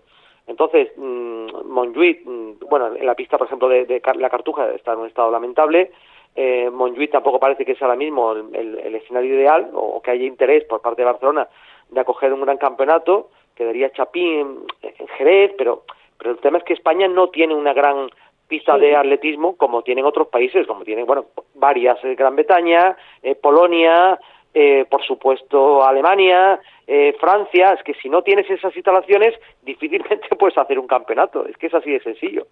Entonces, 0.48 0.90
mmm, 0.96 1.46
Montjuic, 1.66 2.22
mmm, 2.24 2.52
bueno, 2.68 2.94
en 2.96 3.06
la 3.06 3.14
pista, 3.14 3.38
por 3.38 3.46
ejemplo, 3.46 3.68
de, 3.68 3.84
de, 3.84 4.02
la 4.16 4.30
Cartuja 4.30 4.70
está 4.74 4.94
en 4.94 5.00
un 5.00 5.06
estado 5.06 5.30
lamentable. 5.30 5.92
Eh, 6.34 6.70
Montjuic 6.70 7.12
tampoco 7.12 7.38
parece 7.38 7.64
que 7.64 7.74
sea 7.74 7.86
ahora 7.86 7.98
mismo 7.98 8.32
el, 8.32 8.54
el, 8.54 8.78
el, 8.78 8.94
escenario 8.96 9.34
ideal 9.34 9.70
o 9.74 10.00
que 10.02 10.10
haya 10.10 10.24
interés 10.24 10.64
por 10.64 10.80
parte 10.80 11.02
de 11.02 11.06
Barcelona 11.06 11.48
de 11.90 12.00
acoger 12.00 12.32
un 12.32 12.42
gran 12.42 12.58
campeonato. 12.58 13.30
Quedaría 13.54 13.90
Chapín 13.92 14.66
en, 14.82 14.94
en 14.98 15.08
Jerez, 15.08 15.52
pero, 15.58 15.84
pero 16.16 16.32
el 16.32 16.38
tema 16.38 16.58
es 16.58 16.64
que 16.64 16.74
España 16.74 17.08
no 17.08 17.28
tiene 17.28 17.54
una 17.54 17.72
gran 17.72 18.08
pista 18.46 18.74
sí. 18.74 18.80
de 18.80 18.96
atletismo 18.96 19.56
como 19.56 19.82
tienen 19.82 20.04
otros 20.04 20.28
países, 20.28 20.66
como 20.66 20.84
tienen, 20.84 21.06
bueno, 21.06 21.26
varias, 21.54 22.02
eh, 22.04 22.14
Gran 22.14 22.36
Bretaña, 22.36 22.96
eh, 23.22 23.34
Polonia, 23.34 24.18
eh, 24.54 24.86
por 24.90 25.04
supuesto 25.04 25.84
Alemania, 25.84 26.60
eh, 26.86 27.14
Francia, 27.20 27.72
es 27.72 27.82
que 27.82 27.94
si 27.94 28.08
no 28.08 28.22
tienes 28.22 28.48
esas 28.50 28.74
instalaciones 28.74 29.34
difícilmente 29.62 30.28
puedes 30.38 30.58
hacer 30.58 30.78
un 30.78 30.86
campeonato, 30.86 31.46
es 31.46 31.56
que 31.56 31.66
es 31.66 31.74
así 31.74 31.90
de 31.90 32.00
sencillo. 32.00 32.46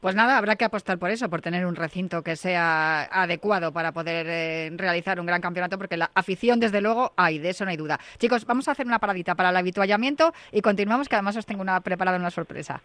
Pues 0.00 0.14
nada, 0.14 0.38
habrá 0.38 0.54
que 0.54 0.64
apostar 0.64 0.96
por 0.96 1.10
eso, 1.10 1.28
por 1.28 1.40
tener 1.40 1.66
un 1.66 1.74
recinto 1.74 2.22
que 2.22 2.36
sea 2.36 3.02
adecuado 3.10 3.72
para 3.72 3.90
poder 3.90 4.26
eh, 4.28 4.70
realizar 4.76 5.18
un 5.18 5.26
gran 5.26 5.40
campeonato, 5.40 5.76
porque 5.76 5.96
la 5.96 6.10
afición, 6.14 6.60
desde 6.60 6.80
luego, 6.80 7.12
hay, 7.16 7.40
de 7.40 7.50
eso 7.50 7.64
no 7.64 7.72
hay 7.72 7.76
duda. 7.76 7.98
Chicos, 8.18 8.46
vamos 8.46 8.68
a 8.68 8.72
hacer 8.72 8.86
una 8.86 9.00
paradita 9.00 9.34
para 9.34 9.50
el 9.50 9.56
habituallamiento 9.56 10.32
y 10.52 10.60
continuamos, 10.60 11.08
que 11.08 11.16
además 11.16 11.36
os 11.36 11.46
tengo 11.46 11.62
una 11.62 11.80
preparada 11.80 12.16
una 12.16 12.30
sorpresa. 12.30 12.80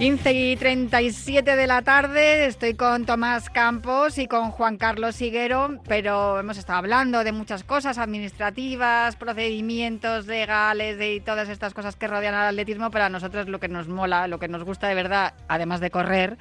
15 0.00 0.32
y 0.32 0.56
37 0.56 1.56
de 1.56 1.66
la 1.66 1.82
tarde, 1.82 2.46
estoy 2.46 2.72
con 2.72 3.04
Tomás 3.04 3.50
Campos 3.50 4.16
y 4.16 4.28
con 4.28 4.50
Juan 4.50 4.78
Carlos 4.78 5.20
Higuero, 5.20 5.78
pero 5.86 6.40
hemos 6.40 6.56
estado 6.56 6.78
hablando 6.78 7.22
de 7.22 7.32
muchas 7.32 7.64
cosas 7.64 7.98
administrativas, 7.98 9.16
procedimientos 9.16 10.26
legales 10.26 10.96
y 11.02 11.20
todas 11.20 11.50
estas 11.50 11.74
cosas 11.74 11.96
que 11.96 12.08
rodean 12.08 12.32
al 12.32 12.48
atletismo, 12.48 12.90
pero 12.90 13.04
a 13.04 13.08
nosotros 13.10 13.50
lo 13.50 13.60
que 13.60 13.68
nos 13.68 13.88
mola, 13.88 14.26
lo 14.26 14.38
que 14.38 14.48
nos 14.48 14.64
gusta 14.64 14.88
de 14.88 14.94
verdad, 14.94 15.34
además 15.48 15.80
de 15.80 15.90
correr, 15.90 16.38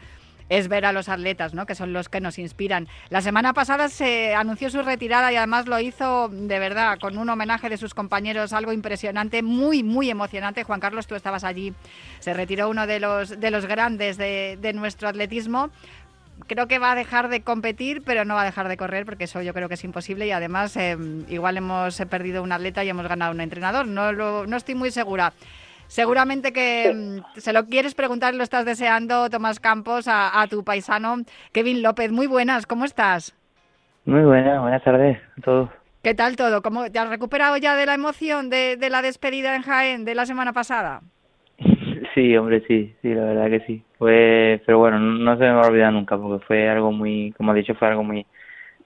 es 0.50 0.68
ver 0.68 0.86
a 0.86 0.92
los 0.92 1.10
atletas, 1.10 1.54
¿no? 1.54 1.66
que 1.66 1.76
son 1.76 1.94
los 1.94 2.10
que 2.10 2.20
nos 2.20 2.40
inspiran. 2.40 2.88
La 3.10 3.22
semana 3.22 3.54
pasada 3.54 3.90
se 3.90 4.36
anunció 4.36 4.70
su 4.70 4.82
retirada 4.82 5.32
y 5.32 5.36
además 5.36 5.68
lo 5.68 5.80
hizo 5.80 6.30
de 6.30 6.60
verdad 6.60 7.00
con 7.00 7.18
un 7.18 7.30
homenaje 7.30 7.70
de 7.70 7.78
sus 7.78 7.94
compañeros, 7.94 8.54
algo 8.54 8.74
impresionante, 8.74 9.42
muy, 9.44 9.84
muy 9.84 10.10
emocionante. 10.10 10.64
Juan 10.64 10.80
Carlos, 10.80 11.08
tú 11.08 11.16
estabas 11.16 11.44
allí. 11.44 11.74
Se 12.20 12.34
retiró 12.34 12.70
uno 12.70 12.88
de 12.88 13.00
los, 13.00 13.40
de 13.40 13.52
los 13.52 13.66
grandes 13.66 14.18
de, 14.18 14.58
de 14.60 14.74
nuestro 14.74 15.08
atletismo 15.08 15.70
creo 16.48 16.68
que 16.68 16.80
va 16.80 16.92
a 16.92 16.96
dejar 16.96 17.30
de 17.30 17.42
competir, 17.42 18.02
pero 18.04 18.26
no 18.26 18.36
va 18.36 18.42
a 18.44 18.46
dejar 18.46 18.68
de 18.68 18.78
correr, 18.78 19.06
porque 19.06 19.26
eso 19.26 19.42
yo 19.42 19.54
creo 19.54 19.68
que 19.68 19.74
es 19.76 19.84
imposible. 19.84 20.28
Y 20.28 20.32
además, 20.32 20.76
eh, 20.78 20.98
igual 21.28 21.58
hemos 21.58 21.98
perdido 22.10 22.44
un 22.44 22.52
atleta 22.52 22.84
y 22.84 22.90
hemos 22.90 23.08
ganado 23.08 23.32
un 23.32 23.42
entrenador. 23.42 23.88
No, 23.88 24.12
lo, 24.12 24.48
no 24.48 24.58
estoy 24.58 24.76
muy 24.76 24.92
segura. 24.92 25.34
Seguramente 25.90 26.54
que 26.54 26.94
sí. 27.34 27.42
se 27.42 27.52
lo 27.52 27.66
quieres 27.66 27.96
preguntar, 27.96 28.36
lo 28.36 28.44
estás 28.44 28.64
deseando, 28.64 29.28
Tomás 29.32 29.60
Campos, 29.60 30.08
a, 30.08 30.40
a, 30.40 30.46
tu 30.46 30.64
paisano 30.64 31.18
Kevin 31.52 31.82
López. 31.82 32.12
Muy 32.12 32.28
buenas, 32.28 32.68
¿cómo 32.68 32.86
estás? 32.86 33.36
Muy 34.06 34.22
buenas, 34.22 34.62
buenas 34.62 34.84
tardes 34.84 35.18
a 35.38 35.42
todos. 35.42 35.70
¿Qué 36.04 36.14
tal 36.14 36.36
todo? 36.36 36.62
¿Cómo, 36.62 36.92
¿Te 36.92 37.00
has 37.00 37.10
recuperado 37.10 37.58
ya 37.58 37.76
de 37.76 37.88
la 37.88 37.96
emoción 37.96 38.52
de, 38.52 38.78
de 38.78 38.90
la 38.92 39.02
despedida 39.02 39.56
en 39.56 39.64
Jaén 39.64 40.06
de 40.06 40.14
la 40.14 40.26
semana 40.26 40.54
pasada? 40.54 41.02
Sí, 42.16 42.36
hombre, 42.36 42.64
sí, 42.68 42.96
sí, 43.02 43.14
la 43.14 43.24
verdad 43.24 43.50
que 43.50 43.60
sí. 43.68 43.84
Pues, 43.98 44.62
pero 44.66 44.80
bueno, 44.80 45.00
no 45.00 45.38
se 45.38 45.44
me 45.44 45.52
va 45.52 45.62
a 45.62 45.68
olvidar 45.68 45.94
nunca 45.94 46.18
porque 46.18 46.44
fue 46.46 46.68
algo 46.68 46.92
muy, 46.92 47.34
como 47.38 47.54
he 47.54 47.58
dicho, 47.58 47.76
fue 47.76 47.88
algo 47.88 48.04
muy, 48.04 48.26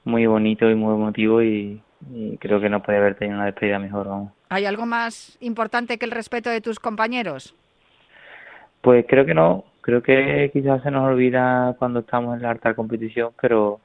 muy 0.03 0.25
bonito 0.25 0.69
y 0.69 0.75
muy 0.75 0.93
emotivo 0.93 1.41
y, 1.41 1.81
y 2.11 2.37
creo 2.37 2.59
que 2.59 2.69
no 2.69 2.83
puede 2.83 2.97
haber 2.99 3.15
tenido 3.15 3.37
una 3.37 3.45
despedida 3.45 3.79
mejor, 3.79 4.07
vamos. 4.07 4.33
¿Hay 4.53 4.67
algo 4.67 4.85
más 4.85 5.35
importante 5.41 5.97
que 5.97 6.05
el 6.05 6.11
respeto 6.11 6.51
de 6.51 6.61
tus 6.61 6.79
compañeros? 6.79 7.55
Pues 8.81 9.03
creo 9.09 9.25
que 9.25 9.33
no. 9.33 9.63
Creo 9.81 10.03
que 10.03 10.51
quizás 10.53 10.83
se 10.83 10.91
nos 10.91 11.05
olvida 11.05 11.75
cuando 11.79 12.01
estamos 12.01 12.35
en 12.35 12.43
la 12.43 12.51
alta 12.51 12.75
competición, 12.75 13.31
pero 13.41 13.79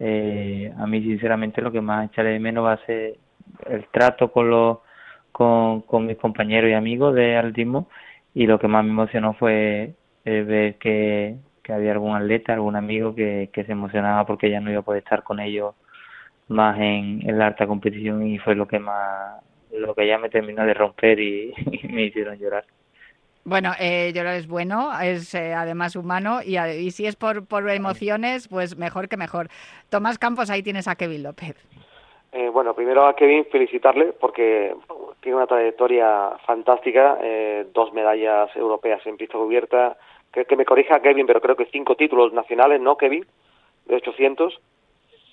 eh, 0.00 0.72
a 0.76 0.84
mí 0.88 1.00
sinceramente 1.00 1.62
lo 1.62 1.70
que 1.70 1.80
más 1.80 2.10
echaré 2.10 2.30
de 2.30 2.40
menos 2.40 2.64
va 2.64 2.72
a 2.72 2.86
ser 2.86 3.18
el 3.66 3.86
trato 3.92 4.32
con 4.32 4.50
los 4.50 4.78
con, 5.30 6.06
mis 6.06 6.16
compañeros 6.16 6.70
y 6.70 6.74
amigos 6.74 7.14
de 7.14 7.36
atletismo 7.36 7.88
y 8.34 8.48
lo 8.48 8.58
que 8.58 8.66
más 8.66 8.84
me 8.84 8.90
emocionó 8.90 9.34
fue 9.34 9.94
eh, 10.24 10.42
ver 10.42 10.74
que, 10.78 11.36
había 11.68 11.92
algún 11.92 12.16
atleta, 12.16 12.52
algún 12.52 12.74
amigo 12.74 13.14
que, 13.14 13.48
que 13.52 13.62
se 13.62 13.70
emocionaba 13.70 14.26
porque 14.26 14.50
ya 14.50 14.58
no 14.58 14.72
iba 14.72 14.80
a 14.80 14.82
poder 14.82 15.04
estar 15.04 15.22
con 15.22 15.38
ellos 15.38 15.76
más 16.48 16.76
en, 16.80 17.20
en 17.22 17.38
la 17.38 17.46
alta 17.46 17.68
competición 17.68 18.26
y 18.26 18.38
fue 18.38 18.56
lo 18.56 18.66
que 18.66 18.80
más 18.80 19.40
lo 19.72 19.94
que 19.94 20.06
ya 20.06 20.18
me 20.18 20.28
terminó 20.30 20.64
de 20.64 20.74
romper 20.74 21.18
y, 21.20 21.52
y 21.70 21.88
me 21.88 22.04
hicieron 22.04 22.38
llorar. 22.38 22.64
Bueno, 23.44 23.72
eh, 23.80 24.12
llorar 24.14 24.36
es 24.36 24.46
bueno, 24.46 24.90
es 25.00 25.34
eh, 25.34 25.54
además 25.54 25.96
humano 25.96 26.40
y, 26.44 26.58
y, 26.58 26.90
si 26.90 27.06
es 27.06 27.16
por, 27.16 27.46
por 27.46 27.68
emociones, 27.70 28.48
pues 28.48 28.76
mejor 28.76 29.08
que 29.08 29.16
mejor. 29.16 29.48
Tomás 29.88 30.18
Campos, 30.18 30.50
ahí 30.50 30.62
tienes 30.62 30.86
a 30.88 30.94
Kevin 30.94 31.22
López. 31.22 31.56
Eh, 32.32 32.48
bueno, 32.48 32.74
primero 32.74 33.06
a 33.06 33.16
Kevin 33.16 33.44
felicitarle 33.50 34.12
porque 34.12 34.74
tiene 35.20 35.36
una 35.36 35.46
trayectoria 35.46 36.30
fantástica, 36.46 37.18
eh, 37.22 37.66
dos 37.74 37.92
medallas 37.92 38.54
europeas 38.54 39.04
en 39.06 39.16
pista 39.16 39.36
cubierta, 39.36 39.96
que, 40.32 40.44
que 40.44 40.56
me 40.56 40.64
corrija 40.64 41.00
Kevin, 41.00 41.26
pero 41.26 41.40
creo 41.40 41.56
que 41.56 41.66
cinco 41.72 41.96
títulos 41.96 42.32
nacionales, 42.32 42.80
¿no, 42.80 42.96
Kevin? 42.96 43.26
De 43.86 43.96
800. 43.96 44.60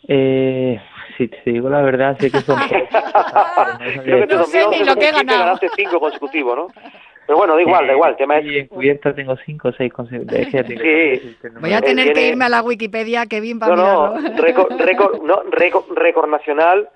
Eh, 0.08 0.80
si 1.18 1.28
te 1.28 1.52
digo 1.52 1.70
la 1.70 1.82
verdad, 1.82 2.18
sé 2.20 2.32
que 2.32 2.40
son. 2.42 2.60
no, 4.06 4.26
no 4.26 4.44
sé 4.46 4.68
ni 4.70 4.84
lo 4.84 4.96
que 4.96 5.10
he 5.10 5.12
ganado. 5.12 5.40
Ganaste 5.40 5.70
cinco 5.76 6.00
consecutivos, 6.00 6.56
¿no? 6.56 6.68
Pero 7.28 7.38
bueno, 7.38 7.56
da 7.56 7.62
igual, 7.62 7.88
da 7.88 7.94
igual. 7.94 8.12
El 8.12 8.18
tema 8.18 8.38
es... 8.38 8.46
Y 8.46 8.58
en 8.60 8.68
cubierta 8.68 9.14
tengo 9.14 9.36
cinco 9.46 9.68
o 9.68 9.72
seis 9.74 9.92
consecutivos. 9.92 10.48
Sí. 10.68 11.38
Voy 11.60 11.74
a 11.74 11.82
tener 11.82 12.14
que 12.14 12.30
irme 12.30 12.46
a 12.46 12.50
la 12.50 12.62
Wikipedia, 12.64 13.26
Kevin, 13.26 13.60
para 13.60 13.76
no, 13.76 13.84
mirarlo. 13.84 14.30
No, 14.30 14.42
récord, 14.42 14.80
récord, 14.80 15.22
no, 15.22 15.44
récord, 15.52 15.86
récord 15.92 16.30
nacional. 16.30 16.90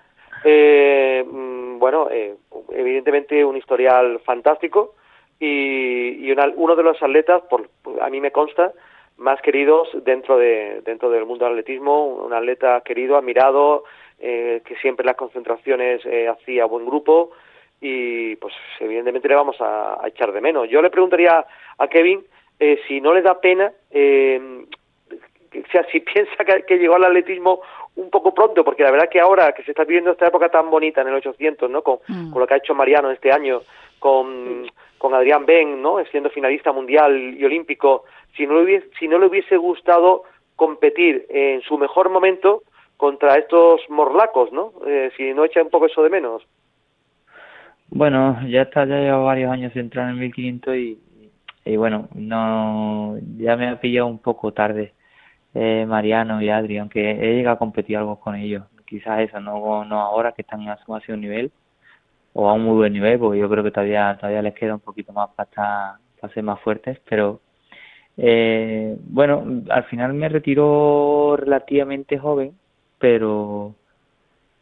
Eh, 0.46 1.24
bueno, 1.28 2.08
eh, 2.10 2.36
evidentemente 2.72 3.44
un 3.44 3.58
historial 3.58 4.20
fantástico 4.26 4.96
y, 5.38 6.26
y 6.26 6.32
una, 6.32 6.48
uno 6.56 6.76
de 6.76 6.84
los 6.84 7.02
atletas, 7.04 7.42
por, 7.50 7.70
a 8.02 8.10
mí 8.10 8.22
me 8.22 8.32
consta, 8.32 8.72
más 9.18 9.42
queridos 9.42 9.90
dentro 10.04 10.38
de 10.38 10.82
dentro 10.86 11.10
del 11.10 11.26
mundo 11.26 11.46
del 11.46 11.54
atletismo, 11.54 12.06
un 12.06 12.34
atleta 12.34 12.82
querido, 12.82 13.18
admirado, 13.18 13.84
eh, 14.22 14.62
que 14.64 14.76
siempre 14.78 15.06
las 15.06 15.16
concentraciones 15.16 16.06
eh, 16.06 16.28
hacía 16.28 16.66
buen 16.66 16.86
grupo 16.86 17.32
y 17.82 18.36
pues 18.36 18.54
evidentemente 18.80 19.28
le 19.28 19.36
vamos 19.36 19.60
a, 19.60 20.04
a, 20.04 20.08
echar 20.08 20.32
de 20.32 20.40
menos. 20.40 20.70
Yo 20.70 20.82
le 20.82 20.92
preguntaría 20.92 21.44
a 21.78 21.88
Kevin 21.88 22.24
eh, 22.60 22.80
si 22.88 23.02
no 23.02 23.12
le 23.12 23.24
da 23.24 23.42
pena, 23.42 23.74
eh, 23.90 24.40
o 25.10 25.72
sea, 25.72 25.84
si 25.92 26.00
piensa 26.14 26.46
que, 26.46 26.64
que, 26.68 26.78
llegó 26.78 26.94
al 26.94 27.06
atletismo 27.06 27.62
un 27.96 28.12
poco 28.12 28.36
pronto, 28.36 28.64
porque 28.64 28.84
la 28.84 28.92
verdad 28.92 29.10
que 29.10 29.20
ahora 29.20 29.52
que 29.54 29.64
se 29.64 29.72
está 29.72 29.84
viviendo 29.84 30.12
esta 30.12 30.28
época 30.28 30.50
tan 30.50 30.70
bonita 30.70 31.02
en 31.02 31.08
el 31.08 31.16
800, 31.16 31.68
¿no? 31.72 31.82
Con, 31.82 31.98
mm. 32.08 32.32
con 32.32 32.40
lo 32.40 32.46
que 32.46 32.54
ha 32.54 32.58
hecho 32.58 32.76
Mariano 32.76 33.10
este 33.10 33.32
año, 33.32 33.64
con, 33.98 34.72
con 35.00 35.16
Adrián 35.16 35.48
Ben, 35.48 35.82
¿no? 35.82 35.98
Siendo 36.12 36.30
finalista 36.30 36.72
mundial 36.72 37.36
y 37.36 37.44
olímpico, 37.44 38.04
si 38.38 38.46
no 38.46 38.54
le 38.54 38.62
hubiese, 38.62 38.90
si 39.00 39.08
no 39.08 39.18
le 39.18 39.26
hubiese 39.26 39.58
gustado 39.58 40.24
competir 40.56 41.26
en 41.30 41.62
su 41.64 41.80
mejor 41.80 42.10
momento 42.10 42.62
contra 43.02 43.36
estos 43.36 43.82
morlacos, 43.90 44.52
¿no? 44.54 44.74
Eh, 44.86 45.10
si 45.18 45.34
no 45.34 45.44
echa 45.44 45.64
un 45.64 45.72
poco 45.72 45.88
eso 45.88 46.04
de 46.04 46.12
menos. 46.12 46.44
Bueno, 47.90 48.38
ya 48.48 48.62
está, 48.62 48.86
ya 48.86 49.00
llevo 49.00 49.26
varios 49.26 49.52
años 49.52 49.74
centrado 49.74 50.10
en 50.10 50.14
el 50.14 50.22
1500 50.22 50.76
y, 50.76 51.00
y 51.66 51.76
bueno, 51.78 52.10
no, 52.14 53.18
ya 53.38 53.58
me 53.58 53.70
ha 53.70 53.82
pillado 53.82 54.06
un 54.06 54.20
poco 54.20 54.54
tarde 54.54 54.94
eh, 55.56 55.84
Mariano 55.88 56.44
y 56.44 56.50
Adri, 56.50 56.78
aunque 56.78 57.10
he 57.10 57.34
llegado 57.34 57.56
a 57.56 57.60
competir 57.60 57.98
algo 57.98 58.20
con 58.20 58.36
ellos, 58.36 58.66
quizás 58.86 59.22
eso, 59.22 59.40
no, 59.40 59.84
no 59.84 60.00
ahora 60.00 60.34
que 60.34 60.44
están 60.44 60.70
a 60.70 60.78
su 60.86 61.18
nivel 61.18 61.52
o 62.34 62.50
a 62.50 62.54
un 62.54 62.64
muy 62.64 62.76
buen 62.76 62.94
nivel, 62.94 63.18
porque 63.18 63.40
yo 63.40 63.50
creo 63.50 63.64
que 63.64 63.72
todavía 63.72 64.16
todavía 64.20 64.44
les 64.44 64.54
queda 64.54 64.76
un 64.76 64.80
poquito 64.80 65.12
más 65.12 65.30
para, 65.32 65.50
estar, 65.50 65.96
para 66.20 66.34
ser 66.36 66.44
más 66.44 66.60
fuertes, 66.62 67.00
pero 67.10 67.42
eh, 68.18 68.96
bueno, 69.06 69.64
al 69.70 69.86
final 69.86 70.14
me 70.14 70.30
retiró 70.30 71.36
relativamente 71.36 72.20
joven, 72.20 72.61
pero 73.02 73.76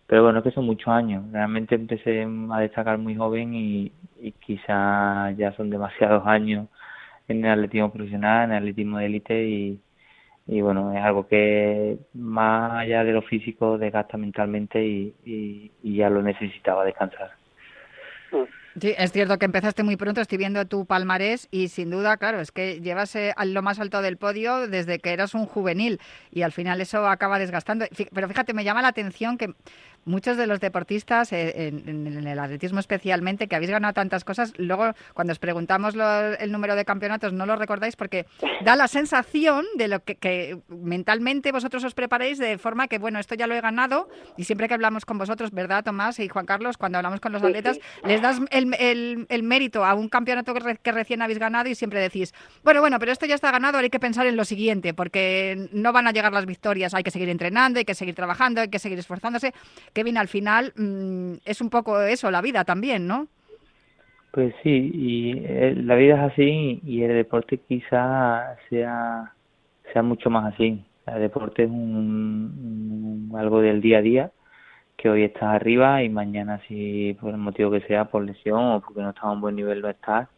pero 0.08 0.24
bueno, 0.24 0.42
que 0.42 0.50
son 0.50 0.66
muchos 0.66 0.88
años. 0.88 1.24
Realmente 1.32 1.76
empecé 1.76 2.26
a 2.52 2.60
destacar 2.62 2.98
muy 2.98 3.16
joven 3.16 3.54
y, 3.54 3.92
y 4.20 4.32
quizá 4.32 5.30
ya 5.38 5.52
son 5.54 5.70
demasiados 5.70 6.26
años 6.26 6.68
en 7.28 7.46
el 7.46 7.52
atletismo 7.52 7.92
profesional, 7.94 8.46
en 8.46 8.52
el 8.54 8.58
atletismo 8.58 8.98
de 8.98 9.06
élite 9.06 9.44
y, 9.46 9.80
y 10.48 10.62
bueno, 10.62 10.92
es 10.98 11.04
algo 11.04 11.28
que 11.28 12.00
más 12.16 12.72
allá 12.74 13.04
de 13.04 13.12
lo 13.12 13.22
físico 13.22 13.78
desgasta 13.78 14.18
mentalmente 14.18 14.84
y, 14.84 15.14
y, 15.26 15.72
y 15.84 15.98
ya 15.98 16.10
lo 16.10 16.24
necesitaba 16.24 16.86
descansar. 16.86 17.30
Mm. 18.32 18.59
Sí, 18.82 18.94
es 18.98 19.12
cierto 19.12 19.38
que 19.38 19.46
empezaste 19.46 19.84
muy 19.84 19.98
pronto, 19.98 20.22
estoy 20.22 20.38
viendo 20.38 20.66
tu 20.66 20.86
palmarés 20.86 21.48
y 21.52 21.68
sin 21.68 21.90
duda, 21.90 22.18
claro, 22.18 22.40
es 22.40 22.52
que 22.52 22.80
llevas 22.80 23.14
eh, 23.16 23.34
a 23.36 23.44
lo 23.44 23.62
más 23.62 23.80
alto 23.80 24.02
del 24.02 24.18
podio 24.18 24.68
desde 24.68 25.00
que 25.00 25.12
eras 25.12 25.34
un 25.34 25.46
juvenil 25.48 26.00
y 26.32 26.44
al 26.44 26.52
final 26.52 26.80
eso 26.80 27.08
acaba 27.08 27.40
desgastando. 27.40 27.86
Pero 28.14 28.28
fíjate, 28.30 28.54
me 28.54 28.64
llama 28.64 28.82
la 28.82 28.90
atención 28.90 29.38
que 29.38 29.54
muchos 30.10 30.36
de 30.36 30.48
los 30.48 30.60
deportistas, 30.60 31.32
eh, 31.32 31.68
en, 31.68 32.28
el 32.28 32.40
atletismo 32.40 32.80
especialmente, 32.80 33.48
que 33.48 33.56
habéis 33.56 33.72
ganado 33.72 33.94
tantas 33.94 34.24
cosas, 34.24 34.54
luego 34.58 34.94
cuando 35.14 35.32
os 35.32 35.40
preguntamos 35.40 35.96
el 36.40 36.52
número 36.52 36.76
de 36.76 36.84
campeonatos 36.84 37.32
no 37.32 37.46
lo 37.46 37.56
recordáis 37.56 37.96
porque 37.96 38.26
da 38.64 38.76
la 38.76 38.88
sensación 38.88 39.66
de 39.76 39.88
lo 39.88 40.04
que, 40.04 40.60
mentalmente 40.68 41.52
vosotros 41.52 41.84
os 41.84 41.94
preparéis 41.94 42.38
de 42.38 42.58
forma 42.58 42.88
que, 42.88 42.98
bueno, 42.98 43.20
esto 43.20 43.36
ya 43.36 43.48
lo 43.48 43.56
he 43.56 43.62
ganado 43.62 44.10
y 44.36 44.44
siempre 44.44 44.68
que 44.68 44.74
hablamos 44.74 45.06
con 45.06 45.18
vosotros, 45.18 45.52
¿verdad, 45.52 45.84
Tomás 45.84 46.20
y 46.20 46.28
Juan 46.28 46.46
Carlos? 46.46 46.78
Cuando 46.78 46.98
hablamos 46.98 47.20
con 47.20 47.32
los 47.32 47.44
atletas, 47.44 47.80
les 48.04 48.22
das 48.22 48.40
el, 48.52 49.28
el, 49.30 49.44
mérito 49.44 49.86
a 49.86 49.94
un 49.94 50.10
campeonato 50.10 50.54
que, 50.54 50.78
que 50.78 50.92
recién 50.92 51.22
habéis 51.22 51.40
ganado 51.40 51.70
y 51.70 51.76
siempre 51.76 52.00
decís, 52.00 52.34
bueno, 52.64 52.82
bueno, 52.82 53.00
pero 53.00 53.12
esto 53.12 53.26
ya 53.26 53.36
está 53.36 53.52
ganado, 53.52 53.78
ahora 53.78 53.86
hay 53.86 53.90
que 53.90 54.00
pensar 54.00 54.26
en 54.28 54.36
lo 54.36 54.46
siguiente 54.46 54.94
porque 54.94 55.70
no 55.72 55.94
van 55.94 56.08
a 56.08 56.12
llegar 56.12 56.34
las 56.34 56.46
victorias, 56.46 56.94
hay 56.94 57.04
que 57.04 57.12
seguir 57.12 57.30
entrenando, 57.30 57.80
hay 57.80 57.86
que 57.86 57.96
seguir 57.96 58.16
trabajando, 58.16 58.62
hay 58.62 58.70
que 58.70 58.80
seguir 58.80 59.00
esforzándose. 59.00 59.54
Kevin, 60.00 60.18
al 60.18 60.30
final 60.30 60.72
mm, 60.78 61.40
es 61.44 61.60
un 61.60 61.70
poco 61.70 62.00
eso, 62.00 62.32
la 62.32 62.42
vida 62.42 62.64
también, 62.64 63.06
¿no? 63.06 63.28
Pues 64.32 64.54
sí, 64.64 64.92
y 64.94 65.34
eh, 65.44 65.76
la 65.76 65.96
vida 65.96 66.16
es 66.16 66.32
así 66.32 66.80
y 66.86 67.04
el 67.04 67.16
deporte 67.16 67.58
quizá 67.58 68.56
sea, 68.70 69.34
sea 69.92 70.02
mucho 70.02 70.30
más 70.30 70.54
así. 70.54 70.86
El 71.06 71.20
deporte 71.20 71.64
es 71.64 71.70
un, 71.70 73.30
algo 73.38 73.60
del 73.60 73.82
día 73.82 73.98
a 73.98 74.02
día, 74.02 74.32
que 74.96 75.10
hoy 75.10 75.24
estás 75.24 75.56
arriba 75.56 76.02
y 76.02 76.08
mañana 76.08 76.62
si 76.70 77.18
por 77.20 77.32
el 77.32 77.38
motivo 77.38 77.70
que 77.72 77.82
sea, 77.82 78.06
por 78.06 78.24
lesión 78.24 78.62
o 78.62 78.80
porque 78.80 79.02
no 79.02 79.10
estás 79.10 79.26
a 79.26 79.32
un 79.32 79.42
buen 79.42 79.58
nivel 79.58 79.82
no 79.82 79.90
estás, 79.90 80.30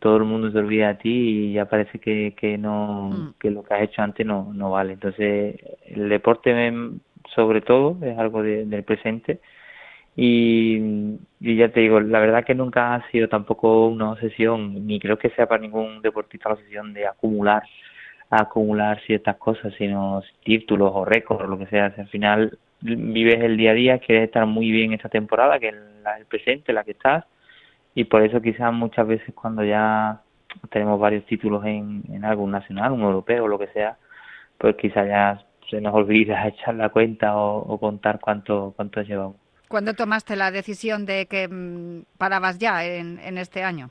todo 0.00 0.16
el 0.16 0.24
mundo 0.24 0.50
se 0.50 0.58
olvida 0.58 0.88
de 0.88 0.94
ti 0.96 1.10
y 1.10 1.52
ya 1.52 1.66
parece 1.66 2.00
que, 2.00 2.34
que 2.36 2.58
no 2.58 3.10
mm. 3.10 3.34
que 3.38 3.52
lo 3.52 3.62
que 3.62 3.74
has 3.74 3.82
hecho 3.82 4.02
antes 4.02 4.26
no, 4.26 4.52
no 4.52 4.72
vale. 4.72 4.94
Entonces, 4.94 5.56
el 5.86 6.08
deporte 6.08 6.52
sobre 7.34 7.60
todo, 7.60 7.96
es 8.02 8.18
algo 8.18 8.42
del 8.42 8.84
presente. 8.84 9.40
Y, 10.16 10.80
ya 11.40 11.68
te 11.70 11.80
digo, 11.80 12.00
la 12.00 12.18
verdad 12.20 12.44
que 12.44 12.54
nunca 12.54 12.94
ha 12.94 13.10
sido 13.10 13.28
tampoco 13.28 13.86
una 13.86 14.12
obsesión, 14.12 14.86
ni 14.86 14.98
creo 14.98 15.18
que 15.18 15.30
sea 15.30 15.46
para 15.46 15.60
ningún 15.62 16.02
deportista 16.02 16.48
la 16.48 16.56
obsesión 16.56 16.92
de 16.92 17.06
acumular 17.06 17.62
acumular 18.30 19.00
ciertas 19.06 19.36
cosas, 19.36 19.72
sino 19.78 20.22
títulos 20.44 20.92
o 20.94 21.04
récords 21.04 21.48
lo 21.48 21.58
que 21.58 21.66
sea. 21.66 21.86
al 21.96 22.08
final 22.08 22.58
vives 22.80 23.40
el 23.42 23.56
día 23.56 23.70
a 23.70 23.74
día, 23.74 23.98
quieres 23.98 24.24
estar 24.24 24.46
muy 24.46 24.70
bien 24.70 24.92
esta 24.92 25.08
temporada, 25.08 25.58
que 25.58 25.68
es 25.68 25.74
el 26.18 26.26
presente, 26.26 26.72
la 26.72 26.84
que 26.84 26.92
estás, 26.92 27.24
y 27.94 28.04
por 28.04 28.22
eso 28.22 28.40
quizás 28.42 28.72
muchas 28.72 29.06
veces 29.06 29.34
cuando 29.34 29.64
ya 29.64 30.20
tenemos 30.70 30.98
varios 31.00 31.24
títulos 31.26 31.64
en, 31.64 32.02
en 32.12 32.24
algo, 32.24 32.46
nacional, 32.46 32.92
un 32.92 33.02
europeo 33.02 33.48
lo 33.48 33.58
que 33.58 33.68
sea, 33.68 33.96
pues 34.58 34.76
quizás 34.76 35.06
ya 35.06 35.42
se 35.68 35.80
nos 35.80 35.94
olvida 35.94 36.46
echar 36.48 36.74
la 36.74 36.88
cuenta 36.88 37.36
o, 37.36 37.78
contar 37.78 38.20
cuánto, 38.20 38.72
cuánto 38.76 39.02
llevamos. 39.02 39.36
¿Cuándo 39.68 39.94
tomaste 39.94 40.34
la 40.36 40.50
decisión 40.50 41.04
de 41.04 41.26
que 41.26 41.46
mm, 41.46 42.04
parabas 42.16 42.58
ya 42.58 42.84
en, 42.84 43.18
en 43.18 43.36
este 43.36 43.62
año? 43.62 43.90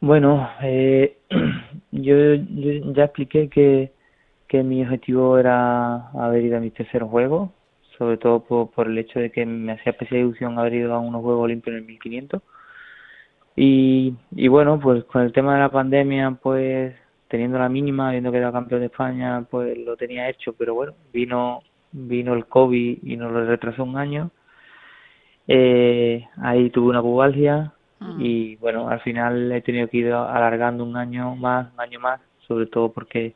Bueno, 0.00 0.48
eh, 0.62 1.16
yo, 1.90 2.34
ya 2.94 3.04
expliqué 3.04 3.48
que, 3.48 3.92
que 4.46 4.62
mi 4.62 4.82
objetivo 4.82 5.38
era 5.38 6.10
haber 6.10 6.44
ido 6.44 6.58
a 6.58 6.60
mis 6.60 6.74
terceros 6.74 7.10
juegos, 7.10 7.50
sobre 7.96 8.18
todo 8.18 8.40
por, 8.40 8.70
por 8.70 8.88
el 8.88 8.98
hecho 8.98 9.18
de 9.18 9.30
que 9.30 9.46
me 9.46 9.72
hacía 9.72 9.92
especial 9.92 10.20
ilusión 10.20 10.58
haber 10.58 10.74
ido 10.74 10.94
a 10.94 10.98
unos 10.98 11.22
Juegos 11.22 11.44
Olímpicos 11.44 11.72
en 11.72 11.78
el 11.78 11.86
1500. 11.86 12.42
Y, 13.56 14.14
y 14.32 14.48
bueno, 14.48 14.78
pues 14.78 15.04
con 15.04 15.22
el 15.22 15.32
tema 15.32 15.54
de 15.54 15.60
la 15.60 15.70
pandemia, 15.70 16.38
pues 16.42 16.94
teniendo 17.28 17.58
la 17.58 17.68
mínima, 17.68 18.08
habiendo 18.08 18.32
quedado 18.32 18.52
campeón 18.52 18.80
de 18.80 18.86
España, 18.86 19.46
pues 19.50 19.76
lo 19.78 19.96
tenía 19.96 20.28
hecho, 20.28 20.52
pero 20.52 20.74
bueno, 20.74 20.94
vino 21.12 21.60
vino 21.92 22.34
el 22.34 22.46
COVID 22.46 22.98
y 23.02 23.16
nos 23.16 23.32
lo 23.32 23.46
retrasó 23.46 23.84
un 23.84 23.96
año. 23.96 24.30
Eh, 25.48 26.26
ahí 26.42 26.70
tuve 26.70 26.90
una 26.90 27.02
pubalgia 27.02 27.72
mm. 28.00 28.20
y 28.20 28.56
bueno, 28.56 28.88
al 28.88 29.00
final 29.00 29.52
he 29.52 29.62
tenido 29.62 29.88
que 29.88 29.98
ir 29.98 30.12
alargando 30.12 30.84
un 30.84 30.96
año 30.96 31.36
más, 31.36 31.72
un 31.72 31.80
año 31.80 32.00
más, 32.00 32.20
sobre 32.46 32.66
todo 32.66 32.92
porque 32.92 33.34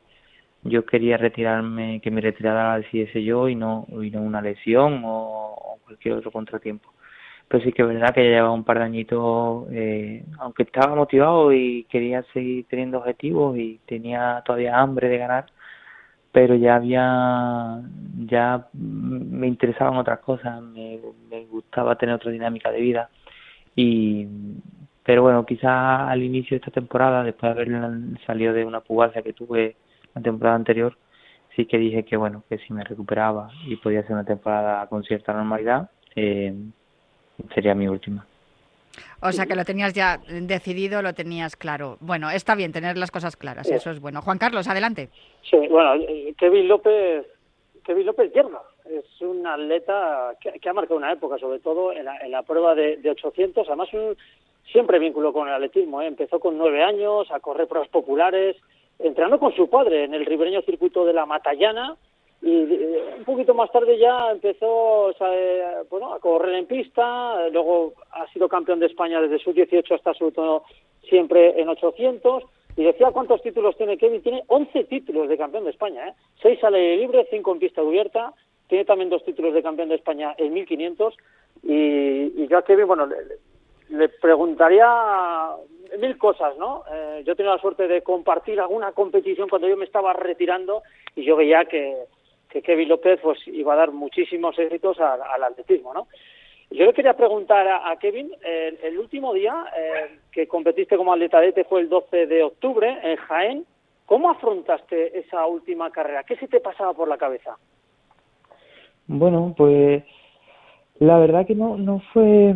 yo 0.63 0.85
quería 0.85 1.17
retirarme, 1.17 2.01
que 2.01 2.11
me 2.11 2.21
retirara 2.21 2.77
decidiese 2.77 3.23
yo 3.23 3.49
y 3.49 3.55
no, 3.55 3.87
y 3.89 4.11
no 4.11 4.21
una 4.21 4.41
lesión 4.41 5.01
o 5.05 5.77
cualquier 5.85 6.15
otro 6.15 6.31
contratiempo 6.31 6.90
pero 7.51 7.65
sí 7.65 7.73
que 7.73 7.81
es 7.81 7.87
verdad 7.89 8.13
que 8.13 8.23
ya 8.23 8.29
llevaba 8.29 8.53
un 8.53 8.63
par 8.63 8.79
de 8.79 8.85
añitos, 8.85 9.67
eh, 9.71 10.23
aunque 10.39 10.63
estaba 10.63 10.95
motivado 10.95 11.51
y 11.51 11.83
quería 11.89 12.23
seguir 12.33 12.65
teniendo 12.69 12.99
objetivos 12.99 13.57
y 13.57 13.81
tenía 13.85 14.41
todavía 14.45 14.79
hambre 14.79 15.09
de 15.09 15.17
ganar, 15.17 15.47
pero 16.31 16.55
ya 16.55 16.75
había, 16.75 17.81
ya 18.25 18.67
me 18.73 19.47
interesaban 19.47 19.97
otras 19.97 20.19
cosas, 20.19 20.61
me, 20.61 20.99
me 21.29 21.45
gustaba 21.47 21.97
tener 21.97 22.15
otra 22.15 22.31
dinámica 22.31 22.71
de 22.71 22.79
vida. 22.79 23.09
Y 23.75 24.27
pero 25.03 25.23
bueno, 25.23 25.45
quizás 25.45 26.09
al 26.09 26.23
inicio 26.23 26.51
de 26.51 26.59
esta 26.59 26.71
temporada, 26.71 27.23
después 27.23 27.53
de 27.53 27.61
haber 27.63 28.19
salido 28.25 28.53
de 28.53 28.63
una 28.63 28.79
pubalgia 28.79 29.23
que 29.23 29.33
tuve 29.33 29.75
la 30.15 30.21
temporada 30.21 30.55
anterior, 30.55 30.97
sí 31.55 31.65
que 31.65 31.77
dije 31.77 32.05
que 32.05 32.15
bueno, 32.15 32.43
que 32.47 32.59
si 32.59 32.71
me 32.73 32.83
recuperaba 32.85 33.49
y 33.67 33.75
podía 33.75 34.03
ser 34.03 34.13
una 34.13 34.23
temporada 34.25 34.87
con 34.87 35.03
cierta 35.03 35.33
normalidad, 35.33 35.89
eh, 36.15 36.53
sería 37.53 37.75
mi 37.75 37.87
última. 37.87 38.25
O 39.21 39.31
sea 39.31 39.45
que 39.45 39.55
lo 39.55 39.63
tenías 39.63 39.93
ya 39.93 40.19
decidido, 40.27 41.01
lo 41.01 41.13
tenías 41.13 41.55
claro. 41.55 41.97
Bueno, 41.99 42.29
está 42.31 42.55
bien 42.55 42.71
tener 42.71 42.97
las 42.97 43.11
cosas 43.11 43.35
claras, 43.35 43.69
eso 43.69 43.91
es 43.91 44.01
bueno. 44.01 44.21
Juan 44.21 44.37
Carlos, 44.37 44.67
adelante. 44.67 45.09
Sí, 45.43 45.57
bueno, 45.69 45.93
Kevin 46.37 46.67
López, 46.67 47.25
Kevin 47.83 48.05
López 48.07 48.33
Yerba 48.33 48.63
es 48.85 49.21
un 49.21 49.45
atleta 49.45 50.35
que, 50.39 50.69
ha 50.69 50.73
marcado 50.73 50.97
una 50.97 51.11
época, 51.11 51.37
sobre 51.37 51.59
todo 51.59 51.93
en 51.93 52.05
la, 52.05 52.43
prueba 52.43 52.75
de, 52.75 52.99
800, 53.09 53.67
además 53.67 53.93
un, 53.93 54.17
siempre 54.71 54.99
vínculo 54.99 55.33
con 55.33 55.47
el 55.47 55.53
atletismo. 55.53 56.01
¿eh? 56.01 56.07
Empezó 56.07 56.39
con 56.39 56.57
nueve 56.57 56.83
años 56.83 57.29
a 57.31 57.39
correr 57.39 57.67
pruebas 57.67 57.89
populares, 57.89 58.57
entrenando 58.99 59.39
con 59.39 59.55
su 59.55 59.69
padre 59.69 60.05
en 60.05 60.13
el 60.13 60.25
ribereño 60.25 60.61
circuito 60.61 61.05
de 61.05 61.13
la 61.13 61.25
Matallana, 61.25 61.95
y 62.41 62.73
eh, 62.73 63.15
un 63.19 63.23
poquito 63.23 63.53
más 63.53 63.71
tarde 63.71 63.97
ya 63.97 64.31
empezó 64.31 65.11
eh, 65.11 65.63
bueno, 65.89 66.13
a 66.13 66.19
correr 66.19 66.55
en 66.55 66.65
pista, 66.65 67.47
luego 67.49 67.93
ha 68.11 68.27
sido 68.33 68.49
campeón 68.49 68.79
de 68.79 68.87
España 68.87 69.21
desde 69.21 69.39
sus 69.39 69.53
18 69.53 69.93
hasta 69.93 70.13
su 70.13 70.31
siempre 71.07 71.59
en 71.59 71.69
800 71.69 72.43
y 72.77 72.83
decía 72.83 73.11
cuántos 73.11 73.41
títulos 73.41 73.75
tiene 73.77 73.97
Kevin, 73.97 74.21
tiene 74.21 74.43
11 74.47 74.85
títulos 74.85 75.29
de 75.29 75.37
campeón 75.37 75.65
de 75.65 75.71
España, 75.71 76.07
¿eh? 76.07 76.13
6 76.41 76.63
al 76.63 76.75
aire 76.75 76.97
libre, 76.97 77.27
5 77.29 77.51
en 77.51 77.59
pista 77.59 77.81
cubierta, 77.81 78.33
tiene 78.67 78.85
también 78.85 79.09
dos 79.09 79.23
títulos 79.23 79.53
de 79.53 79.61
campeón 79.61 79.89
de 79.89 79.95
España 79.95 80.33
en 80.37 80.53
1500 80.53 81.13
y, 81.63 81.73
y 82.41 82.47
yo 82.47 82.57
a 82.57 82.63
Kevin, 82.63 82.87
bueno, 82.87 83.05
le, 83.05 84.09
preguntaría 84.09 84.87
mil 85.99 86.17
cosas, 86.17 86.57
¿no? 86.57 86.83
Eh, 86.91 87.23
yo 87.25 87.35
tenía 87.35 87.51
la 87.51 87.61
suerte 87.61 87.87
de 87.87 88.01
compartir 88.01 88.59
alguna 88.59 88.93
competición 88.93 89.49
cuando 89.49 89.67
yo 89.67 89.75
me 89.75 89.85
estaba 89.85 90.13
retirando 90.13 90.81
y 91.15 91.23
yo 91.23 91.35
veía 91.35 91.65
que 91.65 91.97
que 92.51 92.61
Kevin 92.61 92.89
López 92.89 93.19
pues 93.21 93.39
iba 93.47 93.73
a 93.73 93.77
dar 93.77 93.91
muchísimos 93.91 94.57
éxitos 94.59 94.99
al, 94.99 95.43
atletismo, 95.43 95.93
¿no? 95.93 96.07
Yo 96.69 96.85
le 96.85 96.93
quería 96.93 97.13
preguntar 97.13 97.67
a, 97.67 97.93
Kevin, 97.97 98.31
el 98.41 98.97
último 98.97 99.33
día 99.33 99.65
eh, 99.77 100.19
que 100.31 100.47
competiste 100.47 100.95
como 100.95 101.11
atletadete 101.11 101.65
fue 101.65 101.81
el 101.81 101.89
12 101.89 102.27
de 102.27 102.43
octubre 102.43 102.97
en 103.03 103.17
Jaén. 103.17 103.65
¿Cómo 104.05 104.29
afrontaste 104.29 105.19
esa 105.19 105.45
última 105.47 105.91
carrera? 105.91 106.23
¿Qué 106.23 106.37
se 106.37 106.47
te 106.47 106.61
pasaba 106.61 106.93
por 106.93 107.09
la 107.09 107.17
cabeza? 107.17 107.57
Bueno, 109.07 109.53
pues 109.57 110.03
la 110.99 111.17
verdad 111.17 111.45
que 111.45 111.55
no 111.55 111.77
no 111.77 111.99
fue 112.13 112.55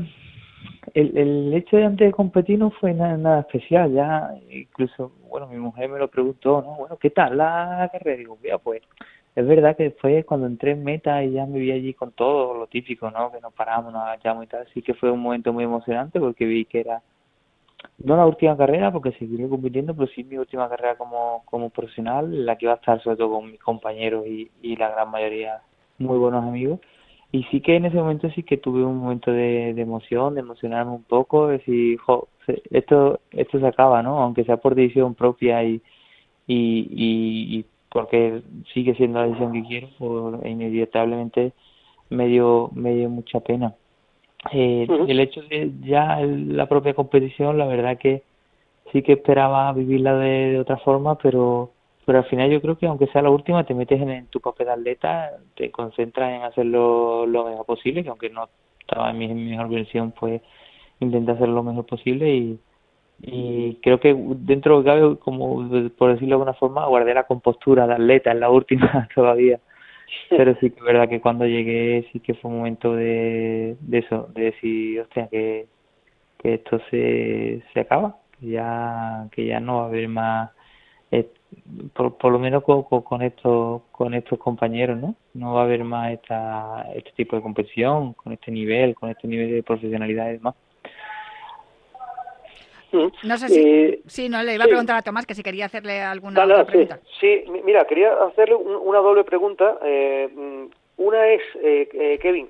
el, 0.94 1.18
el 1.18 1.54
hecho 1.54 1.78
de 1.78 1.86
antes 1.86 2.08
de 2.08 2.14
competir 2.14 2.60
no 2.60 2.70
fue 2.72 2.94
nada, 2.94 3.18
nada 3.18 3.40
especial 3.42 3.92
ya 3.92 4.30
incluso 4.50 5.12
bueno 5.30 5.48
mi 5.48 5.58
mujer 5.58 5.90
me 5.90 6.00
lo 6.00 6.08
preguntó 6.08 6.62
no 6.62 6.76
bueno 6.76 6.98
qué 6.98 7.10
tal 7.10 7.38
la 7.38 7.90
carrera 7.92 8.18
digo 8.18 8.38
mira 8.42 8.60
pues 8.60 8.84
es 9.36 9.46
verdad 9.46 9.76
que 9.76 9.84
después 9.84 10.26
cuando 10.26 10.48
entré 10.48 10.72
en 10.72 10.84
meta 10.84 11.24
y 11.24 11.34
ya 11.34 11.46
me 11.46 11.60
vi 11.60 11.72
allí 11.72 11.94
con 11.94 12.12
todo 12.14 12.54
lo 12.54 12.68
típico, 12.68 13.12
¿no? 13.12 13.32
Que 13.32 13.42
nos 13.42 13.54
paramos, 13.54 13.92
nos 13.92 14.04
agachamos 14.04 14.46
y 14.46 14.48
tal, 14.48 14.68
sí 14.74 14.82
que 14.82 14.94
fue 14.94 15.12
un 15.12 15.22
momento 15.22 15.52
muy 15.52 15.66
emocionante 15.66 16.20
porque 16.20 16.46
vi 16.46 16.66
que 16.66 16.80
era 16.80 17.02
no 18.00 18.16
la 18.18 18.26
última 18.26 18.58
carrera 18.58 18.92
porque 18.92 19.12
seguiré 19.14 19.48
compitiendo, 19.48 19.94
pero 19.94 20.10
sí 20.12 20.24
mi 20.24 20.38
última 20.38 20.70
carrera 20.70 20.96
como, 20.98 21.44
como 21.46 21.70
profesional, 21.70 22.46
la 22.46 22.56
que 22.58 22.66
iba 22.66 22.74
a 22.74 22.78
estar 22.78 23.02
sobre 23.04 23.18
todo 23.18 23.32
con 23.32 23.52
mis 23.52 23.60
compañeros 23.60 24.26
y, 24.26 24.50
y 24.62 24.76
la 24.78 24.90
gran 24.90 25.12
mayoría 25.12 25.62
muy 25.98 26.18
buenos 26.18 26.44
amigos. 26.44 26.80
Y 27.32 27.44
sí 27.46 27.60
que 27.62 27.76
en 27.76 27.86
ese 27.86 27.98
momento 27.98 28.30
sí 28.32 28.44
que 28.44 28.58
tuve 28.58 28.84
un 28.84 28.98
momento 28.98 29.32
de, 29.32 29.74
de 29.74 29.82
emoción, 29.82 30.36
de 30.36 30.40
emocionarme 30.42 30.94
un 30.94 31.04
poco, 31.04 31.48
de 31.48 31.58
decir, 31.58 31.98
jo, 32.00 32.30
esto, 32.72 33.20
esto 33.32 33.60
se 33.60 33.68
acaba, 33.68 34.02
¿no? 34.02 34.22
Aunque 34.22 34.46
sea 34.46 34.58
por 34.58 34.76
decisión 34.76 35.16
propia 35.16 35.64
y, 35.64 35.82
y, 36.48 37.60
y 37.60 37.66
porque 37.96 38.42
sigue 38.74 38.94
siendo 38.96 39.22
la 39.22 39.28
decisión 39.28 39.54
que 39.54 39.64
quiero, 39.64 39.88
pues 39.98 40.46
inevitablemente 40.46 41.54
me 42.10 42.28
dio, 42.28 42.70
me 42.74 42.94
dio 42.94 43.10
mucha 43.10 43.40
pena. 43.40 43.74
Eh, 44.52 44.86
El 45.08 45.18
hecho 45.22 45.42
de 45.44 45.72
ya 45.80 46.20
la 46.20 46.68
propia 46.68 46.94
competición, 46.94 47.58
la 47.58 47.66
verdad 47.66 47.98
que 47.98 48.24
sí 48.92 49.02
que 49.02 49.14
esperaba 49.14 49.72
vivirla 49.72 50.18
de, 50.18 50.60
otra 50.60 50.76
forma, 50.76 51.18
pero 51.18 51.72
pero 52.06 52.18
al 52.18 52.26
final 52.26 52.52
yo 52.52 52.62
creo 52.62 52.78
que 52.78 52.86
aunque 52.86 53.08
sea 53.08 53.22
la 53.22 53.30
última, 53.30 53.64
te 53.64 53.74
metes 53.74 54.02
en, 54.02 54.28
tu 54.28 54.42
papel 54.42 54.68
de 54.68 54.74
atleta, 54.74 55.32
te 55.56 55.72
concentras 55.72 56.34
en 56.34 56.44
hacerlo 56.44 57.26
lo 57.26 57.46
mejor 57.46 57.66
posible, 57.66 58.04
que 58.04 58.10
aunque 58.10 58.30
no 58.30 58.50
estaba 58.78 59.10
en 59.12 59.20
mi, 59.20 59.28
mejor 59.30 59.70
versión, 59.70 60.12
pues 60.12 60.42
intenta 61.00 61.32
hacerlo 61.32 61.56
lo 61.56 61.64
mejor 61.64 61.86
posible 61.86 62.36
y, 62.36 62.60
y 63.22 63.76
creo 63.82 64.00
que 64.00 64.16
dentro 64.18 64.82
de 64.82 64.86
cabe, 64.86 65.18
como 65.20 65.68
por 65.98 66.12
decirlo 66.12 66.30
de 66.30 66.34
alguna 66.34 66.54
forma, 66.54 66.86
guardé 66.88 67.14
la 67.14 67.24
compostura 67.24 67.88
de 67.88 67.94
atleta 67.94 68.32
en 68.32 68.40
la 68.40 68.50
última 68.50 69.08
todavía. 69.16 69.60
Pero 70.30 70.56
sí 70.60 70.70
que 70.72 70.80
es 70.80 70.84
verdad 70.84 71.10
que 71.10 71.22
cuando 71.22 71.46
llegué 71.46 72.08
sí 72.12 72.20
que 72.20 72.36
fue 72.36 72.52
un 72.52 72.58
momento 72.58 72.94
de, 72.96 73.78
de 73.80 73.98
eso, 74.00 74.30
de 74.34 74.44
decir, 74.46 75.02
hostia, 75.02 75.28
que, 75.28 75.68
que 76.40 76.56
esto 76.56 76.80
se, 76.92 77.64
se 77.74 77.80
acaba, 77.80 78.18
que 78.40 78.48
ya, 78.48 79.28
que 79.32 79.46
ya 79.46 79.60
no 79.60 79.78
va 79.78 79.84
a 79.84 79.88
haber 79.88 80.08
más, 80.08 80.52
eh, 81.12 81.30
por, 81.94 82.18
por 82.18 82.32
lo 82.32 82.40
menos 82.40 82.64
con, 82.64 82.84
con, 82.84 83.22
estos, 83.22 83.84
con 83.92 84.14
estos 84.14 84.40
compañeros, 84.40 84.98
¿no? 85.00 85.16
No 85.34 85.54
va 85.54 85.62
a 85.62 85.66
haber 85.66 85.84
más 85.84 86.14
esta, 86.14 86.84
este 86.96 87.12
tipo 87.14 87.36
de 87.36 87.42
competición, 87.42 88.14
con 88.14 88.34
este 88.34 88.52
nivel, 88.52 88.96
con 88.96 89.10
este 89.10 89.28
nivel 89.28 89.52
de 89.52 89.64
profesionalidad 89.64 90.30
y 90.30 90.34
demás. 90.34 90.56
No 92.92 93.38
sé 93.38 93.50
si. 93.50 93.60
Eh, 93.60 94.00
sí, 94.08 94.30
no, 94.30 94.42
le 94.44 94.56
iba 94.56 94.66
a 94.66 94.68
preguntar 94.68 94.98
a 94.98 95.02
Tomás 95.02 95.26
que 95.26 95.36
si 95.36 95.44
quería 95.44 95.66
hacerle 95.66 96.02
alguna 96.02 96.66
pregunta. 96.66 97.00
Sí. 97.20 97.44
mira, 97.64 97.86
quería 97.86 98.14
hacerle 98.24 98.56
una 98.56 99.00
doble 99.00 99.24
pregunta. 99.24 99.80
Eh, 99.84 100.30
mm, 100.34 100.66
una 100.98 101.28
es, 101.28 101.42
eh, 101.62 101.90
eh, 101.94 102.20
Kevin, 102.22 102.50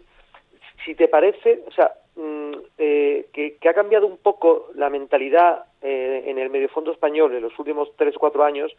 si 0.85 0.95
te 0.95 1.07
parece, 1.07 1.63
o 1.67 1.71
sea, 1.71 1.91
mm, 2.15 2.53
que, 2.77 3.57
ha 3.67 3.73
cambiado 3.73 4.07
un 4.07 4.17
poco 4.17 4.69
la 4.75 4.89
mentalidad 4.89 5.65
en 5.81 6.39
el 6.39 6.49
mediofondo 6.49 6.91
español 6.91 7.35
en 7.35 7.43
los 7.43 7.57
últimos 7.59 7.89
3 7.95 8.15
o 8.15 8.19
4 8.19 8.43
años, 8.43 8.75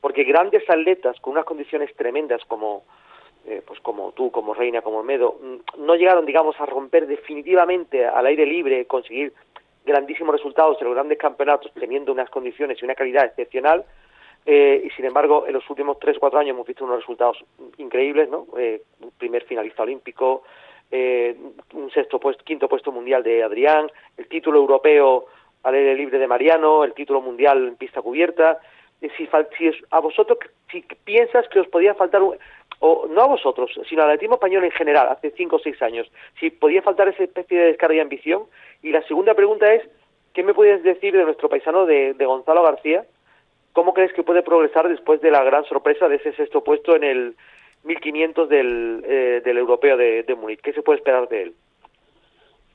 porque 0.00 0.24
grandes 0.24 0.68
atletas 0.68 1.20
con 1.20 1.32
unas 1.32 1.44
condiciones 1.44 1.94
tremendas 1.96 2.44
como. 2.46 2.84
pues 3.66 3.80
como 3.80 4.12
tú, 4.12 4.30
como 4.30 4.54
Reina, 4.54 4.82
como 4.82 5.02
Medo, 5.02 5.38
mm, 5.40 5.84
no 5.84 5.94
llegaron, 5.94 6.26
digamos, 6.26 6.60
a 6.60 6.66
romper 6.66 7.06
definitivamente 7.06 8.06
al 8.06 8.26
aire 8.26 8.46
libre, 8.46 8.84
conseguir 8.86 9.32
grandísimos 9.84 10.34
resultados 10.34 10.76
en 10.80 10.86
los 10.86 10.94
grandes 10.94 11.18
campeonatos 11.18 11.72
teniendo 11.74 12.12
unas 12.12 12.30
condiciones 12.30 12.78
y 12.80 12.84
una 12.84 12.94
calidad 12.94 13.24
excepcional 13.24 13.84
eh, 14.46 14.82
y 14.84 14.90
sin 14.90 15.04
embargo 15.04 15.46
en 15.46 15.54
los 15.54 15.68
últimos 15.68 15.98
tres 15.98 16.16
o 16.16 16.20
cuatro 16.20 16.38
años 16.38 16.50
hemos 16.50 16.66
visto 16.66 16.84
unos 16.84 17.00
resultados 17.00 17.44
increíbles 17.78 18.28
no 18.28 18.46
eh, 18.58 18.82
primer 19.18 19.44
finalista 19.44 19.82
olímpico 19.82 20.42
eh, 20.90 21.36
un 21.74 21.90
sexto 21.90 22.18
puesto 22.18 22.44
quinto 22.44 22.68
puesto 22.68 22.92
mundial 22.92 23.22
de 23.22 23.42
Adrián 23.42 23.90
el 24.16 24.28
título 24.28 24.58
europeo 24.58 25.26
al 25.62 25.74
aire 25.74 25.94
libre 25.94 26.18
de 26.18 26.26
Mariano 26.26 26.84
el 26.84 26.94
título 26.94 27.20
mundial 27.20 27.68
en 27.68 27.76
pista 27.76 28.02
cubierta. 28.02 28.58
Si, 29.00 29.26
si 29.56 29.70
a 29.90 30.00
vosotros 30.00 30.38
si 30.70 30.82
piensas 31.04 31.48
que 31.48 31.60
os 31.60 31.68
podía 31.68 31.94
faltar 31.94 32.20
un, 32.22 32.36
o 32.80 33.06
no 33.08 33.22
a 33.22 33.26
vosotros, 33.26 33.70
sino 33.88 34.02
al 34.02 34.08
atletismo 34.08 34.34
español 34.36 34.64
en 34.64 34.70
general, 34.72 35.08
hace 35.08 35.30
cinco 35.36 35.56
o 35.56 35.58
seis 35.58 35.80
años, 35.82 36.10
si 36.40 36.50
podía 36.50 36.82
faltar 36.82 37.08
esa 37.08 37.22
especie 37.22 37.58
de 37.58 37.66
descarga 37.66 37.96
y 37.96 38.00
ambición. 38.00 38.44
Y 38.82 38.90
la 38.90 39.02
segunda 39.02 39.34
pregunta 39.34 39.72
es, 39.72 39.82
¿qué 40.32 40.42
me 40.42 40.54
puedes 40.54 40.82
decir 40.82 41.14
de 41.14 41.24
nuestro 41.24 41.48
paisano 41.48 41.84
de, 41.84 42.14
Gonzalo 42.18 42.62
García? 42.62 43.04
¿Cómo 43.72 43.92
crees 43.92 44.12
que 44.14 44.22
puede 44.22 44.42
progresar 44.42 44.88
después 44.88 45.20
de 45.20 45.30
la 45.30 45.44
gran 45.44 45.64
sorpresa 45.64 46.08
de 46.08 46.16
ese 46.16 46.32
sexto 46.32 46.64
puesto 46.64 46.96
en 46.96 47.04
el 47.04 47.36
1500 47.84 48.48
del, 48.48 49.04
eh, 49.06 49.42
del 49.44 49.58
europeo 49.58 49.98
de, 49.98 50.22
de 50.22 50.34
Múnich? 50.34 50.60
¿Qué 50.60 50.72
se 50.72 50.82
puede 50.82 50.98
esperar 50.98 51.28
de 51.28 51.42
él? 51.42 51.54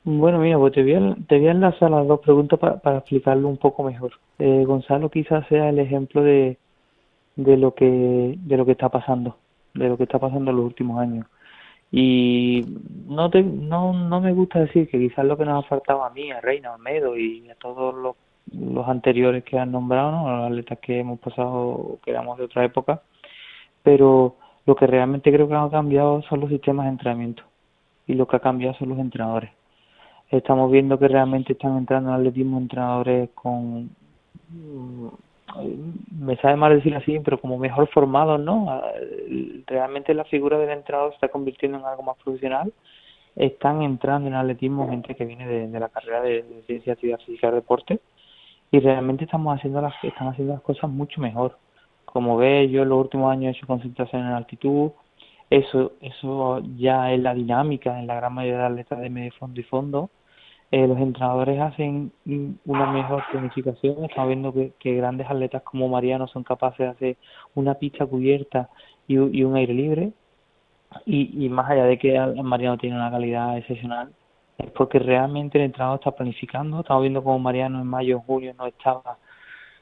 Bueno, 0.03 0.37
mira, 0.37 0.59
pues 0.59 0.73
te 0.73 0.83
voy 0.83 0.93
a, 0.93 1.15
te 1.27 1.39
voy 1.39 1.47
a 1.47 1.51
enlazar 1.51 1.89
las 1.89 2.07
dos 2.07 2.19
preguntas 2.19 2.59
para, 2.59 2.77
para 2.77 2.99
explicarlo 2.99 3.47
un 3.47 3.57
poco 3.57 3.81
mejor. 3.81 4.11
Eh, 4.37 4.63
Gonzalo 4.67 5.09
quizás 5.09 5.47
sea 5.47 5.69
el 5.69 5.79
ejemplo 5.79 6.21
de, 6.21 6.57
de 7.35 7.57
lo 7.57 7.73
que 7.73 8.35
de 8.37 8.57
lo 8.57 8.65
que 8.65 8.73
está 8.73 8.89
pasando 8.89 9.35
de 9.75 9.89
lo 9.89 9.97
que 9.97 10.03
está 10.03 10.19
pasando 10.19 10.51
en 10.51 10.57
los 10.57 10.65
últimos 10.65 10.99
años. 10.99 11.27
Y 11.91 12.65
no, 13.07 13.29
te, 13.29 13.43
no, 13.43 13.93
no 13.93 14.19
me 14.19 14.33
gusta 14.33 14.59
decir 14.59 14.89
que 14.89 14.97
quizás 14.97 15.25
lo 15.25 15.37
que 15.37 15.45
nos 15.45 15.63
ha 15.63 15.67
faltado 15.67 16.03
a 16.03 16.09
mí, 16.09 16.31
a 16.31 16.41
Reina, 16.41 16.71
a 16.71 16.73
Almedo 16.73 17.17
y 17.17 17.49
a 17.49 17.55
todos 17.55 17.93
los, 17.93 18.15
los 18.51 18.87
anteriores 18.87 19.43
que 19.43 19.57
han 19.57 19.71
nombrado, 19.71 20.11
¿no? 20.11 20.37
los 20.37 20.51
atletas 20.51 20.79
que 20.79 20.99
hemos 20.99 21.19
pasado, 21.19 21.99
que 22.03 22.11
éramos 22.11 22.37
de 22.37 22.45
otra 22.45 22.65
época, 22.65 23.01
pero 23.83 24.35
lo 24.65 24.75
que 24.75 24.87
realmente 24.87 25.31
creo 25.31 25.47
que 25.47 25.53
ha 25.53 25.69
cambiado 25.69 26.21
son 26.23 26.39
los 26.39 26.49
sistemas 26.49 26.85
de 26.85 26.91
entrenamiento 26.91 27.43
y 28.07 28.13
lo 28.13 28.27
que 28.27 28.37
ha 28.37 28.39
cambiado 28.39 28.75
son 28.75 28.89
los 28.89 28.99
entrenadores. 28.99 29.51
Estamos 30.29 30.71
viendo 30.71 30.97
que 30.97 31.07
realmente 31.07 31.53
están 31.53 31.77
entrando 31.77 32.09
en 32.09 32.15
atletismo 32.15 32.57
entrenadores 32.57 33.29
con 33.35 33.91
me 36.11 36.35
sabe 36.37 36.55
mal 36.55 36.75
decir 36.75 36.95
así, 36.95 37.19
pero 37.23 37.39
como 37.39 37.57
mejor 37.57 37.87
formados, 37.89 38.39
¿no? 38.39 38.69
Ah, 38.69 38.91
realmente 39.67 40.13
la 40.13 40.25
figura 40.25 40.57
del 40.57 40.69
entrenador 40.69 41.11
se 41.11 41.15
está 41.15 41.27
convirtiendo 41.29 41.77
en 41.77 41.85
algo 41.85 42.03
más 42.03 42.17
profesional. 42.23 42.73
Están 43.35 43.81
entrando 43.81 44.27
en 44.27 44.35
atletismo 44.35 44.89
gente 44.89 45.15
que 45.15 45.25
viene 45.25 45.47
de, 45.47 45.79
la 45.79 45.89
carrera 45.89 46.21
de, 46.21 46.45
ciencia, 46.67 46.93
actividad 46.93 47.19
física 47.19 47.49
y 47.49 47.51
deporte 47.51 47.99
y 48.71 48.79
realmente 48.79 49.25
estamos 49.25 49.55
haciendo 49.55 49.81
las 49.81 49.93
están 50.03 50.29
haciendo 50.29 50.53
las 50.53 50.63
cosas 50.63 50.89
mucho 50.89 51.21
mejor. 51.21 51.57
Como 52.05 52.37
ves, 52.37 52.71
yo 52.71 52.83
en 52.83 52.89
los 52.89 52.99
últimos 52.99 53.31
años 53.31 53.53
he 53.53 53.57
hecho 53.57 53.67
concentración 53.67 54.21
en 54.21 54.33
altitud, 54.33 54.91
eso 55.49 55.93
eso 56.01 56.61
ya 56.77 57.11
es 57.13 57.19
la 57.19 57.33
dinámica 57.33 57.99
en 57.99 58.07
la 58.07 58.15
gran 58.15 58.33
mayoría 58.33 58.59
de 58.59 58.65
atletas 58.65 58.99
de 58.99 59.09
medio 59.09 59.31
fondo 59.33 59.59
y 59.59 59.63
fondo 59.63 60.09
eh, 60.75 60.87
los 60.89 60.97
entrenadores 60.99 61.57
hacen 61.61 62.11
una 62.65 62.85
mejor 62.91 63.23
planificación. 63.31 64.03
Estamos 64.03 64.27
viendo 64.27 64.53
que, 64.53 64.95
grandes 64.95 65.25
atletas 65.29 65.61
como 65.63 65.87
Mariano 65.87 66.27
son 66.27 66.43
capaces 66.43 66.79
de 66.79 66.87
hacer 66.87 67.17
una 67.53 67.75
pista 67.75 68.05
cubierta 68.05 68.69
y, 69.07 69.17
un 69.17 69.55
aire 69.55 69.73
libre. 69.73 70.11
Y, 71.05 71.47
más 71.47 71.69
allá 71.69 71.85
de 71.85 71.97
que 71.97 72.19
Mariano 72.43 72.77
tiene 72.77 72.97
una 72.97 73.09
calidad 73.09 73.57
excepcional, 73.57 74.11
es 74.57 74.69
porque 74.71 74.99
realmente 74.99 75.57
el 75.57 75.65
entrenador 75.65 75.99
está 75.99 76.11
planificando. 76.11 76.81
Estamos 76.81 77.03
viendo 77.03 77.23
como 77.23 77.39
Mariano 77.39 77.79
en 77.79 77.87
mayo, 77.87 78.19
junio 78.27 78.53
no 78.57 78.67
estaba 78.67 79.17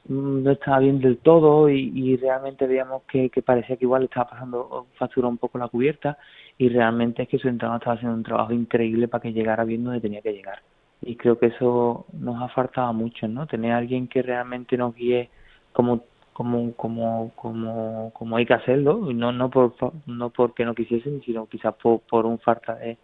no 0.06 0.50
estaba 0.50 0.78
bien 0.78 1.00
del 1.00 1.18
todo 1.18 1.68
y, 1.70 2.16
realmente 2.18 2.68
veíamos 2.68 3.02
que, 3.04 3.30
que, 3.30 3.42
parecía 3.42 3.76
que 3.76 3.84
igual 3.86 4.02
le 4.02 4.06
estaba 4.06 4.30
pasando 4.30 4.86
factura 4.96 5.26
un 5.26 5.38
poco 5.38 5.58
la 5.58 5.68
cubierta 5.68 6.18
y 6.58 6.68
realmente 6.68 7.24
es 7.24 7.28
que 7.28 7.38
su 7.38 7.48
entrenador 7.48 7.80
estaba 7.80 7.96
haciendo 7.96 8.16
un 8.16 8.22
trabajo 8.22 8.52
increíble 8.52 9.08
para 9.08 9.22
que 9.22 9.32
llegara 9.32 9.64
bien 9.64 9.82
donde 9.82 10.00
tenía 10.00 10.20
que 10.22 10.32
llegar 10.32 10.62
y 11.06 11.16
creo 11.16 11.38
que 11.38 11.46
eso 11.46 12.06
nos 12.12 12.42
ha 12.42 12.48
faltado 12.48 12.92
mucho, 12.92 13.28
¿no? 13.28 13.46
Tener 13.46 13.72
a 13.72 13.78
alguien 13.78 14.08
que 14.08 14.22
realmente 14.22 14.76
nos 14.76 14.94
guíe 14.94 15.30
como 15.72 16.02
como 16.34 16.74
como 16.74 17.32
como 17.36 18.12
como 18.12 18.36
hay 18.36 18.44
que 18.44 18.54
hacerlo 18.54 19.10
y 19.10 19.14
no 19.14 19.32
no 19.32 19.50
por 19.50 19.74
no 20.06 20.30
porque 20.30 20.64
no 20.64 20.74
quisiesen 20.74 21.22
sino 21.22 21.46
quizás 21.46 21.74
por, 21.76 22.00
por 22.00 22.26
un 22.26 22.38
falta 22.40 22.74
de, 22.74 22.98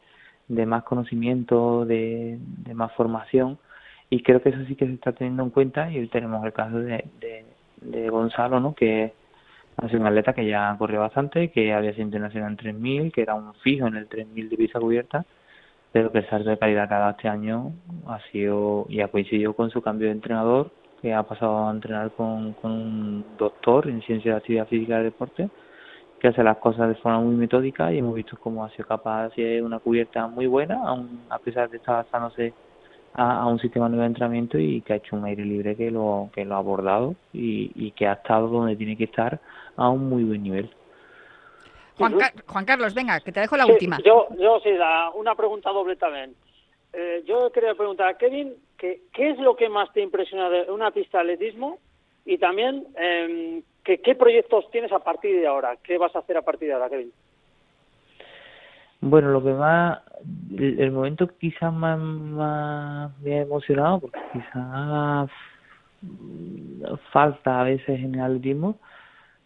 de 0.49 0.67
más 0.67 0.83
conocimiento 0.83 1.87
de, 1.87 2.39
de 2.41 2.75
más 2.75 2.93
formación 2.95 3.59
y 4.11 4.23
creo 4.23 4.43
que 4.43 4.49
eso 4.51 4.65
sí 4.67 4.75
que 4.75 4.87
se 4.87 4.95
está 4.95 5.13
teniendo 5.13 5.45
en 5.45 5.51
cuenta 5.51 5.91
y 5.91 5.99
hoy 5.99 6.09
tenemos 6.09 6.45
el 6.45 6.53
caso 6.53 6.79
de, 6.81 7.05
de, 7.83 8.11
Gonzalo 8.11 8.59
no 8.61 8.75
que 8.75 9.15
sido 9.89 10.01
un 10.01 10.07
atleta 10.09 10.33
que 10.35 10.47
ya 10.47 10.75
corrió 10.77 11.01
bastante 11.01 11.51
que 11.53 11.73
había 11.73 11.93
sido 11.93 12.07
internacional 12.07 12.51
en 12.51 12.57
3000 12.57 13.13
que 13.13 13.23
era 13.23 13.35
un 13.35 13.55
fijo 13.55 13.87
en 13.87 13.97
el 13.97 14.09
3000 14.09 14.49
de 14.51 14.57
pista 14.57 14.81
cubierta 14.81 15.25
pero 15.93 16.13
que 16.13 16.19
el 16.19 16.29
salto 16.29 16.51
de 16.51 16.59
calidad 16.59 16.89
que 16.89 16.95
ha 16.95 16.99
dado 16.99 17.11
este 17.13 17.29
año 17.29 17.73
ha 18.07 18.21
sido 18.31 18.87
y 18.89 19.01
ha 19.01 19.09
coincidido 19.09 19.55
con 19.55 19.71
su 19.71 19.83
cambio 19.83 20.09
de 20.09 20.13
entrenador, 20.13 20.71
que 21.03 21.15
ha 21.15 21.23
pasado 21.23 21.67
a 21.67 21.71
entrenar 21.71 22.11
con, 22.13 22.53
con 22.55 22.71
un 22.71 23.25
doctor 23.39 23.89
en 23.89 24.03
ciencia 24.03 24.33
de 24.33 24.39
actividad 24.39 24.69
física 24.69 25.01
y 25.01 25.05
deporte, 25.05 25.49
que 26.21 26.29
hace 26.29 26.43
las 26.43 26.59
cosas 26.59 26.89
de 26.89 26.95
forma 26.97 27.21
muy 27.21 27.35
metódica 27.35 27.93
y 27.93 27.99
hemos 27.99 28.15
visto 28.15 28.37
cómo 28.39 28.65
ha 28.65 28.71
sido 28.71 28.87
capaz 28.87 29.23
de 29.23 29.27
hacer 29.27 29.63
una 29.63 29.79
cubierta 29.79 30.27
muy 30.27 30.47
buena, 30.47 30.81
aun 30.87 31.23
a 31.31 31.39
pesar 31.39 31.71
de 31.71 31.79
estar 31.79 32.05
basándose 32.05 32.53
a, 33.15 33.41
a, 33.41 33.47
un 33.47 33.59
sistema 33.59 33.89
nuevo 33.89 34.03
de 34.03 34.09
entrenamiento 34.09 34.59
y 34.59 34.83
que 34.83 34.93
ha 34.93 34.97
hecho 34.97 35.17
un 35.17 35.25
aire 35.25 35.45
libre 35.45 35.77
que 35.77 35.91
lo, 35.91 36.29
que 36.33 36.45
lo 36.45 36.55
ha 36.55 36.59
abordado 36.59 37.15
y, 37.33 37.73
y 37.75 37.93
que 37.93 38.07
ha 38.07 38.13
estado 38.13 38.49
donde 38.49 38.77
tiene 38.77 38.97
que 38.97 39.05
estar 39.05 39.41
a 39.77 39.89
un 39.89 40.09
muy 40.09 40.23
buen 40.25 40.43
nivel. 40.43 40.71
Juan, 42.01 42.19
Ca- 42.19 42.33
Juan 42.47 42.65
Carlos, 42.65 42.95
venga, 42.95 43.21
que 43.21 43.31
te 43.33 43.41
dejo 43.41 43.57
la 43.57 43.67
Sí, 43.67 43.73
última. 43.73 43.99
Yo, 44.05 44.29
yo 44.39 44.61
sí, 44.61 44.71
la- 44.73 45.11
una 45.15 45.35
pregunta 45.35 45.71
doble 45.71 45.97
también. 45.97 46.35
Eh, 46.93 47.23
yo 47.27 47.53
quería 47.53 47.75
preguntar 47.75 48.09
a 48.09 48.19
Kevin, 48.19 48.55
que, 48.77 49.03
¿qué 49.13 49.31
es 49.31 49.39
lo 49.39 49.55
que 49.55 49.69
más 49.69 49.93
te 49.93 50.01
impresiona 50.01 50.49
de 50.51 50.71
una 50.71 50.91
pista 50.91 51.19
de 51.19 51.35
atletismo? 51.35 51.79
Y 52.25 52.39
también, 52.39 52.87
eh, 52.99 53.63
que, 53.85 54.01
¿qué 54.01 54.15
proyectos 54.15 54.71
tienes 54.71 54.91
a 54.93 54.99
partir 54.99 55.39
de 55.41 55.47
ahora? 55.47 55.77
¿Qué 55.83 55.99
vas 55.99 56.15
a 56.17 56.21
hacer 56.21 56.37
a 56.37 56.43
partir 56.43 56.69
de 56.69 56.75
ahora, 56.75 56.89
Kevin? 56.91 57.13
Bueno, 59.03 59.31
lo 59.31 59.43
que 59.43 59.53
más, 59.53 60.01
el, 60.59 60.79
el 60.81 60.91
momento 60.91 61.27
quizás 61.39 61.73
más, 61.73 61.99
más 61.99 63.19
me 63.21 63.39
ha 63.39 63.43
emocionado, 63.43 64.01
porque 64.01 64.21
quizás 64.33 65.31
mm, 66.03 66.85
falta 67.13 67.61
a 67.61 67.65
veces 67.65 67.99
en 68.01 68.15
el 68.17 68.21
atletismo, 68.21 68.79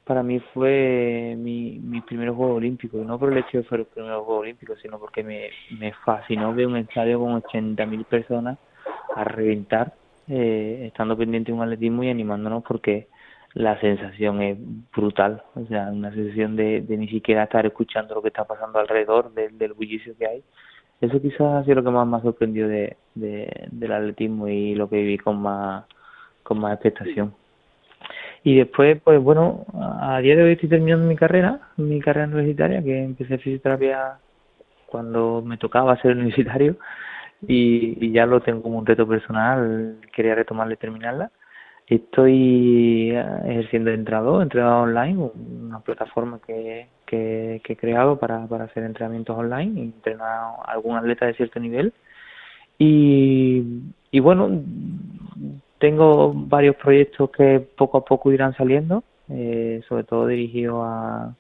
para 0.05 0.23
mí 0.23 0.39
fue 0.53 1.35
mi, 1.39 1.79
mi 1.79 2.01
primer 2.03 2.31
Juego 2.31 2.55
Olímpico, 2.55 2.99
y 2.99 3.05
no 3.05 3.19
por 3.19 3.33
el 3.33 3.39
hecho 3.39 3.59
de 3.59 3.63
que 3.63 3.69
fuera 3.69 3.83
el 3.83 3.89
primer 3.89 4.13
Juego 4.13 4.39
Olímpico, 4.39 4.75
sino 4.77 4.99
porque 4.99 5.23
me, 5.23 5.49
me 5.79 5.93
fascinó 6.05 6.55
ver 6.55 6.67
un 6.67 6.77
estadio 6.77 7.19
con 7.19 7.43
80.000 7.43 8.05
personas 8.05 8.59
a 9.17 9.25
reventar, 9.25 9.95
eh, 10.29 10.85
estando 10.89 11.17
pendiente 11.17 11.53
de 11.53 11.57
un 11.57 11.65
atletismo 11.65 12.05
y 12.05 12.11
animándonos 12.11 12.63
porque 12.65 13.09
la 13.55 13.81
sensación 13.81 14.43
es 14.43 14.59
brutal, 14.95 15.43
o 15.55 15.65
sea, 15.67 15.91
una 15.91 16.13
sensación 16.13 16.57
de, 16.57 16.83
de 16.83 16.97
ni 16.97 17.09
siquiera 17.09 17.45
estar 17.45 17.65
escuchando 17.65 18.15
lo 18.15 18.23
que 18.23 18.29
está 18.29 18.45
pasando 18.45 18.79
alrededor 18.79 19.33
del, 19.33 19.57
del 19.57 19.73
bullicio 19.73 20.15
que 20.19 20.27
hay. 20.27 20.45
Eso 21.01 21.21
quizás 21.21 21.41
ha 21.41 21.65
sido 21.65 21.77
lo 21.77 21.85
que 21.85 21.91
más 21.91 22.07
me 22.07 22.17
ha 22.17 22.21
sorprendido 22.23 22.69
de, 22.69 22.97
de, 23.15 23.69
del 23.71 23.93
atletismo 23.93 24.49
y 24.49 24.75
lo 24.75 24.89
que 24.89 24.97
viví 24.97 25.19
con 25.19 25.41
más, 25.41 25.85
con 26.43 26.59
más 26.59 26.75
expectación. 26.75 27.35
Y 28.45 28.57
después, 28.57 29.01
pues 29.03 29.21
bueno, 29.23 29.65
a 29.73 30.19
día 30.19 30.37
de 30.37 30.45
hoy 30.45 30.53
estoy 30.53 30.69
terminando 30.69 31.07
mi 31.07 31.17
carrera, 31.17 31.61
mi 31.79 31.99
carrera 32.01 32.27
universitaria, 32.27 32.83
que 32.83 33.03
empecé 33.03 33.39
fisioterapia 33.39 34.19
cuando 34.87 35.43
me 35.43 35.57
tocaba 35.57 36.01
ser 36.03 36.13
universitario 36.13 36.77
y, 37.49 38.13
ya 38.13 38.27
lo 38.27 38.43
tengo 38.43 38.63
como 38.63 38.79
un 38.79 38.87
reto 38.87 39.09
personal, 39.09 39.97
quería 40.15 40.35
retomarla 40.35 40.75
y 40.75 40.77
terminarla. 40.77 41.31
Estoy 41.87 43.13
eh, 43.13 43.25
ejerciendo 43.47 43.91
de 43.91 43.97
entrenador, 43.97 44.43
entrenador 44.43 44.89
online, 44.91 45.31
una 45.67 45.81
plataforma 45.81 46.39
que, 46.47 46.89
que, 47.07 47.63
que 47.65 47.73
he 47.73 47.77
creado 47.77 48.19
para, 48.19 48.47
para 48.47 48.65
hacer 48.65 48.85
entrenamientos 48.85 49.39
online 49.39 49.81
y 49.81 49.85
entrenar 49.85 50.29
a 50.29 50.73
algún 50.73 50.97
atleta 50.99 51.27
de 51.27 51.35
cierto 51.35 51.61
nivel. 51.61 51.95
Y, 52.79 53.65
y 54.11 54.21
bueno, 54.21 54.51
tengo 55.85 56.33
varios 56.35 56.77
proyectos 56.77 57.31
que 57.31 57.61
poco 57.77 57.99
a 57.99 58.05
poco 58.05 58.33
irán 58.33 58.55
saliendo, 58.57 59.05
eh, 59.29 59.83
sobre 59.89 60.05
todo 60.05 60.27
dirigidos 60.27 60.81
a 60.85 61.37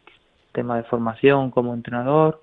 temas 0.52 0.78
de 0.84 0.90
formación 0.90 1.50
como 1.50 1.74
entrenador 1.74 2.42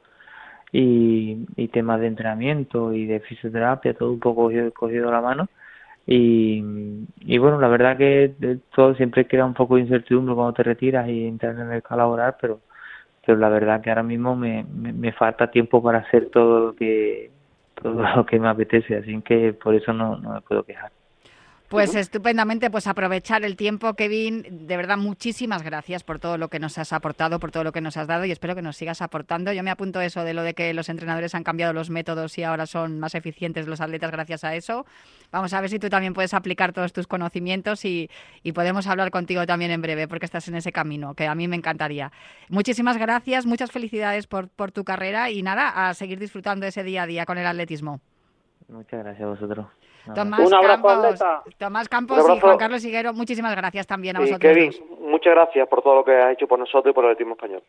y, 0.72 1.46
y 1.56 1.68
temas 1.70 2.00
de 2.02 2.08
entrenamiento 2.08 2.94
y 2.94 3.06
de 3.06 3.20
fisioterapia, 3.22 3.94
todo 3.96 4.12
un 4.14 4.20
poco 4.20 4.44
cogido, 4.46 4.72
cogido 4.74 5.12
la 5.12 5.22
mano. 5.22 5.48
Y, 6.08 6.64
y 7.22 7.38
bueno, 7.40 7.60
la 7.62 7.68
verdad 7.70 7.98
que 7.98 8.36
de- 8.40 8.60
todo 8.76 8.96
siempre 8.96 9.28
queda 9.28 9.46
un 9.46 9.54
poco 9.56 9.76
de 9.76 9.82
incertidumbre 9.84 10.36
cuando 10.36 10.54
te 10.54 10.64
retiras 10.64 11.08
y 11.10 11.28
entras 11.28 11.56
en 11.56 11.62
el 11.64 11.68
mercado 11.70 12.00
laboral, 12.02 12.36
pero, 12.42 12.62
pero 13.26 13.38
la 13.40 13.50
verdad 13.50 13.82
que 13.82 13.90
ahora 13.92 14.04
mismo 14.04 14.36
me, 14.36 14.64
me, 14.66 14.94
me 14.94 15.14
falta 15.14 15.52
tiempo 15.52 15.84
para 15.84 16.00
hacer 16.00 16.30
todo 16.32 16.68
lo 16.68 16.76
que 16.76 17.32
todo 17.76 18.04
lo 18.18 18.26
que 18.26 18.40
me 18.40 18.50
apetece, 18.50 18.98
así 18.98 19.22
que 19.24 19.54
por 19.54 19.76
eso 19.76 19.94
no, 19.94 20.18
no 20.18 20.34
me 20.36 20.42
puedo 20.42 20.64
quejar. 20.66 20.92
Pues 21.72 21.96
estupendamente, 21.96 22.70
pues 22.70 22.86
aprovechar 22.86 23.46
el 23.46 23.56
tiempo, 23.56 23.94
Kevin. 23.94 24.68
De 24.68 24.76
verdad, 24.76 24.98
muchísimas 24.98 25.64
gracias 25.64 26.04
por 26.04 26.20
todo 26.20 26.38
lo 26.38 26.50
que 26.50 26.60
nos 26.60 26.78
has 26.78 26.92
aportado, 26.92 27.40
por 27.40 27.52
todo 27.52 27.64
lo 27.64 27.72
que 27.72 27.80
nos 27.80 27.96
has 27.96 28.08
dado 28.08 28.26
y 28.26 28.32
espero 28.32 28.56
que 28.56 28.62
nos 28.62 28.76
sigas 28.76 29.02
aportando. 29.02 29.54
Yo 29.54 29.64
me 29.64 29.72
apunto 29.72 30.02
eso 30.02 30.26
de 30.26 30.34
lo 30.34 30.44
de 30.44 30.54
que 30.54 30.74
los 30.74 30.90
entrenadores 30.90 31.34
han 31.34 31.46
cambiado 31.46 31.72
los 31.72 31.90
métodos 31.90 32.38
y 32.38 32.44
ahora 32.44 32.66
son 32.66 33.00
más 33.00 33.16
eficientes 33.16 33.68
los 33.68 33.80
atletas 33.80 34.12
gracias 34.12 34.44
a 34.44 34.54
eso. 34.54 34.86
Vamos 35.32 35.54
a 35.54 35.62
ver 35.62 35.70
si 35.70 35.80
tú 35.80 35.90
también 35.90 36.14
puedes 36.14 36.34
aplicar 36.34 36.74
todos 36.74 36.92
tus 36.92 37.08
conocimientos 37.08 37.86
y, 37.86 38.10
y 38.44 38.52
podemos 38.52 38.86
hablar 38.88 39.10
contigo 39.10 39.46
también 39.46 39.72
en 39.72 39.82
breve 39.82 40.10
porque 40.10 40.26
estás 40.26 40.50
en 40.50 40.56
ese 40.56 40.74
camino, 40.74 41.14
que 41.14 41.26
a 41.26 41.36
mí 41.36 41.48
me 41.48 41.56
encantaría. 41.56 42.12
Muchísimas 42.50 42.98
gracias, 42.98 43.46
muchas 43.46 43.72
felicidades 43.72 44.28
por, 44.28 44.50
por 44.50 44.74
tu 44.74 44.84
carrera 44.84 45.30
y 45.30 45.42
nada, 45.42 45.88
a 45.88 45.94
seguir 45.94 46.20
disfrutando 46.20 46.66
ese 46.66 46.84
día 46.84 47.04
a 47.04 47.08
día 47.08 47.26
con 47.26 47.38
el 47.38 47.48
atletismo. 47.48 48.02
Muchas 48.68 49.04
gracias 49.04 49.24
a 49.24 49.30
vosotros. 49.30 49.68
Tomás 50.16 50.40
Un 50.40 50.54
abrazo, 50.54 50.82
Campos. 50.84 51.56
Tomás 51.58 51.90
Campos 51.90 52.26
Un 52.26 52.36
y. 52.38 52.40
Juan 52.40 52.58
Carlos 52.58 52.84
Higuero, 52.84 53.14
muchísimas 53.14 53.56
gracias 53.56 53.86
también 53.88 54.16
a 54.18 54.20
Y 54.20 54.24
vosotros. 54.24 54.54
Kevin, 54.54 54.72
dos. 54.72 55.00
muchas 55.02 55.34
gracias 55.34 55.68
por 55.68 55.82
todo 55.84 55.96
lo 55.96 56.04
que 56.04 56.16
has 56.18 56.34
hecho 56.34 56.48
por 56.48 56.60
nosotros 56.60 56.92
y 56.92 56.94
por 56.94 57.06
el 57.06 57.12
atletismo 57.12 57.34
español. 57.36 57.64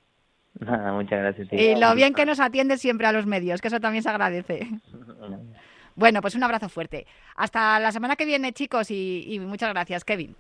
Nada, 0.61 0.93
muchas 0.95 1.19
gracias. 1.21 1.49
tío. 1.49 1.59
Y 1.61 1.75
lo 1.81 1.95
bien 1.95 2.15
que 2.15 2.25
nos 2.27 2.41
atiende 2.41 2.77
siempre 2.79 3.07
a 3.07 3.13
los 3.13 3.27
medios, 3.27 3.61
que 3.61 3.69
eso 3.69 3.81
también 3.81 4.03
se 4.03 4.11
agradece. 4.11 4.67
Bueno, 5.95 6.23
pues 6.23 6.35
un 6.35 6.43
abrazo 6.43 6.71
fuerte. 6.71 7.07
Hasta 7.37 7.79
la 7.79 7.93
semana 7.93 8.17
que 8.17 8.25
viene, 8.25 8.55
chicos, 8.55 8.91
y, 8.91 9.27
y 9.29 9.39
muchas 9.41 9.69
gracias, 9.75 10.07
Kevin. 10.07 10.35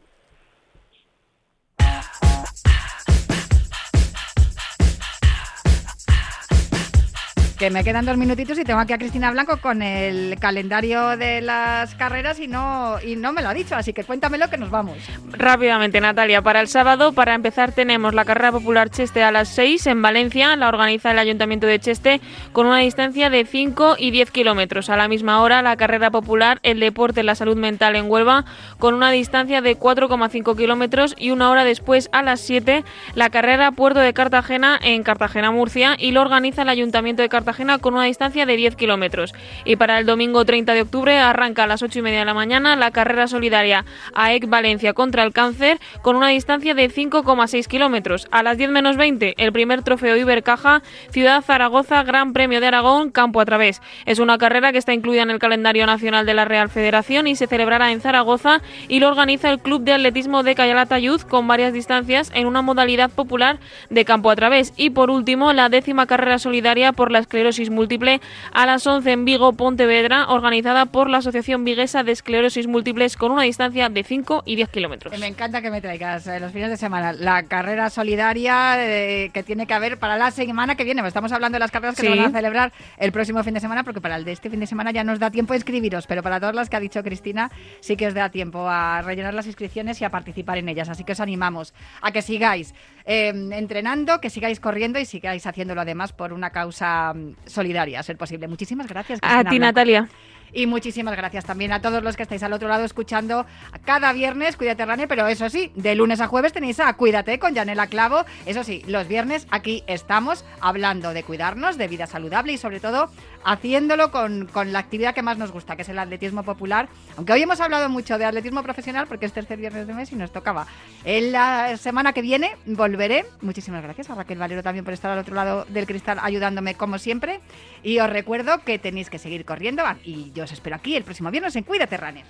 Me 7.71 7.85
quedan 7.85 8.05
dos 8.05 8.17
minutitos 8.17 8.59
y 8.59 8.65
tengo 8.65 8.81
aquí 8.81 8.93
a 8.93 8.99
Cristina 8.99 9.31
Blanco 9.31 9.59
con 9.59 9.83
el 9.83 10.37
calendario 10.41 11.17
de 11.17 11.41
las 11.41 11.95
carreras 11.95 12.41
y 12.41 12.49
no, 12.49 12.97
y 13.01 13.15
no 13.15 13.33
me 13.33 13.41
lo 13.41 13.51
ha 13.51 13.55
dicho, 13.55 13.77
así 13.77 13.93
que 13.93 14.03
cuéntamelo 14.03 14.51
que 14.51 14.59
nos 14.59 14.69
vamos. 14.69 14.97
Rápidamente, 15.31 16.01
Natalia. 16.01 16.43
Para 16.43 16.61
el 16.61 16.67
sábado, 16.67 17.13
para 17.13 17.35
empezar, 17.35 17.71
tenemos 17.71 18.15
la 18.15 18.25
carrera 18.25 18.51
popular 18.51 18.91
Cheste 18.91 19.23
a 19.23 19.31
las 19.31 19.49
6 19.51 19.87
en 19.87 20.03
Valencia. 20.03 20.57
La 20.57 20.69
organiza 20.69 21.13
el 21.13 21.21
Ayuntamiento 21.21 21.69
de 21.69 21.79
Cheste 21.79 22.21
con 22.53 22.67
una 22.67 22.79
distancia 22.79 23.31
de 23.31 23.45
5 23.45 23.95
y 23.97 24.11
10 24.11 24.33
kilómetros. 24.33 24.91
A 24.91 24.97
la 24.97 25.07
misma 25.07 25.41
hora, 25.41 25.63
la 25.63 25.77
carrera 25.77 26.11
popular 26.11 26.59
El 26.65 26.81
Deporte, 26.81 27.23
la 27.23 27.37
Salud 27.37 27.57
Mental 27.57 27.95
en 27.95 28.11
Huelva 28.11 28.45
con 28.81 28.95
una 28.95 29.13
distancia 29.13 29.63
de 29.63 29.79
4,5 29.79 30.57
kilómetros. 30.57 31.15
Y 31.17 31.31
una 31.31 31.49
hora 31.49 31.63
después, 31.63 32.09
a 32.11 32.23
las 32.23 32.41
7, 32.41 32.83
la 33.15 33.31
carrera 33.31 33.71
Puerto 33.71 34.01
de 34.01 34.13
Cartagena 34.13 34.81
en 34.83 35.05
Cartagena, 35.05 35.53
Murcia. 35.53 35.95
Y 35.97 36.11
lo 36.11 36.23
organiza 36.23 36.63
el 36.63 36.69
Ayuntamiento 36.69 37.23
de 37.23 37.29
Cartagena 37.29 37.52
con 37.81 37.95
una 37.95 38.05
distancia 38.05 38.47
de 38.47 38.57
10 38.57 38.77
kilómetros. 38.77 39.35
Y 39.65 39.77
para 39.77 39.99
el 39.99 40.07
domingo 40.07 40.45
30 40.45 40.75
de 40.75 40.83
octubre, 40.83 41.19
arranca 41.19 41.65
a 41.65 41.67
las 41.67 41.83
8 41.83 41.99
y 41.99 42.03
media 42.03 42.21
de 42.21 42.25
la 42.25 42.35
mañana 42.35 42.77
la 42.77 42.91
carrera 42.91 43.29
solidaria 43.29 43.85
AEC 44.15 44.49
Valencia 44.49 44.95
contra 44.95 45.23
el 45.23 45.33
cáncer 45.33 45.79
con 46.03 46.17
una 46.17 46.29
distancia 46.29 46.75
de 46.75 46.91
5,6 46.91 47.67
kilómetros. 47.67 48.27
A 48.31 48.43
las 48.43 48.59
10 48.59 48.71
menos 48.71 48.97
20, 48.97 49.35
el 49.37 49.53
primer 49.53 49.83
trofeo 49.83 50.17
Ibercaja, 50.17 50.83
Ciudad 51.11 51.43
Zaragoza, 51.43 52.03
Gran 52.03 52.33
Premio 52.33 52.61
de 52.61 52.69
Aragón, 52.69 53.11
Campo 53.11 53.41
a 53.41 53.45
Través. 53.45 53.83
Es 54.07 54.19
una 54.19 54.39
carrera 54.39 54.73
que 54.73 54.79
está 54.79 54.95
incluida 54.95 55.23
en 55.23 55.31
el 55.31 55.39
calendario 55.39 55.87
nacional 55.87 56.27
de 56.27 56.35
la 56.35 56.45
Real 56.45 56.71
Federación 56.71 57.27
y 57.27 57.37
se 57.37 57.47
celebrará 57.47 57.93
en 57.93 58.01
Zaragoza 58.01 58.63
y 58.89 59.01
lo 59.01 59.09
organiza 59.09 59.51
el 59.51 59.61
Club 59.61 59.83
de 59.83 59.93
Atletismo 59.93 60.43
de 60.43 60.55
Cayalata 60.55 60.99
Youth 60.99 61.23
con 61.29 61.47
varias 61.47 61.73
distancias 61.73 62.31
en 62.35 62.47
una 62.47 62.63
modalidad 62.63 63.11
popular 63.11 63.59
de 63.91 64.05
campo 64.05 64.31
a 64.31 64.37
través. 64.37 64.73
Y 64.77 64.91
por 64.91 65.11
último, 65.11 65.53
la 65.53 65.69
décima 65.69 66.07
carrera 66.07 66.39
solidaria 66.39 66.93
por 66.93 67.11
la 67.11 67.19
esclerosis 67.19 67.42
múltiple 67.71 68.21
a 68.53 68.67
las 68.67 68.87
11 68.87 69.11
en 69.11 69.25
Vigo, 69.25 69.53
Pontevedra, 69.53 70.29
organizada 70.29 70.87
por 70.87 71.11
la 71.11 71.19
Asociación 71.19 71.65
Viguesa 71.65 72.03
de 72.03 72.13
Esclerosis 72.13 72.67
Múltiples 72.67 73.17
con 73.17 73.33
una 73.33 73.43
distancia 73.43 73.89
de 73.89 74.05
5 74.05 74.43
y 74.47 74.57
10 74.57 74.69
kilómetros. 74.69 75.19
Me 75.19 75.27
encanta 75.27 75.61
que 75.61 75.71
me 75.71 75.81
traigas 75.81 76.27
eh, 76.27 76.39
los 76.41 76.53
fines 76.53 76.71
de 76.71 76.77
semana 76.77 77.13
la 77.13 77.43
carrera 77.45 77.91
solidaria 77.91 78.75
eh, 78.79 79.31
que 79.35 79.43
tiene 79.43 79.67
que 79.67 79.75
haber 79.75 79.99
para 79.99 80.17
la 80.17 80.31
semana 80.31 80.77
que 80.77 80.85
viene. 80.85 81.03
Pues 81.03 81.11
Estamos 81.13 81.33
hablando 81.33 81.57
de 81.57 81.61
las 81.61 81.71
carreras 81.71 81.97
que 81.97 82.03
Sí. 82.03 82.09
se 82.09 82.17
van 82.17 82.27
a 82.27 82.31
celebrar 82.39 82.73
el 82.99 83.13
próximo 83.13 83.43
fin 83.45 83.55
de 83.55 83.61
semana, 83.61 83.85
porque 83.85 84.01
para 84.01 84.17
el 84.17 84.25
de 84.25 84.33
este 84.33 84.49
fin 84.51 84.61
de 84.61 84.67
semana 84.67 84.91
ya 84.93 85.05
nos 85.05 85.19
da 85.19 85.31
tiempo 85.31 85.53
a 85.53 85.57
inscribiros, 85.57 86.07
pero 86.07 86.23
para 86.23 86.39
todas 86.41 86.55
las 86.55 86.71
que 86.71 86.77
ha 86.77 86.81
dicho 86.81 87.03
Cristina, 87.03 87.51
sí 87.81 87.97
que 87.97 88.07
os 88.07 88.15
da 88.15 88.31
tiempo 88.31 88.69
a 88.69 89.03
rellenar 89.03 89.35
las 89.35 89.47
inscripciones 89.47 90.01
y 90.01 90.05
a 90.05 90.11
participar 90.11 90.59
en 90.59 90.69
ellas. 90.69 90.89
Así 90.89 91.05
que 91.05 91.13
os 91.13 91.21
animamos 91.21 91.75
a 92.01 92.13
que 92.13 92.23
sigáis 92.23 92.75
eh, 93.05 93.33
entrenando, 93.53 94.21
que 94.21 94.31
sigáis 94.31 94.61
corriendo 94.61 94.99
y 94.99 95.05
sigáis 95.05 95.47
haciéndolo 95.47 95.81
además 95.81 96.13
por 96.13 96.33
una 96.33 96.51
causa 96.51 97.13
mm, 97.15 97.37
solidaria, 97.47 98.01
a 98.01 98.03
ser 98.03 98.17
posible. 98.17 98.49
Muchísimas 98.49 98.87
gracias. 98.87 99.19
A 99.23 99.39
ti, 99.39 99.59
Blanco. 99.59 99.59
Natalia. 99.59 100.09
Y 100.53 100.67
muchísimas 100.67 101.17
gracias 101.17 101.47
también 101.47 101.73
a 101.73 101.81
todos 101.81 102.03
los 102.03 102.15
que 102.15 102.25
estáis 102.25 102.43
al 102.43 102.53
otro 102.53 102.69
lado 102.69 102.85
escuchando 102.85 103.47
cada 103.87 104.13
viernes 104.13 104.57
Cuídate 104.57 104.85
Runner, 104.85 105.09
pero 105.09 105.27
eso 105.27 105.49
sí, 105.49 105.73
de 105.75 105.95
lunes 105.95 106.21
a 106.21 106.27
jueves 106.27 106.53
tenéis 106.53 106.79
a 106.79 106.93
Cuídate 106.93 107.39
con 107.39 107.55
Janela 107.55 107.87
Clavo. 107.87 108.27
Eso 108.45 108.63
sí, 108.63 108.83
los 108.87 109.09
viernes 109.09 109.47
aquí 109.51 109.83
estamos 109.87 110.45
hablando 110.61 111.15
de 111.15 111.23
cuidarnos, 111.23 111.79
de 111.79 111.89
vida 111.89 112.07
saludable 112.07 112.53
y 112.53 112.59
sobre 112.59 112.81
todo 112.81 113.11
haciéndolo 113.45 114.11
con, 114.11 114.47
con 114.47 114.73
la 114.73 114.79
actividad 114.79 115.15
que 115.15 115.23
más 115.23 115.39
nos 115.39 115.53
gusta, 115.53 115.77
que 115.77 115.83
es 115.83 115.89
el 115.89 115.99
atletismo 115.99 116.43
popular. 116.43 116.89
Aunque 117.17 117.33
hoy 117.33 117.43
hemos 117.43 117.61
hablado 117.61 117.89
mucho 117.89 118.19
de 118.19 118.25
atletismo 118.25 118.63
profesional 118.63 119.07
porque 119.07 119.27
es 119.27 119.33
tercer 119.33 119.59
viernes 119.59 119.87
de 119.87 119.95
mes 119.95 120.13
y 120.13 120.17
nos 120.17 120.33
tocaba. 120.33 120.67
En 121.05 121.33
la 121.33 121.77
semana 121.77 122.13
que 122.13 122.23
viene 122.23 122.57
volveré. 122.67 123.25
Muchísimas 123.41 123.83
gracias 123.83 124.11
a 124.11 124.15
Raquel 124.15 124.39
Valero 124.39 124.63
también 124.63 124.85
por 124.85 124.95
estar 124.95 125.11
al 125.11 125.19
otro 125.19 125.35
lado 125.35 125.65
del 125.69 125.87
cristal 125.87 126.19
ayudándome 126.23 126.75
como 126.75 126.99
siempre. 126.99 127.41
Y 127.83 127.99
os 127.99 128.11
recuerdo 128.11 128.63
que 128.65 128.79
tenéis 128.79 129.11
que 129.11 129.19
seguir 129.19 129.45
corriendo 129.45 129.83
y 130.05 130.33
yo 130.33 130.45
os 130.45 130.53
espero 130.53 130.77
aquí 130.77 130.97
el 130.97 131.05
próximo 131.05 131.31
viernes 131.31 131.57
en 131.57 131.65
Cuídate 131.65 131.97
Runner. 131.97 132.25